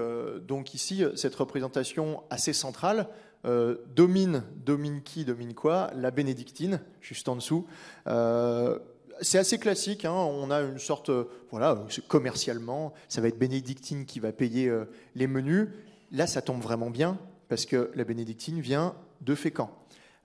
donc 0.48 0.74
ici, 0.74 1.04
cette 1.16 1.36
représentation 1.36 2.24
assez 2.32 2.54
centrale, 2.54 3.08
euh, 3.46 3.78
domine, 3.96 4.44
domine 4.66 5.02
qui, 5.02 5.24
domine 5.24 5.54
quoi? 5.54 5.92
La 5.96 6.12
bénédictine, 6.12 6.82
juste 7.00 7.30
en 7.30 7.36
dessous. 7.36 7.66
Euh, 8.08 8.78
c'est 9.22 9.38
assez 9.38 9.58
classique, 9.58 10.06
hein. 10.06 10.14
on 10.14 10.52
a 10.52 10.62
une 10.62 10.80
sorte, 10.80 11.10
euh, 11.10 11.26
voilà, 11.50 11.86
commercialement, 12.08 12.94
ça 13.08 13.22
va 13.22 13.28
être 13.30 13.40
bénédictine 13.40 14.06
qui 14.06 14.20
va 14.20 14.32
payer 14.32 14.72
les 15.16 15.28
menus. 15.28 15.68
Là, 16.12 16.28
ça 16.28 16.42
tombe 16.42 16.62
vraiment 16.62 16.90
bien, 16.90 17.18
parce 17.48 17.66
que 17.66 17.92
la 17.96 18.04
bénédictine 18.04 18.60
vient 18.60 18.96
de 19.22 19.36
Fécamp. 19.36 19.72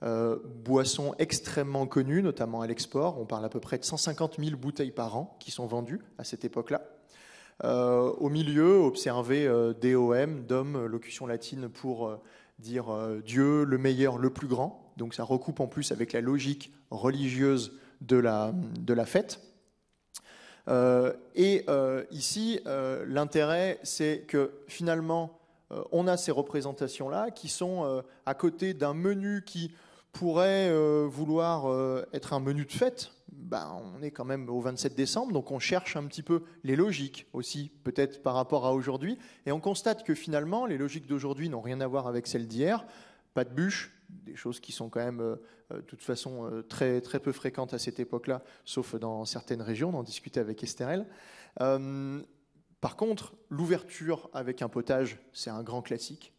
Boisson 0.03 1.15
extrêmement 1.19 1.87
connue, 1.87 2.23
notamment 2.23 2.61
à 2.61 2.67
l'export. 2.67 3.19
On 3.19 3.25
parle 3.25 3.45
à 3.45 3.49
peu 3.49 3.61
près 3.61 3.79
de 3.79 3.85
150 3.85 4.37
000 4.39 4.57
bouteilles 4.57 4.91
par 4.91 5.17
an 5.17 5.37
qui 5.41 5.51
sont 5.51 5.67
vendues 5.67 6.01
à 6.19 6.25
cette 6.25 6.45
époque-là. 6.45 6.83
au 7.63 8.29
milieu, 8.29 8.77
observez 8.77 9.49
DOM, 9.81 10.45
DOM, 10.45 10.87
locution 10.87 11.27
latine 11.27 11.69
pour 11.71 12.19
dire 12.59 12.93
euh, 12.93 13.21
Dieu 13.25 13.65
le 13.65 13.79
meilleur, 13.79 14.19
le 14.19 14.31
plus 14.31 14.47
grand. 14.47 14.93
Donc 14.97 15.15
ça 15.15 15.25
recoupe 15.25 15.61
en 15.61 15.67
plus 15.67 15.93
avec 15.93 16.13
la 16.13 16.21
logique 16.21 16.73
religieuse 16.91 17.73
de 18.01 18.17
la, 18.17 18.53
de 18.53 18.95
la 18.95 19.07
fête. 19.07 19.41
Euh, 20.69 21.13
et 21.35 21.65
euh, 21.69 22.05
ici, 22.11 22.61
l'intérêt, 23.07 23.79
c'est 23.83 24.25
que 24.27 24.53
finalement, 24.69 25.39
on 25.91 26.07
a 26.07 26.17
ces 26.17 26.31
représentations-là 26.31 27.31
qui 27.31 27.49
sont 27.49 28.03
à 28.27 28.35
côté 28.35 28.75
d'un 28.75 28.95
menu 28.95 29.43
qui 29.45 29.73
pourrait 30.15 30.73
vouloir 31.07 31.67
être 32.13 32.33
un 32.33 32.41
menu 32.41 32.65
de 32.65 32.73
fête, 32.73 33.11
ben, 33.45 33.81
on 33.95 34.03
est 34.03 34.11
quand 34.11 34.25
même 34.25 34.49
au 34.49 34.61
27 34.61 34.95
décembre, 34.95 35.33
donc 35.33 35.51
on 35.51 35.59
cherche 35.59 35.97
un 35.97 36.07
petit 36.07 36.23
peu 36.23 36.43
les 36.63 36.77
logiques 36.77 37.27
aussi, 37.33 37.71
peut-être 37.83 38.23
par 38.23 38.35
rapport 38.35 38.65
à 38.65 38.73
aujourd'hui, 38.73 39.19
et 39.45 39.53
on 39.53 39.61
constate 39.61 40.05
que 40.05 40.15
finalement, 40.15 40.67
les 40.67 40.79
logiques 40.79 41.07
d'aujourd'hui 41.07 41.49
n'ont 41.49 41.61
rien 41.61 41.81
à 41.81 41.87
voir 41.87 42.07
avec 42.07 42.27
celles 42.27 42.47
d'hier. 42.47 42.87
Pas 43.35 43.45
de 43.45 43.53
bûches, 43.53 43.93
des 44.09 44.37
choses 44.37 44.61
qui 44.61 44.73
sont 44.73 44.89
quand 44.89 45.05
même, 45.05 45.21
euh, 45.21 45.37
euh, 45.73 45.77
de 45.77 45.83
toute 45.83 46.03
façon, 46.03 46.47
euh, 46.47 46.63
très, 46.63 47.01
très 47.01 47.21
peu 47.21 47.33
fréquentes 47.33 47.75
à 47.75 47.79
cette 47.79 47.99
époque-là, 48.01 48.43
sauf 48.65 48.95
dans 48.95 49.25
certaines 49.25 49.63
régions, 49.63 49.91
on 49.91 49.99
en 49.99 50.03
discutait 50.03 50.41
avec 50.41 50.63
Estherelle. 50.63 51.07
par 51.57 52.97
contre, 52.97 53.35
l'ouverture 53.49 54.29
avec 54.35 54.61
un 54.61 54.69
potage, 54.69 55.19
c'est 55.33 55.51
un 55.51 55.63
grand 55.63 55.81
classique. 55.81 56.33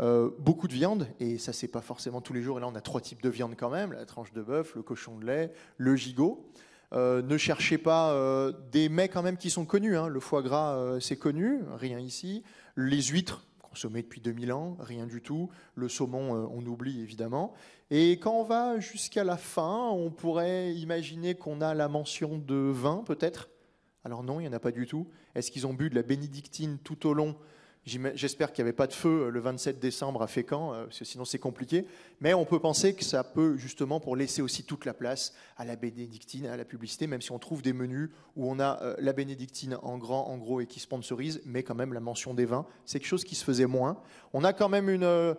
Euh, 0.00 0.30
beaucoup 0.38 0.68
de 0.68 0.72
viande, 0.72 1.08
et 1.20 1.38
ça 1.38 1.52
c'est 1.52 1.68
pas 1.68 1.82
forcément 1.82 2.20
tous 2.20 2.32
les 2.32 2.42
jours, 2.42 2.58
et 2.58 2.60
là 2.60 2.68
on 2.68 2.74
a 2.74 2.80
trois 2.80 3.00
types 3.00 3.22
de 3.22 3.28
viande 3.28 3.54
quand 3.56 3.70
même, 3.70 3.92
la 3.92 4.06
tranche 4.06 4.32
de 4.32 4.42
bœuf, 4.42 4.74
le 4.74 4.82
cochon 4.82 5.18
de 5.18 5.26
lait, 5.26 5.52
le 5.76 5.96
gigot. 5.96 6.46
Euh, 6.92 7.22
ne 7.22 7.38
cherchez 7.38 7.78
pas 7.78 8.12
euh, 8.12 8.52
des 8.70 8.90
mets 8.90 9.08
quand 9.08 9.22
même 9.22 9.36
qui 9.36 9.48
sont 9.48 9.64
connus, 9.64 9.96
hein. 9.96 10.08
le 10.08 10.20
foie 10.20 10.42
gras 10.42 10.98
c'est 11.00 11.16
connu, 11.16 11.60
rien 11.74 11.98
ici, 11.98 12.42
les 12.76 13.02
huîtres 13.02 13.46
consommées 13.62 14.02
depuis 14.02 14.20
2000 14.20 14.52
ans, 14.52 14.76
rien 14.80 15.06
du 15.06 15.22
tout, 15.22 15.50
le 15.74 15.88
saumon 15.88 16.50
on 16.52 16.66
oublie 16.66 17.00
évidemment, 17.00 17.52
et 17.90 18.12
quand 18.12 18.34
on 18.34 18.44
va 18.44 18.78
jusqu'à 18.78 19.24
la 19.24 19.36
fin, 19.36 19.88
on 19.90 20.10
pourrait 20.10 20.74
imaginer 20.74 21.34
qu'on 21.34 21.60
a 21.60 21.74
la 21.74 21.88
mention 21.88 22.38
de 22.38 22.54
vin 22.54 23.02
peut-être, 23.06 23.48
alors 24.04 24.22
non, 24.22 24.40
il 24.40 24.44
n'y 24.44 24.48
en 24.48 24.52
a 24.52 24.58
pas 24.58 24.72
du 24.72 24.86
tout. 24.86 25.06
Est-ce 25.34 25.50
qu'ils 25.50 25.66
ont 25.66 25.74
bu 25.74 25.88
de 25.88 25.94
la 25.94 26.02
bénédictine 26.02 26.78
tout 26.78 27.06
au 27.06 27.14
long 27.14 27.36
J'espère 27.84 28.52
qu'il 28.52 28.62
n'y 28.62 28.68
avait 28.68 28.76
pas 28.76 28.86
de 28.86 28.92
feu 28.92 29.24
euh, 29.26 29.30
le 29.30 29.40
27 29.40 29.80
décembre 29.80 30.22
à 30.22 30.28
Fécamp, 30.28 30.72
euh, 30.72 30.86
sinon 30.90 31.24
c'est 31.24 31.40
compliqué. 31.40 31.84
Mais 32.20 32.32
on 32.32 32.44
peut 32.44 32.60
penser 32.60 32.94
que 32.94 33.02
ça 33.02 33.24
peut 33.24 33.56
justement 33.56 33.98
pour 33.98 34.14
laisser 34.14 34.40
aussi 34.40 34.62
toute 34.62 34.84
la 34.84 34.94
place 34.94 35.34
à 35.56 35.64
la 35.64 35.74
bénédictine, 35.74 36.46
à 36.46 36.56
la 36.56 36.64
publicité, 36.64 37.08
même 37.08 37.20
si 37.20 37.32
on 37.32 37.40
trouve 37.40 37.60
des 37.60 37.72
menus 37.72 38.10
où 38.36 38.48
on 38.48 38.60
a 38.60 38.80
euh, 38.82 38.94
la 39.00 39.12
bénédictine 39.12 39.76
en 39.82 39.98
grand, 39.98 40.28
en 40.28 40.38
gros 40.38 40.60
et 40.60 40.66
qui 40.66 40.78
sponsorise, 40.78 41.42
mais 41.44 41.64
quand 41.64 41.74
même 41.74 41.92
la 41.92 41.98
mention 41.98 42.34
des 42.34 42.44
vins, 42.44 42.66
c'est 42.84 43.00
quelque 43.00 43.08
chose 43.08 43.24
qui 43.24 43.34
se 43.34 43.44
faisait 43.44 43.66
moins. 43.66 44.00
On 44.32 44.44
a 44.44 44.52
quand 44.52 44.68
même 44.68 44.88
une, 44.88 45.34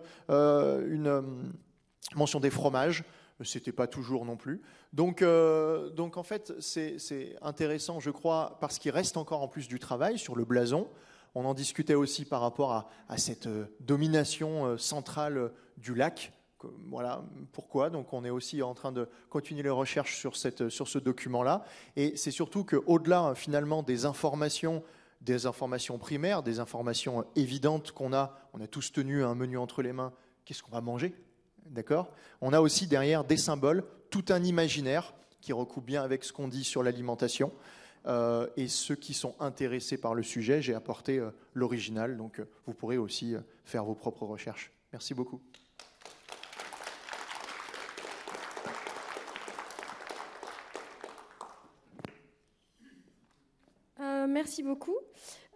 mention 2.14 2.40
des 2.40 2.50
fromages. 2.50 3.04
C'était 3.42 3.72
pas 3.72 3.88
toujours 3.88 4.24
non 4.24 4.36
plus. 4.36 4.62
Donc 4.92 5.22
en 5.22 6.22
fait, 6.22 6.52
c'est 6.60 7.36
intéressant, 7.42 7.98
je 7.98 8.10
crois, 8.10 8.58
parce 8.60 8.78
qu'il 8.78 8.92
reste 8.92 9.16
encore 9.16 9.42
en 9.42 9.48
plus 9.48 9.66
du 9.66 9.80
travail 9.80 10.18
sur 10.18 10.36
le 10.36 10.44
blason. 10.44 10.88
On 11.34 11.44
en 11.44 11.54
discutait 11.54 11.94
aussi 11.94 12.24
par 12.24 12.40
rapport 12.40 12.72
à, 13.08 13.18
cette 13.18 13.46
euh, 13.46 13.66
domination 13.80 14.66
euh, 14.66 14.78
centrale 14.78 15.36
euh, 15.36 15.48
du 15.76 15.94
lac. 15.94 16.32
Voilà 16.86 17.22
pourquoi? 17.52 17.90
Donc, 17.90 18.12
on 18.14 18.24
est 18.24 18.30
aussi 18.30 18.62
en 18.62 18.72
train 18.72 18.92
de 18.92 19.08
continuer 19.28 19.62
les 19.62 19.68
recherches 19.68 20.16
sur, 20.16 20.34
sur 20.34 20.88
ce 20.88 20.98
document-là. 20.98 21.62
Et 21.96 22.16
c'est 22.16 22.30
surtout 22.30 22.64
qu'au-delà, 22.64 23.34
finalement, 23.34 23.82
des 23.82 24.06
informations 24.06 24.82
des 25.24 25.46
informations 25.46 25.98
primaires, 25.98 26.42
des 26.42 26.60
informations 26.60 27.24
évidentes 27.34 27.92
qu'on 27.92 28.12
a. 28.12 28.38
On 28.52 28.60
a 28.60 28.66
tous 28.66 28.92
tenu 28.92 29.24
un 29.24 29.34
menu 29.34 29.56
entre 29.56 29.82
les 29.82 29.92
mains. 29.92 30.12
Qu'est-ce 30.44 30.62
qu'on 30.62 30.70
va 30.70 30.82
manger? 30.82 31.14
D'accord? 31.66 32.12
On 32.40 32.52
a 32.52 32.60
aussi 32.60 32.86
derrière 32.86 33.24
des 33.24 33.38
symboles, 33.38 33.84
tout 34.10 34.24
un 34.28 34.44
imaginaire 34.44 35.14
qui 35.40 35.52
recoupe 35.52 35.84
bien 35.84 36.02
avec 36.02 36.24
ce 36.24 36.32
qu'on 36.32 36.48
dit 36.48 36.64
sur 36.64 36.82
l'alimentation. 36.82 37.52
Euh, 38.06 38.46
et 38.56 38.68
ceux 38.68 38.96
qui 38.96 39.14
sont 39.14 39.34
intéressés 39.40 39.96
par 39.96 40.14
le 40.14 40.22
sujet, 40.22 40.60
j'ai 40.60 40.74
apporté 40.74 41.18
euh, 41.18 41.30
l'original, 41.54 42.16
donc 42.16 42.38
euh, 42.38 42.48
vous 42.66 42.74
pourrez 42.74 42.98
aussi 42.98 43.34
faire 43.64 43.84
vos 43.84 43.94
propres 43.94 44.26
recherches. 44.26 44.72
Merci 44.92 45.14
beaucoup. 45.14 45.40
merci 54.26 54.62
beaucoup. 54.62 54.96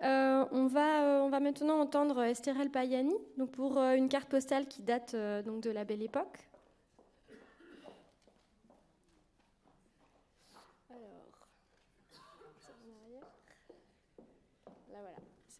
on, 0.01 0.67
va, 0.69 1.41
maintenant 1.41 1.81
entendre 1.81 2.23
Estherelle 2.23 2.71
Payani 2.71 3.15
donc 3.37 3.51
pour 3.51 3.79
une 3.79 4.09
carte 4.09 4.29
postale 4.29 4.69
qui 4.69 4.83
date 4.83 5.17
donc 5.45 5.63
de 5.63 5.71
la 5.71 5.85
belle 5.85 6.03
époque. 6.03 6.49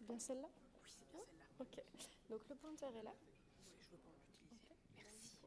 Bien 0.09 0.19
celle-là? 0.19 0.49
Oui, 0.49 0.79
c'est 0.85 1.05
bien 1.11 1.21
celle-là. 1.29 1.45
Ok. 1.59 1.83
Donc 2.29 2.41
le 2.49 2.55
pointeur 2.55 2.95
est 2.95 3.03
là. 3.03 3.13
Oui, 3.13 3.75
je 3.79 3.91
veux 3.91 3.97
pas 3.97 4.09
l'utiliser. 4.09 4.57
Merci. 4.97 5.37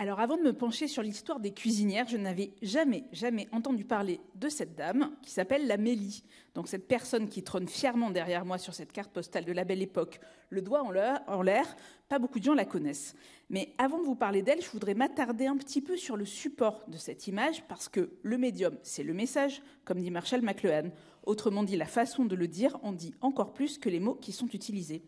Alors 0.00 0.20
avant 0.20 0.36
de 0.36 0.42
me 0.42 0.52
pencher 0.52 0.86
sur 0.86 1.02
l'histoire 1.02 1.40
des 1.40 1.50
cuisinières, 1.50 2.06
je 2.06 2.16
n'avais 2.16 2.52
jamais, 2.62 3.02
jamais 3.10 3.48
entendu 3.50 3.84
parler 3.84 4.20
de 4.36 4.48
cette 4.48 4.76
dame 4.76 5.10
qui 5.22 5.32
s'appelle 5.32 5.66
la 5.66 5.76
Mélie. 5.76 6.22
Donc 6.54 6.68
cette 6.68 6.86
personne 6.86 7.28
qui 7.28 7.42
trône 7.42 7.66
fièrement 7.66 8.10
derrière 8.10 8.44
moi 8.44 8.58
sur 8.58 8.74
cette 8.74 8.92
carte 8.92 9.10
postale 9.10 9.44
de 9.44 9.50
la 9.50 9.64
belle 9.64 9.82
époque, 9.82 10.20
le 10.50 10.62
doigt 10.62 10.84
en 10.84 11.42
l'air, 11.42 11.76
pas 12.08 12.20
beaucoup 12.20 12.38
de 12.38 12.44
gens 12.44 12.54
la 12.54 12.64
connaissent. 12.64 13.16
Mais 13.50 13.74
avant 13.76 13.98
de 13.98 14.04
vous 14.04 14.14
parler 14.14 14.42
d'elle, 14.42 14.62
je 14.62 14.70
voudrais 14.70 14.94
m'attarder 14.94 15.46
un 15.46 15.56
petit 15.56 15.80
peu 15.80 15.96
sur 15.96 16.16
le 16.16 16.24
support 16.24 16.84
de 16.86 16.96
cette 16.96 17.26
image 17.26 17.64
parce 17.66 17.88
que 17.88 18.12
le 18.22 18.38
médium, 18.38 18.78
c'est 18.84 19.02
le 19.02 19.14
message, 19.14 19.62
comme 19.84 20.00
dit 20.00 20.12
Marshall 20.12 20.42
McLuhan. 20.42 20.92
Autrement 21.24 21.64
dit, 21.64 21.76
la 21.76 21.86
façon 21.86 22.24
de 22.24 22.36
le 22.36 22.46
dire 22.46 22.78
en 22.84 22.92
dit 22.92 23.14
encore 23.20 23.52
plus 23.52 23.78
que 23.78 23.88
les 23.88 23.98
mots 23.98 24.14
qui 24.14 24.30
sont 24.30 24.46
utilisés. 24.46 25.02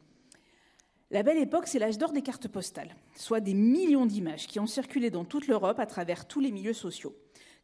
La 1.12 1.24
belle 1.24 1.38
époque, 1.38 1.66
c'est 1.66 1.80
l'âge 1.80 1.98
d'or 1.98 2.12
des 2.12 2.22
cartes 2.22 2.46
postales, 2.46 2.94
soit 3.16 3.40
des 3.40 3.54
millions 3.54 4.06
d'images 4.06 4.46
qui 4.46 4.61
ont 4.61 4.68
circulé 4.68 5.11
dans 5.11 5.24
toute 5.24 5.48
l'Europe 5.48 5.80
à 5.80 5.86
travers 5.86 6.28
tous 6.28 6.38
les 6.38 6.52
milieux 6.52 6.72
sociaux. 6.72 7.16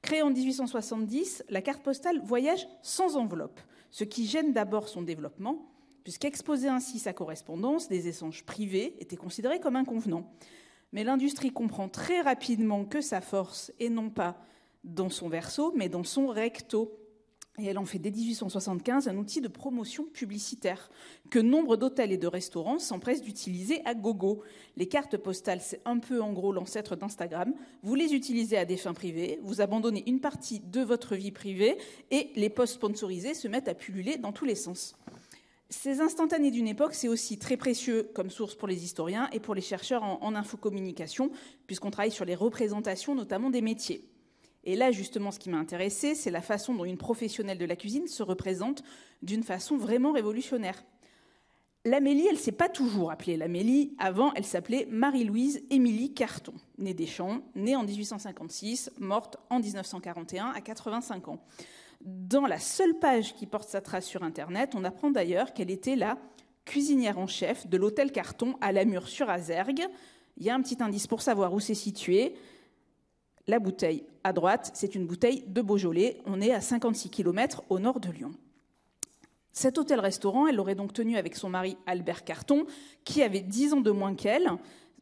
Créée 0.02 0.22
en 0.22 0.30
1870, 0.30 1.44
la 1.48 1.62
carte 1.62 1.84
postale 1.84 2.20
voyage 2.24 2.66
sans 2.82 3.16
enveloppe, 3.16 3.60
ce 3.92 4.02
qui 4.02 4.26
gêne 4.26 4.52
d'abord 4.52 4.88
son 4.88 5.02
développement, 5.02 5.70
puisqu'exposer 6.02 6.66
ainsi 6.66 6.98
sa 6.98 7.12
correspondance, 7.12 7.88
des 7.88 8.08
échanges 8.08 8.44
privés, 8.44 8.96
était 8.98 9.16
considéré 9.16 9.60
comme 9.60 9.76
inconvenant. 9.76 10.28
Mais 10.90 11.04
l'industrie 11.04 11.52
comprend 11.52 11.88
très 11.88 12.22
rapidement 12.22 12.84
que 12.84 13.00
sa 13.00 13.20
force 13.20 13.72
est 13.78 13.90
non 13.90 14.10
pas 14.10 14.42
dans 14.82 15.08
son 15.08 15.28
verso, 15.28 15.72
mais 15.76 15.88
dans 15.88 16.04
son 16.04 16.26
recto, 16.26 16.98
et 17.58 17.66
elle 17.66 17.78
en 17.78 17.84
fait 17.84 17.98
dès 17.98 18.10
1875 18.10 19.08
un 19.08 19.16
outil 19.16 19.40
de 19.40 19.48
promotion 19.48 20.04
publicitaire 20.04 20.90
que 21.30 21.38
nombre 21.38 21.76
d'hôtels 21.76 22.12
et 22.12 22.18
de 22.18 22.26
restaurants 22.26 22.78
s'empressent 22.78 23.22
d'utiliser 23.22 23.84
à 23.84 23.94
gogo. 23.94 24.42
Les 24.76 24.86
cartes 24.86 25.16
postales, 25.16 25.60
c'est 25.60 25.80
un 25.84 25.98
peu 25.98 26.20
en 26.20 26.32
gros 26.32 26.52
l'ancêtre 26.52 26.96
d'Instagram. 26.96 27.54
Vous 27.82 27.94
les 27.94 28.14
utilisez 28.14 28.56
à 28.56 28.64
des 28.64 28.76
fins 28.76 28.94
privées, 28.94 29.40
vous 29.42 29.60
abandonnez 29.60 30.04
une 30.06 30.20
partie 30.20 30.60
de 30.60 30.80
votre 30.80 31.16
vie 31.16 31.32
privée 31.32 31.76
et 32.10 32.30
les 32.36 32.50
posts 32.50 32.74
sponsorisés 32.74 33.34
se 33.34 33.48
mettent 33.48 33.68
à 33.68 33.74
pulluler 33.74 34.16
dans 34.18 34.32
tous 34.32 34.44
les 34.44 34.54
sens. 34.54 34.94
Ces 35.68 36.00
instantanés 36.00 36.52
d'une 36.52 36.68
époque, 36.68 36.94
c'est 36.94 37.08
aussi 37.08 37.38
très 37.38 37.56
précieux 37.56 38.08
comme 38.14 38.30
source 38.30 38.54
pour 38.54 38.68
les 38.68 38.84
historiens 38.84 39.28
et 39.32 39.40
pour 39.40 39.54
les 39.54 39.60
chercheurs 39.60 40.04
en, 40.04 40.22
en 40.22 40.34
infocommunication, 40.36 41.32
puisqu'on 41.66 41.90
travaille 41.90 42.12
sur 42.12 42.24
les 42.24 42.36
représentations 42.36 43.16
notamment 43.16 43.50
des 43.50 43.62
métiers. 43.62 44.08
Et 44.66 44.74
là, 44.74 44.90
justement, 44.90 45.30
ce 45.30 45.38
qui 45.38 45.48
m'a 45.48 45.58
intéressé, 45.58 46.16
c'est 46.16 46.32
la 46.32 46.42
façon 46.42 46.74
dont 46.74 46.84
une 46.84 46.98
professionnelle 46.98 47.56
de 47.56 47.64
la 47.64 47.76
cuisine 47.76 48.08
se 48.08 48.24
représente 48.24 48.82
d'une 49.22 49.44
façon 49.44 49.76
vraiment 49.76 50.10
révolutionnaire. 50.10 50.84
L'Amélie, 51.84 52.26
elle 52.26 52.34
ne 52.34 52.40
s'est 52.40 52.50
pas 52.50 52.68
toujours 52.68 53.12
appelée 53.12 53.36
l'Amélie. 53.36 53.94
Avant, 53.98 54.34
elle 54.34 54.44
s'appelait 54.44 54.88
Marie-Louise 54.90 55.62
Émilie 55.70 56.12
Carton, 56.12 56.52
née 56.78 56.94
Deschamps, 56.94 57.42
née 57.54 57.76
en 57.76 57.84
1856, 57.84 58.90
morte 58.98 59.36
en 59.50 59.60
1941 59.60 60.46
à 60.46 60.60
85 60.60 61.28
ans. 61.28 61.40
Dans 62.00 62.46
la 62.46 62.58
seule 62.58 62.98
page 62.98 63.34
qui 63.34 63.46
porte 63.46 63.68
sa 63.68 63.80
trace 63.80 64.04
sur 64.04 64.24
Internet, 64.24 64.72
on 64.74 64.82
apprend 64.82 65.12
d'ailleurs 65.12 65.54
qu'elle 65.54 65.70
était 65.70 65.94
la 65.94 66.18
cuisinière 66.64 67.18
en 67.18 67.28
chef 67.28 67.68
de 67.68 67.76
l'hôtel 67.76 68.10
Carton 68.10 68.56
à 68.60 68.72
Lamure 68.72 69.06
sur 69.06 69.30
Azergue. 69.30 69.86
Il 70.38 70.42
y 70.44 70.50
a 70.50 70.56
un 70.56 70.62
petit 70.62 70.82
indice 70.82 71.06
pour 71.06 71.22
savoir 71.22 71.54
où 71.54 71.60
c'est 71.60 71.74
situé. 71.74 72.34
La 73.46 73.60
bouteille 73.60 74.02
à 74.26 74.32
droite, 74.32 74.72
c'est 74.74 74.94
une 74.94 75.06
bouteille 75.06 75.44
de 75.46 75.62
Beaujolais. 75.62 76.18
On 76.26 76.40
est 76.40 76.52
à 76.52 76.60
56 76.60 77.10
km 77.10 77.62
au 77.68 77.78
nord 77.78 78.00
de 78.00 78.10
Lyon. 78.10 78.32
Cet 79.52 79.78
hôtel-restaurant, 79.78 80.48
elle 80.48 80.56
l'aurait 80.56 80.74
donc 80.74 80.92
tenu 80.92 81.16
avec 81.16 81.36
son 81.36 81.48
mari 81.48 81.78
Albert 81.86 82.24
Carton, 82.24 82.66
qui 83.04 83.22
avait 83.22 83.40
10 83.40 83.74
ans 83.74 83.80
de 83.80 83.90
moins 83.90 84.14
qu'elle. 84.14 84.50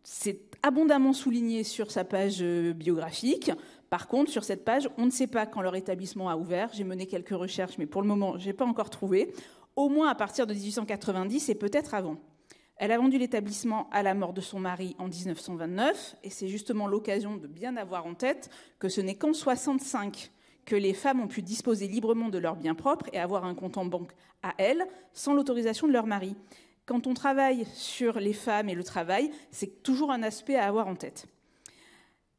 C'est 0.03 0.41
abondamment 0.63 1.15
souligné 1.15 1.65
sur 1.65 1.91
sa 1.91 2.05
page 2.05 2.43
euh, 2.43 2.75
biographique. 2.75 3.51
Par 3.89 4.07
contre, 4.09 4.31
sur 4.31 4.45
cette 4.45 4.65
page, 4.65 4.89
on 4.99 5.07
ne 5.07 5.11
sait 5.11 5.27
pas 5.27 5.47
quand 5.47 5.63
leur 5.63 5.75
établissement 5.75 6.29
a 6.29 6.37
ouvert. 6.37 6.69
J'ai 6.75 6.85
mené 6.85 7.07
quelques 7.07 7.31
recherches, 7.31 7.79
mais 7.79 7.87
pour 7.87 8.03
le 8.03 8.09
moment, 8.09 8.39
je 8.39 8.47
n'ai 8.47 8.53
pas 8.53 8.67
encore 8.67 8.91
trouvé. 8.91 9.33
Au 9.75 9.89
moins 9.89 10.09
à 10.11 10.15
partir 10.15 10.47
de 10.47 10.53
1890 10.53 11.49
et 11.49 11.55
peut-être 11.55 11.95
avant. 11.95 12.19
Elle 12.77 12.91
a 12.91 12.99
vendu 12.99 13.19
l'établissement 13.19 13.89
à 13.91 14.03
la 14.03 14.15
mort 14.15 14.33
de 14.33 14.41
son 14.41 14.59
mari 14.59 14.97
en 14.99 15.07
1929, 15.07 16.17
et 16.25 16.31
c'est 16.31 16.49
justement 16.49 16.89
l'occasion 16.89 17.37
de 17.37 17.47
bien 17.47 17.77
avoir 17.77 18.07
en 18.07 18.15
tête 18.15 18.51
que 18.79 18.89
ce 18.89 19.01
n'est 19.01 19.15
qu'en 19.15 19.33
65 19.33 20.33
que 20.65 20.75
les 20.75 20.95
femmes 20.95 21.21
ont 21.21 21.29
pu 21.29 21.43
disposer 21.43 21.87
librement 21.87 22.31
de 22.31 22.39
leurs 22.39 22.57
biens 22.57 22.75
propres 22.75 23.09
et 23.13 23.19
avoir 23.19 23.45
un 23.45 23.55
compte 23.55 23.77
en 23.77 23.85
banque 23.85 24.13
à 24.43 24.55
elles, 24.59 24.87
sans 25.13 25.35
l'autorisation 25.35 25.87
de 25.87 25.93
leur 25.93 26.07
mari. 26.07 26.35
Quand 26.87 27.07
on 27.07 27.15
travaille 27.15 27.65
sur 27.75 28.19
les 28.19 28.33
femmes 28.33 28.69
et 28.69 28.75
le 28.75 28.85
travail, 28.85 29.31
c'est 29.51 29.83
toujours 29.83 30.11
un 30.11 30.23
aspect 30.23 30.57
à 30.57 30.67
avoir 30.67 30.89
en 30.89 30.97
tête. 30.97 31.27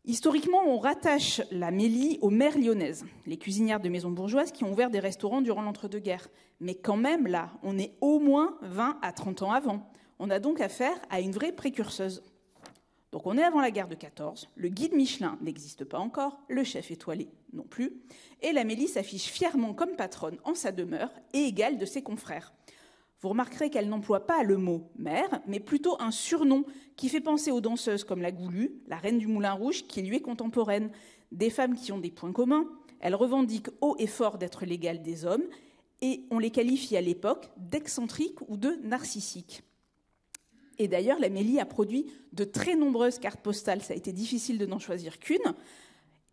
Historiquement, 0.04 0.62
on 0.68 0.78
rattache 0.78 1.42
la 1.50 1.72
Mélie 1.72 2.20
aux 2.22 2.30
mères 2.30 2.60
lyonnaises, 2.60 3.06
les 3.26 3.38
cuisinières 3.38 3.80
de 3.80 3.90
maisons 3.90 4.12
bourgeoises 4.12 4.52
qui 4.52 4.64
ont 4.64 4.72
ouvert 4.72 4.92
des 4.92 5.00
restaurants 5.00 5.42
durant 5.42 5.64
l'entre-deux-guerres. 5.64 6.28
Mais 6.60 6.76
quand 6.76 6.98
même, 6.98 7.26
là, 7.26 7.52
on 7.64 7.80
est 7.80 7.94
au 8.02 8.20
moins 8.20 8.56
20 8.62 9.00
à 9.02 9.12
30 9.12 9.42
ans 9.42 9.52
avant. 9.52 9.92
On 10.20 10.30
a 10.30 10.40
donc 10.40 10.62
affaire 10.62 10.98
à 11.10 11.20
une 11.20 11.32
vraie 11.32 11.52
précurseuse. 11.52 12.24
Donc 13.12 13.28
on 13.28 13.38
est 13.38 13.44
avant 13.44 13.62
la 13.62 13.72
guerre 13.72 13.88
de 13.88 13.96
14, 13.96 14.50
le 14.56 14.70
guide 14.70 14.94
Michelin 14.94 15.38
n'existe 15.42 15.86
pas 15.86 16.00
encore, 16.00 16.42
le 16.50 16.64
chef 16.64 16.92
étoilé 16.92 17.30
non 17.54 17.64
plus, 17.64 18.02
et 18.42 18.52
l'Amélie 18.52 18.90
s'affiche 18.90 19.28
fièrement 19.28 19.74
comme 19.74 19.96
patronne 19.96 20.38
en 20.44 20.54
sa 20.54 20.74
demeure 20.74 21.12
et 21.34 21.44
égale 21.44 21.78
de 21.78 21.86
ses 21.86 22.02
confrères. 22.02 22.54
Vous 23.22 23.30
remarquerez 23.30 23.70
qu'elle 23.70 23.88
n'emploie 23.90 24.28
pas 24.28 24.44
le 24.44 24.58
mot 24.58 24.92
mère, 24.98 25.42
mais 25.48 25.60
plutôt 25.60 25.96
un 26.02 26.12
surnom 26.12 26.66
qui 26.98 27.08
fait 27.08 27.22
penser 27.22 27.52
aux 27.52 27.62
danseuses 27.62 28.04
comme 28.04 28.22
la 28.22 28.32
Goulue, 28.32 28.82
la 28.88 28.98
reine 28.98 29.18
du 29.18 29.28
Moulin 29.28 29.54
Rouge, 29.54 29.86
qui 29.88 30.02
lui 30.02 30.18
est 30.18 30.22
contemporaine, 30.22 30.92
des 31.32 31.50
femmes 31.50 31.76
qui 31.76 31.92
ont 31.92 32.00
des 32.00 32.12
points 32.12 32.34
communs. 32.34 32.68
Elles 33.00 33.16
revendiquent 33.16 33.70
haut 33.82 33.96
et 33.98 34.08
fort 34.08 34.38
d'être 34.38 34.66
l'égale 34.66 35.02
des 35.02 35.26
hommes, 35.26 35.46
et 36.02 36.26
on 36.30 36.40
les 36.40 36.52
qualifie 36.52 36.98
à 36.98 37.02
l'époque 37.02 37.50
d'excentriques 37.58 38.42
ou 38.50 38.58
de 38.58 38.78
narcissiques. 38.84 39.64
Et 40.78 40.88
d'ailleurs, 40.88 41.20
l'Amélie 41.20 41.60
a 41.60 41.66
produit 41.66 42.06
de 42.34 42.44
très 42.44 42.76
nombreuses 42.76 43.20
cartes 43.20 43.42
postales. 43.42 43.82
Ça 43.82 43.94
a 43.94 43.98
été 43.98 44.12
difficile 44.12 44.58
de 44.58 44.66
n'en 44.66 44.80
choisir 44.80 45.20
qu'une. 45.20 45.54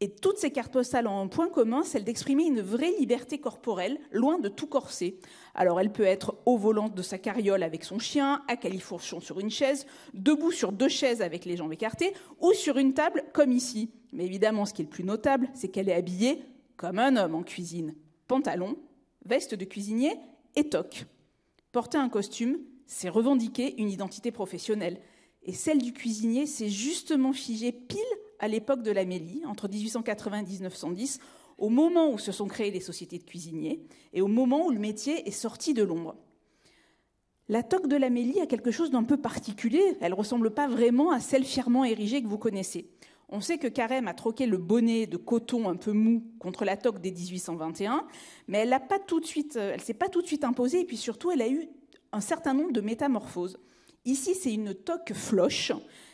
Et 0.03 0.09
toutes 0.09 0.39
ces 0.39 0.51
cartes 0.51 0.73
postales 0.73 1.07
ont 1.07 1.21
un 1.21 1.29
point 1.29 1.49
commun, 1.49 1.85
celle 1.85 2.03
d'exprimer 2.03 2.43
une 2.43 2.61
vraie 2.61 2.91
liberté 2.99 3.39
corporelle, 3.39 4.01
loin 4.11 4.41
de 4.41 4.49
tout 4.49 4.67
corset. 4.67 5.15
Alors 5.55 5.79
elle 5.79 5.93
peut 5.93 6.03
être 6.03 6.35
au 6.45 6.57
volant 6.57 6.89
de 6.89 7.03
sa 7.03 7.19
carriole 7.19 7.63
avec 7.63 7.85
son 7.85 8.01
chien, 8.01 8.43
à 8.49 8.57
califourchon 8.57 9.21
sur 9.21 9.39
une 9.39 9.49
chaise, 9.49 9.87
debout 10.13 10.51
sur 10.51 10.73
deux 10.73 10.89
chaises 10.89 11.23
avec 11.23 11.45
les 11.45 11.57
jambes 11.57 11.73
écartées, 11.73 12.15
ou 12.41 12.53
sur 12.53 12.79
une 12.79 12.95
table 12.95 13.23
comme 13.33 13.53
ici. 13.53 13.93
Mais 14.13 14.25
évidemment, 14.25 14.67
ce 14.67 14.75
qui 14.75 14.83
est 14.83 14.87
le 14.87 14.91
plus 14.91 15.05
notable, 15.05 15.49
c'est 15.55 15.69
qu'elle 15.69 15.89
est 15.89 15.95
habillée 15.95 16.43
comme 16.77 16.99
un 16.99 17.15
homme 17.15 17.37
en 17.37 17.45
cuisine. 17.45 17.95
Pantalon, 18.27 18.77
veste 19.25 19.55
de 19.55 19.65
cuisinier 19.65 20.15
et 20.57 20.69
toque. 20.69 21.07
Porter 21.71 21.99
un 21.99 22.09
costume, 22.09 22.59
c'est 22.93 23.09
revendiquer 23.09 23.81
une 23.81 23.91
identité 23.91 24.31
professionnelle. 24.31 25.01
Et 25.45 25.55
celle 25.55 25.79
du 25.79 25.93
cuisinier 25.93 26.47
s'est 26.47 26.69
justement 26.69 27.33
figée 27.33 27.73
pile 27.73 27.99
à 28.39 28.49
l'époque 28.49 28.83
de 28.83 28.91
l'Amélie, 28.91 29.43
entre 29.47 29.69
1880 29.69 30.41
et 30.41 30.43
1910, 30.43 31.19
au 31.59 31.69
moment 31.69 32.11
où 32.13 32.19
se 32.19 32.33
sont 32.33 32.47
créées 32.47 32.71
les 32.71 32.81
sociétés 32.81 33.19
de 33.19 33.25
cuisiniers 33.25 33.83
et 34.13 34.21
au 34.21 34.29
moment 34.29 34.67
où 34.67 34.71
le 34.71 34.79
métier 34.79 35.27
est 35.27 35.33
sorti 35.33 35.75
de 35.75 35.83
l'ombre. 35.83 36.17
La 37.49 37.63
toque 37.63 37.89
de 37.89 37.97
l'Amélie 37.97 38.41
a 38.41 38.47
quelque 38.47 38.71
chose 38.71 38.91
d'un 38.91 39.05
peu 39.05 39.17
particulier. 39.17 39.97
Elle 40.01 40.13
ne 40.13 40.17
ressemble 40.17 40.53
pas 40.53 40.69
vraiment 40.69 41.11
à 41.11 41.21
celle 41.21 41.45
fièrement 41.45 41.85
érigée 41.85 42.23
que 42.23 42.29
vous 42.29 42.39
connaissez. 42.39 42.91
On 43.29 43.41
sait 43.41 43.59
que 43.59 43.69
Carême 43.69 44.09
a 44.09 44.15
troqué 44.15 44.47
le 44.47 44.59
bonnet 44.59 45.07
de 45.07 45.17
coton 45.17 45.69
un 45.69 45.77
peu 45.77 45.93
mou 45.93 46.25
contre 46.39 46.65
la 46.67 46.77
toque 46.77 47.01
des 47.01 47.11
1821, 47.11 48.07
mais 48.49 48.59
elle 48.59 48.69
ne 48.69 48.75
s'est 49.79 49.95
pas 49.95 50.09
tout 50.09 50.21
de 50.21 50.27
suite 50.27 50.45
imposée 50.45 50.81
et 50.81 50.85
puis 50.85 50.99
surtout 50.99 51.31
elle 51.31 51.43
a 51.43 51.49
eu 51.49 51.69
un 52.13 52.21
certain 52.21 52.55
nombre 52.55 52.73
de 52.73 52.81
métamorphoses. 52.81 53.59
Ici, 54.05 54.35
c'est 54.35 54.53
une 54.53 54.75
toque 54.75 55.13
floche, 55.15 55.73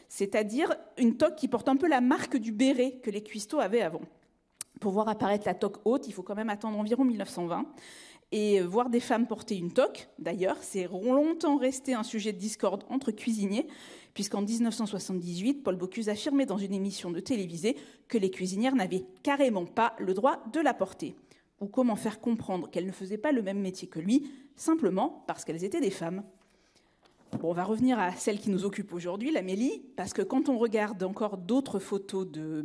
c'est-à-dire 0.08 0.74
une 0.96 1.16
toque 1.16 1.36
qui 1.36 1.48
porte 1.48 1.68
un 1.68 1.76
peu 1.76 1.88
la 1.88 2.00
marque 2.00 2.36
du 2.36 2.52
béret 2.52 3.00
que 3.02 3.10
les 3.10 3.22
cuistots 3.22 3.60
avaient 3.60 3.82
avant. 3.82 4.02
Pour 4.80 4.92
voir 4.92 5.08
apparaître 5.08 5.46
la 5.46 5.54
toque 5.54 5.78
haute, 5.84 6.06
il 6.06 6.12
faut 6.12 6.22
quand 6.22 6.34
même 6.34 6.50
attendre 6.50 6.78
environ 6.78 7.04
1920. 7.04 7.66
Et 8.30 8.60
voir 8.60 8.90
des 8.90 9.00
femmes 9.00 9.26
porter 9.26 9.56
une 9.56 9.72
toque, 9.72 10.10
d'ailleurs, 10.18 10.58
c'est 10.60 10.86
longtemps 10.86 11.56
resté 11.56 11.94
un 11.94 12.02
sujet 12.02 12.34
de 12.34 12.38
discorde 12.38 12.84
entre 12.90 13.10
cuisiniers, 13.10 13.66
puisqu'en 14.12 14.42
1978, 14.42 15.62
Paul 15.62 15.76
Bocuse 15.76 16.10
affirmait 16.10 16.44
dans 16.44 16.58
une 16.58 16.74
émission 16.74 17.10
de 17.10 17.20
télévisée 17.20 17.76
que 18.06 18.18
les 18.18 18.30
cuisinières 18.30 18.74
n'avaient 18.74 19.06
carrément 19.22 19.64
pas 19.64 19.96
le 19.98 20.12
droit 20.12 20.42
de 20.52 20.60
la 20.60 20.74
porter. 20.74 21.14
Ou 21.60 21.66
comment 21.66 21.96
faire 21.96 22.20
comprendre 22.20 22.70
qu'elles 22.70 22.86
ne 22.86 22.92
faisaient 22.92 23.18
pas 23.18 23.32
le 23.32 23.42
même 23.42 23.60
métier 23.60 23.88
que 23.88 23.98
lui, 23.98 24.30
simplement 24.56 25.24
parce 25.26 25.44
qu'elles 25.44 25.64
étaient 25.64 25.80
des 25.80 25.90
femmes. 25.90 26.22
Bon, 27.32 27.50
on 27.50 27.52
va 27.52 27.64
revenir 27.64 27.98
à 27.98 28.12
celle 28.12 28.38
qui 28.40 28.48
nous 28.48 28.64
occupe 28.64 28.92
aujourd'hui, 28.92 29.30
l'Amélie, 29.30 29.82
parce 29.96 30.12
que 30.12 30.22
quand 30.22 30.48
on 30.48 30.56
regarde 30.56 31.02
encore 31.02 31.36
d'autres 31.36 31.78
photos 31.78 32.26
de, 32.26 32.64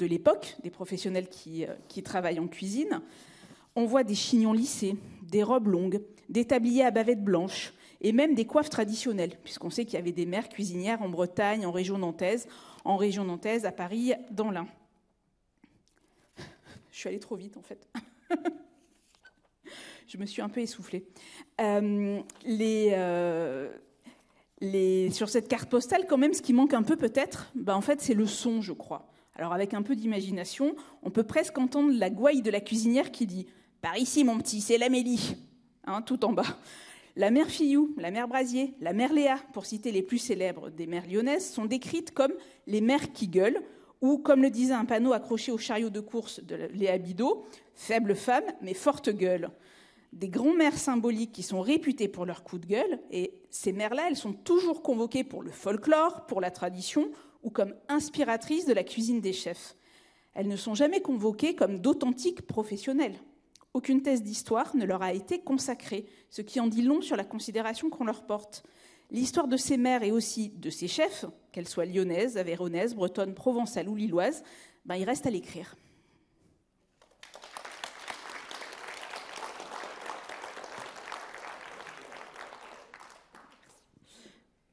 l'époque, 0.00 0.56
des 0.62 0.70
professionnels 0.70 1.28
qui, 1.28 1.66
euh, 1.66 1.74
qui, 1.88 2.02
travaillent 2.02 2.40
en 2.40 2.48
cuisine, 2.48 3.02
on 3.76 3.84
voit 3.84 4.02
des 4.02 4.14
chignons 4.14 4.54
lissés, 4.54 4.96
des 5.22 5.42
robes 5.42 5.68
longues, 5.68 6.00
des 6.30 6.46
tabliers 6.46 6.84
à 6.84 6.90
bavettes 6.90 7.22
blanches, 7.22 7.74
et 8.00 8.12
même 8.12 8.34
des 8.34 8.46
coiffes 8.46 8.70
traditionnelles, 8.70 9.36
puisqu'on 9.44 9.70
sait 9.70 9.84
qu'il 9.84 9.94
y 9.94 9.98
avait 9.98 10.12
des 10.12 10.26
mères 10.26 10.48
cuisinières 10.48 11.02
en 11.02 11.10
Bretagne, 11.10 11.66
en 11.66 11.70
région 11.70 11.98
nantaise, 11.98 12.48
en 12.84 12.96
région 12.96 13.24
nantaise, 13.24 13.66
à 13.66 13.72
Paris, 13.72 14.14
dans 14.30 14.50
l'Ain. 14.50 14.66
Je 16.90 16.98
suis 16.98 17.08
allée 17.08 17.20
trop 17.20 17.36
vite, 17.36 17.58
en 17.58 17.62
fait. 17.62 17.86
Je 20.06 20.18
me 20.18 20.26
suis 20.26 20.42
un 20.42 20.48
peu 20.48 20.60
essoufflée. 20.60 21.06
Euh, 21.60 22.20
euh, 22.46 23.70
sur 25.10 25.28
cette 25.28 25.48
carte 25.48 25.70
postale, 25.70 26.06
quand 26.08 26.18
même, 26.18 26.34
ce 26.34 26.42
qui 26.42 26.52
manque 26.52 26.74
un 26.74 26.82
peu 26.82 26.96
peut-être, 26.96 27.50
ben, 27.54 27.74
en 27.74 27.80
fait, 27.80 28.00
c'est 28.00 28.14
le 28.14 28.26
son, 28.26 28.60
je 28.60 28.72
crois. 28.72 29.10
Alors 29.34 29.52
avec 29.52 29.72
un 29.72 29.82
peu 29.82 29.96
d'imagination, 29.96 30.74
on 31.02 31.10
peut 31.10 31.22
presque 31.22 31.56
entendre 31.56 31.92
la 31.96 32.10
gouaille 32.10 32.42
de 32.42 32.50
la 32.50 32.60
cuisinière 32.60 33.10
qui 33.10 33.26
dit 33.26 33.46
«Par 33.80 33.96
ici, 33.96 34.24
mon 34.24 34.38
petit, 34.38 34.60
c'est 34.60 34.76
l'Amélie 34.76 35.36
hein, 35.84 36.02
tout 36.02 36.24
en 36.24 36.32
bas. 36.32 36.58
La 37.16 37.30
mère 37.30 37.48
Fillou, 37.48 37.94
la 37.96 38.10
mère 38.10 38.28
Brasier, 38.28 38.74
la 38.80 38.92
mère 38.92 39.12
Léa, 39.12 39.38
pour 39.52 39.66
citer 39.66 39.92
les 39.92 40.02
plus 40.02 40.18
célèbres 40.18 40.70
des 40.70 40.86
mères 40.86 41.06
lyonnaises, 41.08 41.50
sont 41.50 41.64
décrites 41.64 42.12
comme 42.12 42.32
les 42.66 42.80
mères 42.80 43.12
qui 43.12 43.28
gueulent 43.28 43.62
Ou, 44.00 44.18
comme 44.18 44.42
le 44.42 44.50
disait 44.50 44.74
un 44.74 44.84
panneau 44.86 45.12
accroché 45.12 45.52
au 45.52 45.58
chariot 45.58 45.90
de 45.90 46.00
course 46.00 46.42
de 46.42 46.54
Léa 46.72 46.98
Bidot, 46.98 47.44
faible 47.74 48.14
femme, 48.14 48.44
mais 48.62 48.74
forte 48.74 49.10
gueule. 49.10 49.50
Des 50.12 50.28
grands-mères 50.28 50.78
symboliques 50.78 51.32
qui 51.32 51.42
sont 51.42 51.60
réputées 51.60 52.08
pour 52.08 52.24
leur 52.24 52.42
coup 52.42 52.58
de 52.58 52.66
gueule, 52.66 53.00
et 53.10 53.42
ces 53.50 53.72
mères-là, 53.72 54.04
elles 54.08 54.16
sont 54.16 54.32
toujours 54.32 54.82
convoquées 54.82 55.22
pour 55.22 55.42
le 55.42 55.50
folklore, 55.50 56.26
pour 56.26 56.40
la 56.40 56.50
tradition, 56.50 57.10
ou 57.42 57.50
comme 57.50 57.74
inspiratrices 57.88 58.66
de 58.66 58.72
la 58.72 58.84
cuisine 58.84 59.20
des 59.20 59.32
chefs. 59.32 59.76
Elles 60.34 60.48
ne 60.48 60.56
sont 60.56 60.74
jamais 60.74 61.00
convoquées 61.00 61.54
comme 61.54 61.78
d'authentiques 61.78 62.42
professionnels. 62.42 63.18
Aucune 63.72 64.02
thèse 64.02 64.22
d'histoire 64.22 64.74
ne 64.74 64.84
leur 64.84 65.02
a 65.02 65.12
été 65.12 65.40
consacrée, 65.40 66.06
ce 66.28 66.42
qui 66.42 66.58
en 66.58 66.66
dit 66.66 66.82
long 66.82 67.02
sur 67.02 67.16
la 67.16 67.24
considération 67.24 67.88
qu'on 67.88 68.04
leur 68.04 68.26
porte. 68.26 68.64
L'histoire 69.10 69.48
de 69.48 69.56
ces 69.56 69.76
mères 69.76 70.02
et 70.02 70.12
aussi 70.12 70.50
de 70.50 70.70
ces 70.70 70.86
chefs, 70.86 71.24
qu'elles 71.50 71.68
soient 71.68 71.84
lyonnaises, 71.84 72.38
avéronaises, 72.38 72.94
bretonnes, 72.94 73.34
provençales 73.34 73.88
ou 73.88 73.96
lilloises, 73.96 74.44
ben, 74.84 74.94
il 74.94 75.04
reste 75.04 75.26
à 75.26 75.30
l'écrire. 75.30 75.74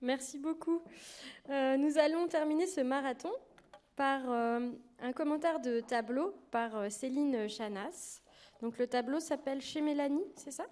Merci 0.02 0.38
beaucoup. 0.38 0.82
Euh, 1.50 1.76
nous 1.76 1.98
allons 1.98 2.28
terminer 2.28 2.68
ce 2.68 2.82
marathon 2.82 3.32
par 3.96 4.30
euh, 4.30 4.70
un 5.00 5.12
commentaire 5.12 5.60
de 5.60 5.80
tableau 5.80 6.36
par 6.52 6.78
euh, 6.78 6.90
Céline 6.90 7.50
Chanas. 7.50 8.22
Donc 8.62 8.78
le 8.78 8.88
tableau 8.88 9.20
s'appelle 9.20 9.60
Chez 9.60 9.82
Mélanie, 9.82 10.24
c'est 10.36 10.52
ça? 10.52 10.66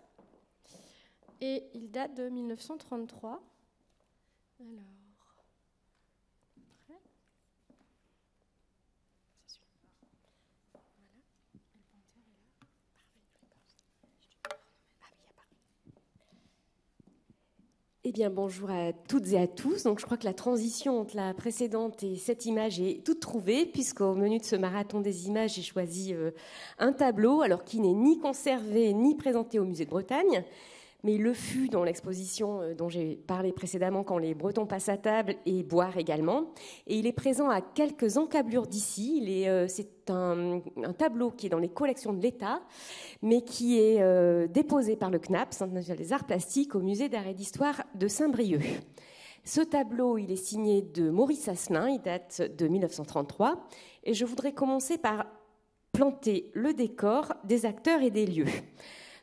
Et 1.42 1.64
il 1.74 1.90
date 1.90 2.14
de 2.14 2.30
1933. 2.30 3.42
Alors. 4.60 4.96
Eh 18.08 18.12
bien, 18.12 18.30
bonjour 18.30 18.70
à 18.70 18.94
toutes 18.94 19.30
et 19.34 19.38
à 19.40 19.48
tous. 19.48 19.82
Donc, 19.82 20.00
je 20.00 20.06
crois 20.06 20.16
que 20.16 20.26
la 20.26 20.34
transition 20.36 21.00
entre 21.00 21.16
la 21.16 21.34
précédente 21.34 22.04
et 22.04 22.18
cette 22.18 22.46
image 22.46 22.80
est 22.80 23.04
toute 23.04 23.20
trouvée, 23.20 23.66
puisqu'au 23.66 24.14
menu 24.14 24.38
de 24.38 24.44
ce 24.44 24.56
marathon 24.56 25.02
des 25.02 25.28
images, 25.28 25.56
j'ai 25.56 25.64
choisi 25.64 26.14
euh, 26.14 26.30
un 26.78 26.94
tableau, 26.94 27.42
alors 27.42 27.64
qui 27.64 27.80
n'est 27.80 27.94
ni 27.94 28.20
conservé 28.20 28.94
ni 28.94 29.16
présenté 29.16 29.58
au 29.58 29.66
musée 29.66 29.86
de 29.86 29.90
Bretagne, 29.90 30.46
mais 31.06 31.14
il 31.14 31.22
le 31.22 31.34
fut 31.34 31.70
dans 31.70 31.84
l'exposition 31.84 32.62
euh, 32.62 32.74
dont 32.74 32.90
j'ai 32.90 33.16
parlé 33.16 33.54
précédemment, 33.54 34.04
quand 34.04 34.18
les 34.18 34.34
Bretons 34.34 34.66
passent 34.66 34.90
à 34.90 34.98
table 34.98 35.36
et 35.46 35.62
boire 35.62 35.98
également. 35.98 36.48
Et 36.88 36.98
il 36.98 37.06
est 37.06 37.14
présent 37.14 37.48
à 37.48 37.62
quelques 37.62 38.18
encablures 38.18 38.66
d'ici. 38.66 39.24
Euh, 39.48 39.68
c'est 39.68 40.10
un, 40.10 40.62
tableau 40.98 41.30
qui 41.30 41.46
est 41.46 41.50
dans 41.50 41.60
les 41.60 41.70
collections 41.70 42.12
de 42.12 42.22
l'État, 42.22 42.62
mais 43.22 43.42
qui 43.42 43.80
est 43.80 44.02
euh, 44.02 44.48
déposé 44.48 44.96
par 44.96 45.12
le 45.12 45.20
CNAP, 45.20 45.54
Centre 45.54 45.74
national 45.74 46.00
des 46.00 46.12
arts 46.12 46.26
plastiques, 46.26 46.74
au 46.74 46.82
musée 46.82 47.08
d'art 47.08 47.28
et 47.28 47.36
d'histoire 47.36 47.84
de 47.94 48.08
Saint-Brieuc. 48.08 48.64
Ce 49.44 49.62
tableau, 49.62 50.18
il 50.18 50.32
est 50.32 50.36
signé 50.36 50.82
de 50.82 51.12
Maurice 51.12 51.48
Asselin, 51.48 51.88
il 51.88 52.02
date 52.02 52.42
de 52.42 52.68
1933, 52.68 53.68
et 54.04 54.16
je 54.16 54.26
voudrais 54.26 54.54
commencer 54.54 54.98
par 54.98 55.28
planter 55.92 56.50
le 56.56 56.74
décor 56.74 57.34
des 57.44 57.68
acteurs 57.68 58.02
et 58.02 58.10
des 58.10 58.26
lieux. 58.26 58.48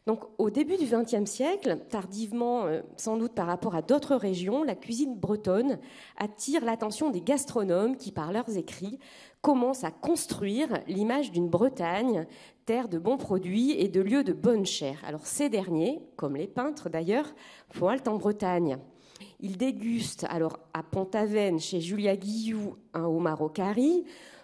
Donc, 0.06 0.24
au 0.38 0.50
début 0.50 0.76
du 0.76 0.86
XXe 0.86 1.30
siècle, 1.30 1.78
tardivement 1.88 2.64
euh, 2.64 2.82
sans 2.96 3.16
doute 3.16 3.34
par 3.34 3.46
rapport 3.46 3.76
à 3.76 3.82
d'autres 3.82 4.16
régions, 4.16 4.64
la 4.64 4.74
cuisine 4.74 5.14
bretonne 5.14 5.78
attire 6.16 6.64
l'attention 6.64 7.10
des 7.10 7.20
gastronomes 7.20 7.96
qui, 7.96 8.10
par 8.10 8.32
leurs 8.32 8.56
écrits, 8.56 8.98
commencent 9.42 9.84
à 9.84 9.92
construire 9.92 10.80
l'image 10.88 11.30
d'une 11.30 11.48
Bretagne, 11.48 12.26
terre 12.66 12.88
de 12.88 12.98
bons 12.98 13.16
produits 13.16 13.72
et 13.72 13.88
de 13.88 14.00
lieux 14.00 14.24
de 14.24 14.32
bonne 14.32 14.66
chair. 14.66 15.00
Alors, 15.06 15.24
ces 15.24 15.48
derniers, 15.48 16.00
comme 16.16 16.34
les 16.34 16.48
peintres 16.48 16.88
d'ailleurs, 16.88 17.32
font 17.70 17.88
halte 17.88 18.08
en 18.08 18.16
Bretagne. 18.16 18.78
Ils 19.38 19.56
dégustent 19.56 20.26
alors 20.28 20.58
à 20.74 20.82
Pont-Aven, 20.82 21.60
chez 21.60 21.80
Julia 21.80 22.16
Guillou, 22.16 22.76
un 22.92 23.04
homard 23.04 23.40
au 23.40 23.52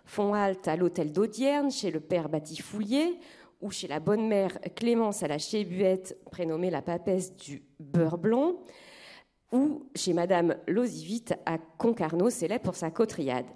font 0.05 0.35
halte 0.35 0.69
à 0.69 0.77
l'hôtel 0.77 1.13
d'Audierne, 1.13 1.71
chez 1.71 1.91
le 1.91 2.01
père 2.01 2.29
Batifoulier, 2.29 3.19
ou 3.61 3.71
chez 3.71 3.89
la 3.89 4.01
bonne 4.01 4.29
mère 4.29 4.59
Clémence 4.77 5.23
à 5.23 5.29
la 5.29 5.39
Chébuette, 5.39 6.19
prénommée 6.31 6.71
la 6.71 6.83
papesse 6.83 7.35
du 7.37 7.63
beurre 7.81 8.19
blanc, 8.19 8.57
ou 9.53 9.87
chez 9.95 10.13
Madame 10.13 10.57
Lozivite 10.67 11.35
à 11.47 11.59
Concarneau, 11.59 12.31
célèbre 12.31 12.65
pour 12.65 12.77
sa 12.77 12.91
cotriade. 12.91 13.47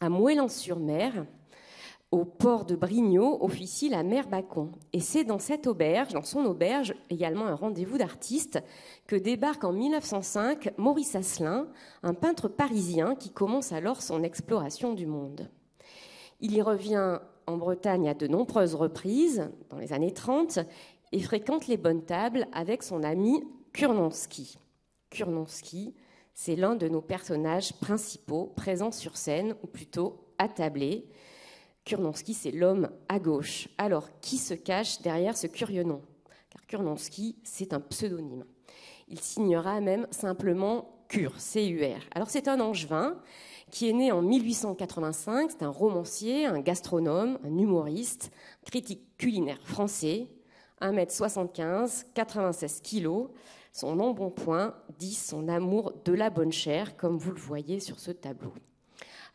À 0.00 0.08
Moëlan-sur-Mer, 0.08 1.24
au 2.10 2.24
port 2.24 2.64
de 2.64 2.76
Brignot, 2.76 3.42
officie 3.42 3.88
la 3.88 4.02
mère 4.02 4.28
Bacon. 4.28 4.70
Et 4.92 5.00
c'est 5.00 5.24
dans 5.24 5.38
cette 5.40 5.66
auberge, 5.66 6.12
dans 6.12 6.22
son 6.22 6.44
auberge, 6.44 6.94
également 7.10 7.46
un 7.46 7.56
rendez-vous 7.56 7.98
d'artistes, 7.98 8.62
que 9.06 9.16
débarque 9.16 9.64
en 9.64 9.72
1905 9.72 10.78
Maurice 10.78 11.16
Asselin, 11.16 11.66
un 12.02 12.14
peintre 12.14 12.48
parisien 12.48 13.16
qui 13.16 13.30
commence 13.30 13.72
alors 13.72 14.00
son 14.00 14.22
exploration 14.22 14.94
du 14.94 15.06
monde. 15.06 15.50
Il 16.40 16.54
y 16.54 16.62
revient 16.62 17.18
en 17.46 17.56
Bretagne 17.56 18.08
à 18.08 18.14
de 18.14 18.26
nombreuses 18.26 18.74
reprises, 18.74 19.50
dans 19.70 19.78
les 19.78 19.92
années 19.92 20.12
30, 20.12 20.60
et 21.12 21.20
fréquente 21.20 21.66
les 21.66 21.76
bonnes 21.76 22.04
tables 22.04 22.46
avec 22.52 22.82
son 22.82 23.02
ami 23.02 23.44
Kurnonski. 23.72 24.58
Kurnonski, 25.10 25.94
c'est 26.34 26.56
l'un 26.56 26.74
de 26.74 26.88
nos 26.88 27.00
personnages 27.00 27.72
principaux 27.74 28.52
présents 28.56 28.92
sur 28.92 29.16
scène, 29.16 29.54
ou 29.62 29.66
plutôt 29.66 30.26
attablés. 30.38 31.06
Kurnonski, 31.84 32.34
c'est 32.34 32.50
l'homme 32.50 32.90
à 33.08 33.18
gauche. 33.18 33.68
Alors, 33.78 34.08
qui 34.20 34.38
se 34.38 34.54
cache 34.54 35.02
derrière 35.02 35.36
ce 35.36 35.46
curieux 35.46 35.84
nom? 35.84 36.02
Car 36.50 36.66
Kurnonski, 36.66 37.36
c'est 37.44 37.72
un 37.72 37.80
pseudonyme. 37.80 38.44
Il 39.08 39.20
signera 39.20 39.80
même 39.80 40.06
simplement 40.10 40.90
Cur, 41.08 41.38
C-U-R. 41.38 42.00
Alors, 42.14 42.30
c'est 42.30 42.48
un 42.48 42.58
angevin 42.60 43.18
qui 43.70 43.88
est 43.88 43.92
né 43.92 44.12
en 44.12 44.22
1885. 44.22 45.50
C'est 45.50 45.62
un 45.62 45.70
romancier, 45.70 46.46
un 46.46 46.60
gastronome, 46.60 47.38
un 47.44 47.58
humoriste, 47.58 48.30
critique 48.64 49.02
culinaire 49.18 49.60
français, 49.64 50.28
1m75, 50.80 52.04
96 52.14 52.82
kg. 52.82 53.28
Son 53.72 53.98
embonpoint 53.98 54.74
dit 54.98 55.14
son 55.14 55.48
amour 55.48 55.92
de 56.04 56.12
la 56.12 56.30
bonne 56.30 56.52
chair, 56.52 56.96
comme 56.96 57.18
vous 57.18 57.32
le 57.32 57.40
voyez 57.40 57.80
sur 57.80 57.98
ce 57.98 58.12
tableau. 58.12 58.52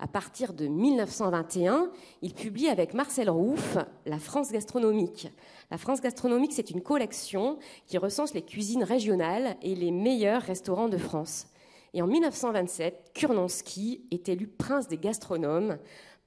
À 0.01 0.07
partir 0.07 0.53
de 0.53 0.65
1921, 0.65 1.91
il 2.21 2.33
publie 2.33 2.69
avec 2.69 2.93
Marcel 2.93 3.29
Rouff 3.29 3.77
La 4.05 4.17
France 4.17 4.49
gastronomique. 4.49 5.27
La 5.71 5.77
France 5.77 5.99
gastronomique, 5.99 6.53
c'est 6.53 6.71
une 6.71 6.81
collection 6.81 7.59
qui 7.85 7.97
recense 7.97 8.33
les 8.33 8.41
cuisines 8.41 8.85
régionales 8.85 9.57
et 9.61 9.75
les 9.75 9.91
meilleurs 9.91 10.41
restaurants 10.41 10.87
de 10.87 10.97
France. 10.97 11.47
Et 11.93 12.01
en 12.01 12.07
1927, 12.07 13.11
Kurnonski 13.13 14.07
est 14.11 14.29
élu 14.29 14.47
prince 14.47 14.87
des 14.87 14.97
gastronomes 14.97 15.77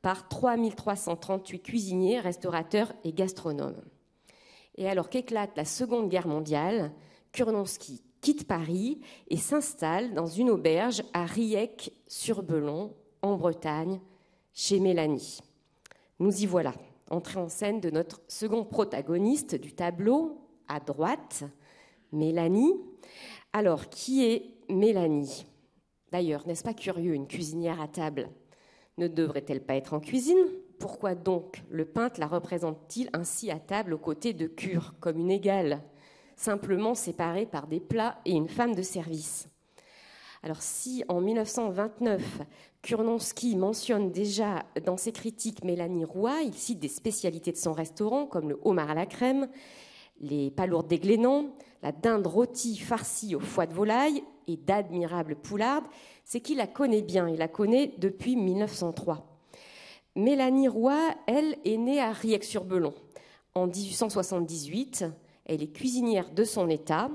par 0.02 0.28
3338 0.28 1.62
cuisiniers, 1.62 2.20
restaurateurs 2.20 2.92
et 3.04 3.12
gastronomes. 3.12 3.80
Et 4.76 4.88
alors 4.88 5.08
qu'éclate 5.08 5.56
la 5.56 5.64
Seconde 5.64 6.08
Guerre 6.08 6.26
mondiale, 6.26 6.92
Kurnonski 7.32 8.02
quitte 8.20 8.46
Paris 8.46 9.00
et 9.28 9.36
s'installe 9.36 10.14
dans 10.14 10.26
une 10.26 10.50
auberge 10.50 11.02
à 11.12 11.24
Riec-sur-Belon, 11.24 12.94
en 13.20 13.36
Bretagne, 13.36 14.00
chez 14.52 14.80
Mélanie. 14.80 15.40
Nous 16.18 16.42
y 16.42 16.46
voilà, 16.46 16.72
entrée 17.10 17.38
en 17.38 17.48
scène 17.48 17.80
de 17.80 17.90
notre 17.90 18.20
second 18.28 18.64
protagoniste 18.64 19.54
du 19.54 19.72
tableau, 19.72 20.38
à 20.68 20.80
droite, 20.80 21.44
Mélanie. 22.12 22.74
Alors, 23.52 23.88
qui 23.88 24.24
est 24.24 24.54
Mélanie? 24.68 25.46
D'ailleurs, 26.12 26.46
n'est-ce 26.46 26.62
pas 26.62 26.74
curieux, 26.74 27.14
une 27.14 27.26
cuisinière 27.26 27.80
à 27.80 27.88
table 27.88 28.28
Ne 28.98 29.08
devrait-elle 29.08 29.64
pas 29.64 29.76
être 29.76 29.94
en 29.94 30.00
cuisine? 30.00 30.44
Pourquoi 30.78 31.14
donc 31.14 31.62
le 31.70 31.86
peintre 31.86 32.20
la 32.20 32.26
représente-t-il 32.26 33.08
ainsi 33.14 33.50
à 33.50 33.58
table 33.58 33.94
aux 33.94 33.98
côtés 33.98 34.34
de 34.34 34.46
Cure, 34.46 34.94
comme 35.00 35.18
une 35.18 35.30
égale, 35.30 35.80
simplement 36.36 36.94
séparée 36.94 37.46
par 37.46 37.66
des 37.66 37.80
plats 37.80 38.20
et 38.26 38.32
une 38.32 38.50
femme 38.50 38.74
de 38.74 38.82
service? 38.82 39.48
Alors 40.42 40.60
si 40.60 41.02
en 41.08 41.22
1929, 41.22 42.42
Kurnonski 42.82 43.56
mentionne 43.56 44.10
déjà 44.10 44.66
dans 44.84 44.98
ses 44.98 45.12
critiques 45.12 45.64
Mélanie 45.64 46.04
Roy, 46.04 46.42
il 46.42 46.54
cite 46.54 46.80
des 46.80 46.88
spécialités 46.88 47.52
de 47.52 47.56
son 47.56 47.72
restaurant 47.72 48.26
comme 48.26 48.50
le 48.50 48.60
homard 48.64 48.90
à 48.90 48.94
la 48.94 49.06
crème, 49.06 49.48
les 50.22 50.50
palourdes 50.50 50.88
des 50.88 50.98
Glénans, 50.98 51.50
la 51.82 51.92
dinde 51.92 52.26
rôtie 52.26 52.76
farcie 52.76 53.34
au 53.34 53.40
foie 53.40 53.66
de 53.66 53.74
volaille 53.74 54.22
et 54.46 54.56
d'admirables 54.56 55.36
poulardes, 55.36 55.84
c'est 56.24 56.40
qu'il 56.40 56.58
la 56.58 56.66
connaît 56.66 57.02
bien. 57.02 57.28
Il 57.28 57.38
la 57.38 57.48
connaît 57.48 57.92
depuis 57.98 58.36
1903. 58.36 59.26
Mélanie 60.14 60.68
Roy, 60.68 60.98
elle, 61.26 61.56
est 61.64 61.76
née 61.76 62.00
à 62.00 62.12
Riec-sur-Belon 62.12 62.94
en 63.54 63.66
1878. 63.66 65.04
Elle 65.44 65.62
est 65.62 65.72
cuisinière 65.72 66.30
de 66.30 66.44
son 66.44 66.68
état 66.68 67.10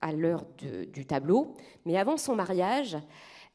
à 0.00 0.12
l'heure 0.12 0.44
du 0.58 1.06
tableau, 1.06 1.54
mais 1.84 1.96
avant 1.96 2.16
son 2.16 2.34
mariage, 2.34 2.98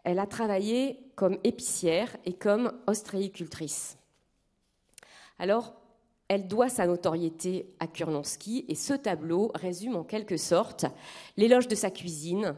elle 0.05 0.19
a 0.19 0.25
travaillé 0.25 0.97
comme 1.15 1.37
épicière 1.43 2.15
et 2.23 2.31
comme 2.31 2.71
ostréicultrice. 2.87 3.97
Alors, 5.39 5.73
elle 6.29 6.47
doit 6.47 6.69
sa 6.69 6.87
notoriété 6.87 7.73
à 7.79 7.87
Kurnonsky 7.87 8.65
et 8.67 8.75
ce 8.75 8.93
tableau 8.93 9.51
résume 9.55 9.95
en 9.95 10.03
quelque 10.03 10.37
sorte 10.37 10.85
l'éloge 11.37 11.67
de 11.67 11.75
sa 11.75 11.89
cuisine, 11.89 12.55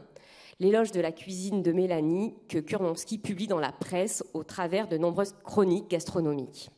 l'éloge 0.58 0.90
de 0.90 1.00
la 1.00 1.12
cuisine 1.12 1.62
de 1.62 1.72
Mélanie 1.72 2.34
que 2.48 2.58
Kurnonsky 2.58 3.18
publie 3.18 3.46
dans 3.46 3.60
la 3.60 3.72
presse 3.72 4.24
au 4.34 4.42
travers 4.42 4.88
de 4.88 4.98
nombreuses 4.98 5.34
chroniques 5.44 5.88
gastronomiques. 5.88 6.70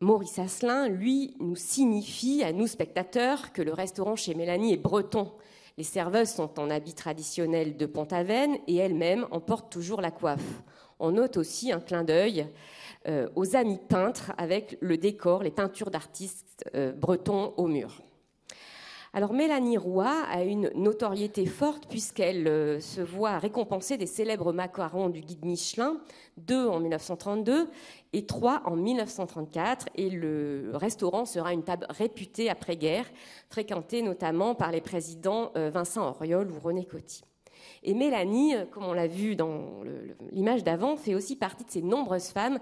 Maurice 0.00 0.38
Asselin, 0.38 0.88
lui, 0.88 1.34
nous 1.40 1.56
signifie 1.56 2.42
à 2.42 2.52
nous 2.52 2.66
spectateurs 2.66 3.52
que 3.52 3.62
le 3.62 3.72
restaurant 3.72 4.14
chez 4.14 4.34
Mélanie 4.34 4.74
est 4.74 4.78
breton. 4.78 5.32
Les 5.78 5.84
serveuses 5.84 6.28
sont 6.30 6.58
en 6.60 6.68
habit 6.68 6.92
traditionnel 6.92 7.76
de 7.76 7.86
Pont-Aven 7.86 8.58
et 8.66 8.76
elles-mêmes 8.76 9.26
en 9.30 9.40
portent 9.40 9.72
toujours 9.72 10.02
la 10.02 10.10
coiffe. 10.10 10.62
On 10.98 11.12
note 11.12 11.36
aussi 11.36 11.72
un 11.72 11.80
clin 11.80 12.04
d'œil 12.04 12.46
euh, 13.08 13.28
aux 13.36 13.54
amis 13.54 13.78
peintres 13.78 14.32
avec 14.36 14.78
le 14.80 14.96
décor, 14.96 15.44
les 15.44 15.52
peintures 15.52 15.90
d'artistes 15.90 16.64
euh, 16.74 16.92
bretons 16.92 17.54
au 17.56 17.68
mur. 17.68 18.02
Alors 19.12 19.32
Mélanie 19.32 19.78
Roy 19.78 20.10
a 20.28 20.42
une 20.42 20.72
notoriété 20.74 21.46
forte 21.46 21.86
puisqu'elle 21.88 22.48
euh, 22.48 22.80
se 22.80 23.00
voit 23.00 23.38
récompenser 23.38 23.96
des 23.96 24.06
célèbres 24.06 24.52
macarons 24.52 25.08
du 25.08 25.20
guide 25.20 25.44
Michelin, 25.44 25.98
deux 26.36 26.66
en 26.66 26.80
1932 26.80 27.70
et 28.12 28.26
trois 28.26 28.62
en 28.64 28.74
1934. 28.74 29.86
Et 29.94 30.10
le 30.10 30.72
restaurant 30.74 31.26
sera 31.26 31.52
une 31.52 31.62
table 31.62 31.86
réputée 31.88 32.50
après-guerre, 32.50 33.06
fréquentée 33.50 34.02
notamment 34.02 34.56
par 34.56 34.72
les 34.72 34.80
présidents 34.80 35.52
Vincent 35.54 36.10
Auriol 36.10 36.50
ou 36.50 36.58
René 36.58 36.84
Coty. 36.84 37.22
Et 37.86 37.94
Mélanie, 37.94 38.56
euh, 38.56 38.64
comme 38.66 38.84
on 38.84 38.92
l'a 38.92 39.06
vu 39.06 39.36
dans 39.36 39.84
l'image 40.32 40.64
d'avant, 40.64 40.96
fait 40.96 41.14
aussi 41.14 41.36
partie 41.36 41.64
de 41.64 41.70
ces 41.70 41.82
nombreuses 41.82 42.30
femmes 42.30 42.58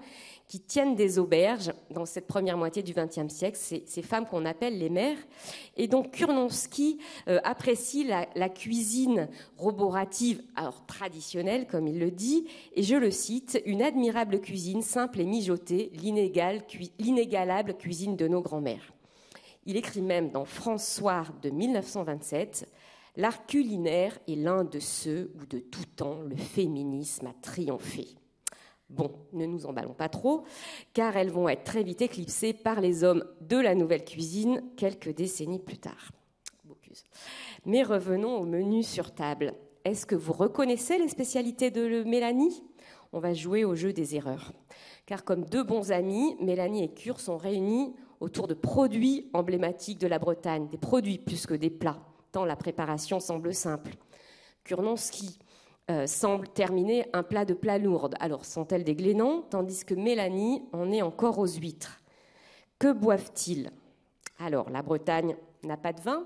qui 0.47 0.59
tiennent 0.59 0.95
des 0.95 1.17
auberges 1.17 1.73
dans 1.89 2.05
cette 2.05 2.27
première 2.27 2.59
moitié 2.59 2.83
du 2.83 2.93
XXe 2.93 3.33
siècle, 3.33 3.57
ces, 3.57 4.01
femmes 4.03 4.27
qu'on 4.27 4.45
appelle 4.45 4.77
les 4.77 4.91
mères. 4.91 5.17
Et 5.77 5.87
donc 5.87 6.11
Kurnonsky 6.11 6.99
euh, 7.27 7.39
apprécie 7.43 8.03
la, 8.03 8.49
cuisine 8.49 9.27
roborative, 9.57 10.43
alors 10.55 10.85
traditionnelle 10.85 11.65
comme 11.65 11.87
il 11.87 11.97
le 11.97 12.11
dit, 12.11 12.45
et 12.75 12.83
je 12.83 12.95
le 12.95 13.09
cite, 13.09 13.59
une 13.65 13.81
admirable 13.81 14.39
cuisine 14.39 14.83
simple 14.83 15.19
et 15.21 15.25
mijotée, 15.25 15.91
l'inégalable 16.99 17.73
cuisine 17.73 18.15
de 18.15 18.27
nos 18.27 18.41
grands-mères. 18.41 18.93
Il 19.65 19.75
écrit 19.75 20.03
même 20.03 20.29
dans 20.29 20.45
François 20.45 21.23
de 21.41 21.49
1927 21.49 22.67
L'art 23.17 23.45
culinaire 23.45 24.17
est 24.27 24.35
l'un 24.35 24.63
de 24.63 24.79
ceux 24.79 25.31
où 25.35 25.45
de 25.45 25.59
tout 25.59 25.85
temps 25.95 26.21
le 26.21 26.35
féminisme 26.35 27.27
a 27.27 27.33
triomphé. 27.41 28.07
Bon, 28.89 29.11
ne 29.33 29.45
nous 29.45 29.65
emballons 29.65 29.93
pas 29.93 30.09
trop, 30.09 30.43
car 30.93 31.17
elles 31.17 31.31
vont 31.31 31.49
être 31.49 31.63
très 31.63 31.83
vite 31.83 32.01
éclipsées 32.01 32.53
par 32.53 32.81
les 32.81 33.03
hommes 33.03 33.25
de 33.41 33.57
la 33.57 33.73
nouvelle 33.73 34.03
cuisine 34.03 34.61
quelques 34.75 35.15
décennies 35.15 35.59
plus 35.59 35.77
tard. 35.77 36.11
Mais 37.65 37.83
revenons 37.83 38.37
au 38.37 38.45
menu 38.45 38.83
sur 38.83 39.13
table. 39.13 39.53
Est-ce 39.85 40.05
que 40.05 40.15
vous 40.15 40.33
reconnaissez 40.33 40.97
les 40.97 41.07
spécialités 41.07 41.71
de 41.71 42.03
Mélanie? 42.03 42.63
On 43.11 43.19
va 43.19 43.33
jouer 43.33 43.65
au 43.65 43.75
jeu 43.75 43.91
des 43.91 44.15
erreurs. 44.15 44.53
Car 45.05 45.23
comme 45.23 45.45
deux 45.45 45.63
bons 45.63 45.91
amis, 45.91 46.35
Mélanie 46.41 46.83
et 46.83 46.93
Cure 46.93 47.19
sont 47.19 47.37
réunis 47.37 47.93
autour 48.19 48.47
de 48.47 48.53
produits 48.53 49.29
emblématiques 49.33 49.99
de 49.99 50.07
la 50.07 50.19
Bretagne, 50.19 50.67
des 50.69 50.77
produits 50.77 51.17
plus 51.17 51.45
que 51.45 51.53
des 51.53 51.69
plats, 51.69 52.01
la 52.43 52.55
préparation 52.57 53.19
semble 53.19 53.53
simple. 53.53 53.91
Kurnonski 54.65 55.39
euh, 55.91 56.07
semble 56.07 56.47
terminer 56.47 57.05
un 57.13 57.21
plat 57.21 57.45
de 57.45 57.53
plat 57.53 57.77
lourd. 57.77 58.09
Alors, 58.19 58.43
sont-elles 58.43 58.83
des 58.83 58.95
glénans 58.95 59.43
Tandis 59.43 59.85
que 59.85 59.93
Mélanie 59.93 60.63
en 60.73 60.91
est 60.91 61.03
encore 61.03 61.37
aux 61.37 61.47
huîtres? 61.47 62.01
Que 62.79 62.91
boivent-ils? 62.91 63.69
Alors, 64.39 64.69
la 64.71 64.81
Bretagne 64.81 65.37
n'a 65.63 65.77
pas 65.77 65.93
de 65.93 66.01
vin. 66.01 66.25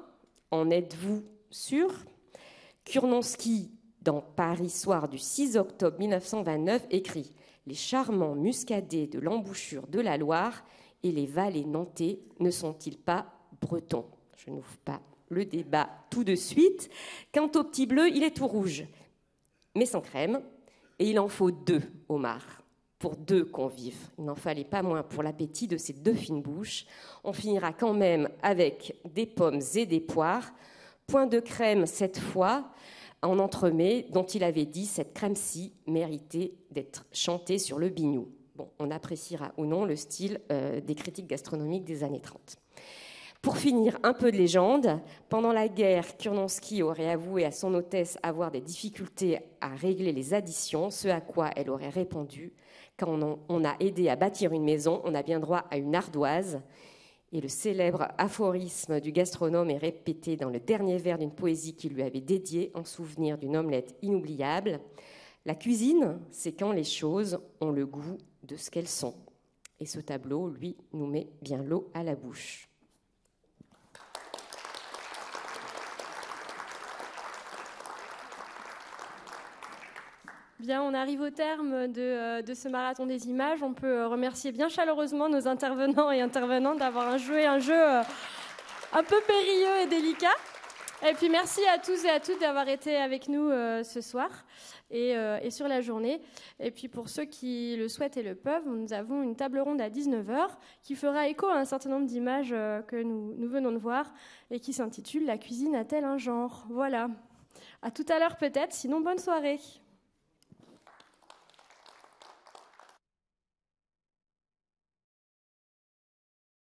En 0.51 0.69
êtes-vous 0.69 1.23
sûr? 1.49 1.93
Kurnonski, 2.85 3.69
dans 4.01 4.21
Paris 4.21 4.69
Soir 4.69 5.09
du 5.09 5.17
6 5.17 5.57
octobre 5.57 5.99
1929, 5.99 6.87
écrit 6.89 7.33
Les 7.67 7.75
charmants 7.75 8.35
muscadets 8.35 9.07
de 9.07 9.19
l'embouchure 9.19 9.87
de 9.87 9.99
la 9.99 10.17
Loire 10.17 10.63
et 11.03 11.11
les 11.11 11.25
vallées 11.25 11.65
nantais 11.65 12.19
ne 12.39 12.49
sont-ils 12.49 12.97
pas 12.97 13.25
bretons? 13.61 14.05
Je 14.37 14.49
n'ouvre 14.49 14.77
pas 14.85 15.01
le 15.29 15.45
débat 15.45 15.89
tout 16.09 16.23
de 16.23 16.35
suite. 16.35 16.89
Quant 17.33 17.49
au 17.55 17.63
petit 17.63 17.85
bleu, 17.85 18.09
il 18.09 18.23
est 18.23 18.35
tout 18.35 18.47
rouge 18.47 18.85
mais 19.75 19.85
sans 19.85 20.01
crème. 20.01 20.41
Et 20.99 21.09
il 21.09 21.19
en 21.19 21.29
faut 21.29 21.51
deux 21.51 21.81
homards 22.09 22.61
pour 22.99 23.15
deux 23.15 23.45
convives. 23.45 24.09
Il 24.17 24.25
n'en 24.25 24.35
fallait 24.35 24.65
pas 24.65 24.83
moins 24.83 25.03
pour 25.03 25.23
l'appétit 25.23 25.67
de 25.67 25.77
ces 25.77 25.93
deux 25.93 26.13
fines 26.13 26.41
bouches. 26.41 26.85
On 27.23 27.31
finira 27.31 27.71
quand 27.71 27.93
même 27.93 28.29
avec 28.41 28.99
des 29.05 29.25
pommes 29.25 29.61
et 29.75 29.85
des 29.85 30.01
poires. 30.01 30.51
Point 31.07 31.25
de 31.25 31.39
crème 31.39 31.85
cette 31.85 32.19
fois 32.19 32.69
en 33.21 33.39
entremets, 33.39 34.05
dont 34.11 34.25
il 34.25 34.43
avait 34.43 34.65
dit 34.65 34.85
cette 34.85 35.13
crème-ci 35.13 35.73
méritait 35.87 36.53
d'être 36.71 37.05
chantée 37.11 37.57
sur 37.57 37.79
le 37.79 37.89
bignou. 37.89 38.29
Bon, 38.55 38.69
on 38.79 38.91
appréciera 38.91 39.53
ou 39.57 39.65
non 39.65 39.85
le 39.85 39.95
style 39.95 40.41
euh, 40.51 40.81
des 40.81 40.95
critiques 40.95 41.27
gastronomiques 41.27 41.85
des 41.85 42.03
années 42.03 42.21
30. 42.21 42.57
Pour 43.41 43.55
finir, 43.55 43.97
un 44.03 44.13
peu 44.13 44.33
de 44.33 44.37
légende. 44.37 44.99
Pendant 45.29 45.53
la 45.53 45.69
guerre, 45.69 46.17
Kurnonsky 46.17 46.83
aurait 46.83 47.09
avoué 47.09 47.45
à 47.45 47.51
son 47.51 47.73
hôtesse 47.73 48.17
avoir 48.21 48.51
des 48.51 48.59
difficultés 48.59 49.39
à 49.61 49.69
régler 49.69 50.11
les 50.11 50.33
additions, 50.33 50.89
ce 50.89 51.07
à 51.07 51.21
quoi 51.21 51.51
elle 51.55 51.69
aurait 51.69 51.89
répondu 51.89 52.51
Quand 52.97 53.17
on 53.47 53.63
a 53.63 53.77
aidé 53.79 54.09
à 54.09 54.17
bâtir 54.17 54.51
une 54.51 54.65
maison, 54.65 55.01
on 55.05 55.15
a 55.15 55.23
bien 55.23 55.39
droit 55.39 55.63
à 55.71 55.77
une 55.77 55.95
ardoise. 55.95 56.61
Et 57.31 57.39
le 57.39 57.47
célèbre 57.47 58.09
aphorisme 58.17 58.99
du 58.99 59.13
gastronome 59.13 59.69
est 59.69 59.77
répété 59.77 60.35
dans 60.35 60.49
le 60.49 60.59
dernier 60.59 60.97
vers 60.97 61.17
d'une 61.17 61.33
poésie 61.33 61.75
qu'il 61.75 61.93
lui 61.93 62.03
avait 62.03 62.19
dédiée 62.19 62.71
en 62.73 62.83
souvenir 62.83 63.37
d'une 63.37 63.55
omelette 63.55 63.95
inoubliable. 64.01 64.81
La 65.45 65.55
cuisine, 65.55 66.19
c'est 66.31 66.51
quand 66.51 66.73
les 66.73 66.83
choses 66.83 67.39
ont 67.61 67.71
le 67.71 67.85
goût 67.85 68.17
de 68.43 68.57
ce 68.57 68.69
qu'elles 68.69 68.89
sont. 68.89 69.15
Et 69.79 69.85
ce 69.85 70.01
tableau, 70.01 70.49
lui, 70.49 70.75
nous 70.91 71.07
met 71.07 71.29
bien 71.41 71.63
l'eau 71.63 71.89
à 71.93 72.03
la 72.03 72.15
bouche. 72.15 72.68
Bien, 80.59 80.83
on 80.83 80.93
arrive 80.93 81.21
au 81.21 81.29
terme 81.29 81.71
euh, 81.73 82.41
de, 82.41 82.53
ce 82.53 82.67
marathon 82.67 83.05
des 83.05 83.29
images. 83.29 83.63
On 83.63 83.73
peut 83.73 83.99
euh, 83.99 84.07
remercier 84.09 84.51
bien 84.51 84.67
chaleureusement 84.67 85.29
nos 85.29 85.47
intervenants 85.47 86.11
et 86.11 86.19
intervenantes 86.19 86.79
d'avoir 86.79 87.17
joué 87.17 87.45
un 87.45 87.59
jeu 87.59 87.81
euh, 87.81 88.01
un 88.91 89.03
peu 89.03 89.15
périlleux 89.25 89.83
et 89.83 89.87
délicat. 89.87 90.35
Et 91.09 91.13
puis 91.13 91.29
merci 91.29 91.61
à 91.73 91.77
tous 91.77 92.03
et 92.03 92.09
à 92.09 92.19
toutes 92.19 92.41
d'avoir 92.41 92.67
été 92.67 92.97
avec 92.97 93.29
nous 93.29 93.49
ce 93.85 94.01
soir 94.01 94.29
et, 94.91 95.15
sur 95.49 95.69
la 95.69 95.79
journée. 95.79 96.19
Et 96.59 96.71
puis 96.71 96.89
pour 96.89 97.07
ceux 97.07 97.23
qui 97.23 97.77
le 97.77 97.87
souhaitent 97.87 98.17
et 98.17 98.21
le 98.21 98.35
peuvent, 98.35 98.67
nous 98.67 98.91
avons 98.91 99.23
une 99.23 99.37
table 99.37 99.59
ronde 99.59 99.79
à 99.79 99.89
19h 99.89 100.49
qui 100.83 100.95
fera 100.95 101.29
écho 101.29 101.47
à 101.47 101.55
un 101.55 101.63
certain 101.63 101.89
nombre 101.89 102.05
d'images 102.05 102.53
que 102.87 103.01
nous, 103.01 103.33
nous 103.37 103.47
venons 103.47 103.71
de 103.71 103.77
voir 103.77 104.13
et 104.51 104.59
qui 104.59 104.73
s'intitule 104.73 105.25
La 105.25 105.37
cuisine 105.37 105.73
a-t-elle 105.73 106.03
un 106.03 106.17
genre? 106.17 106.65
Voilà. 106.69 107.07
À 107.81 107.91
tout 107.91 108.05
à 108.09 108.19
l'heure 108.19 108.35
peut-être, 108.35 108.73
sinon 108.73 108.99
bonne 108.99 109.19
soirée. 109.19 109.61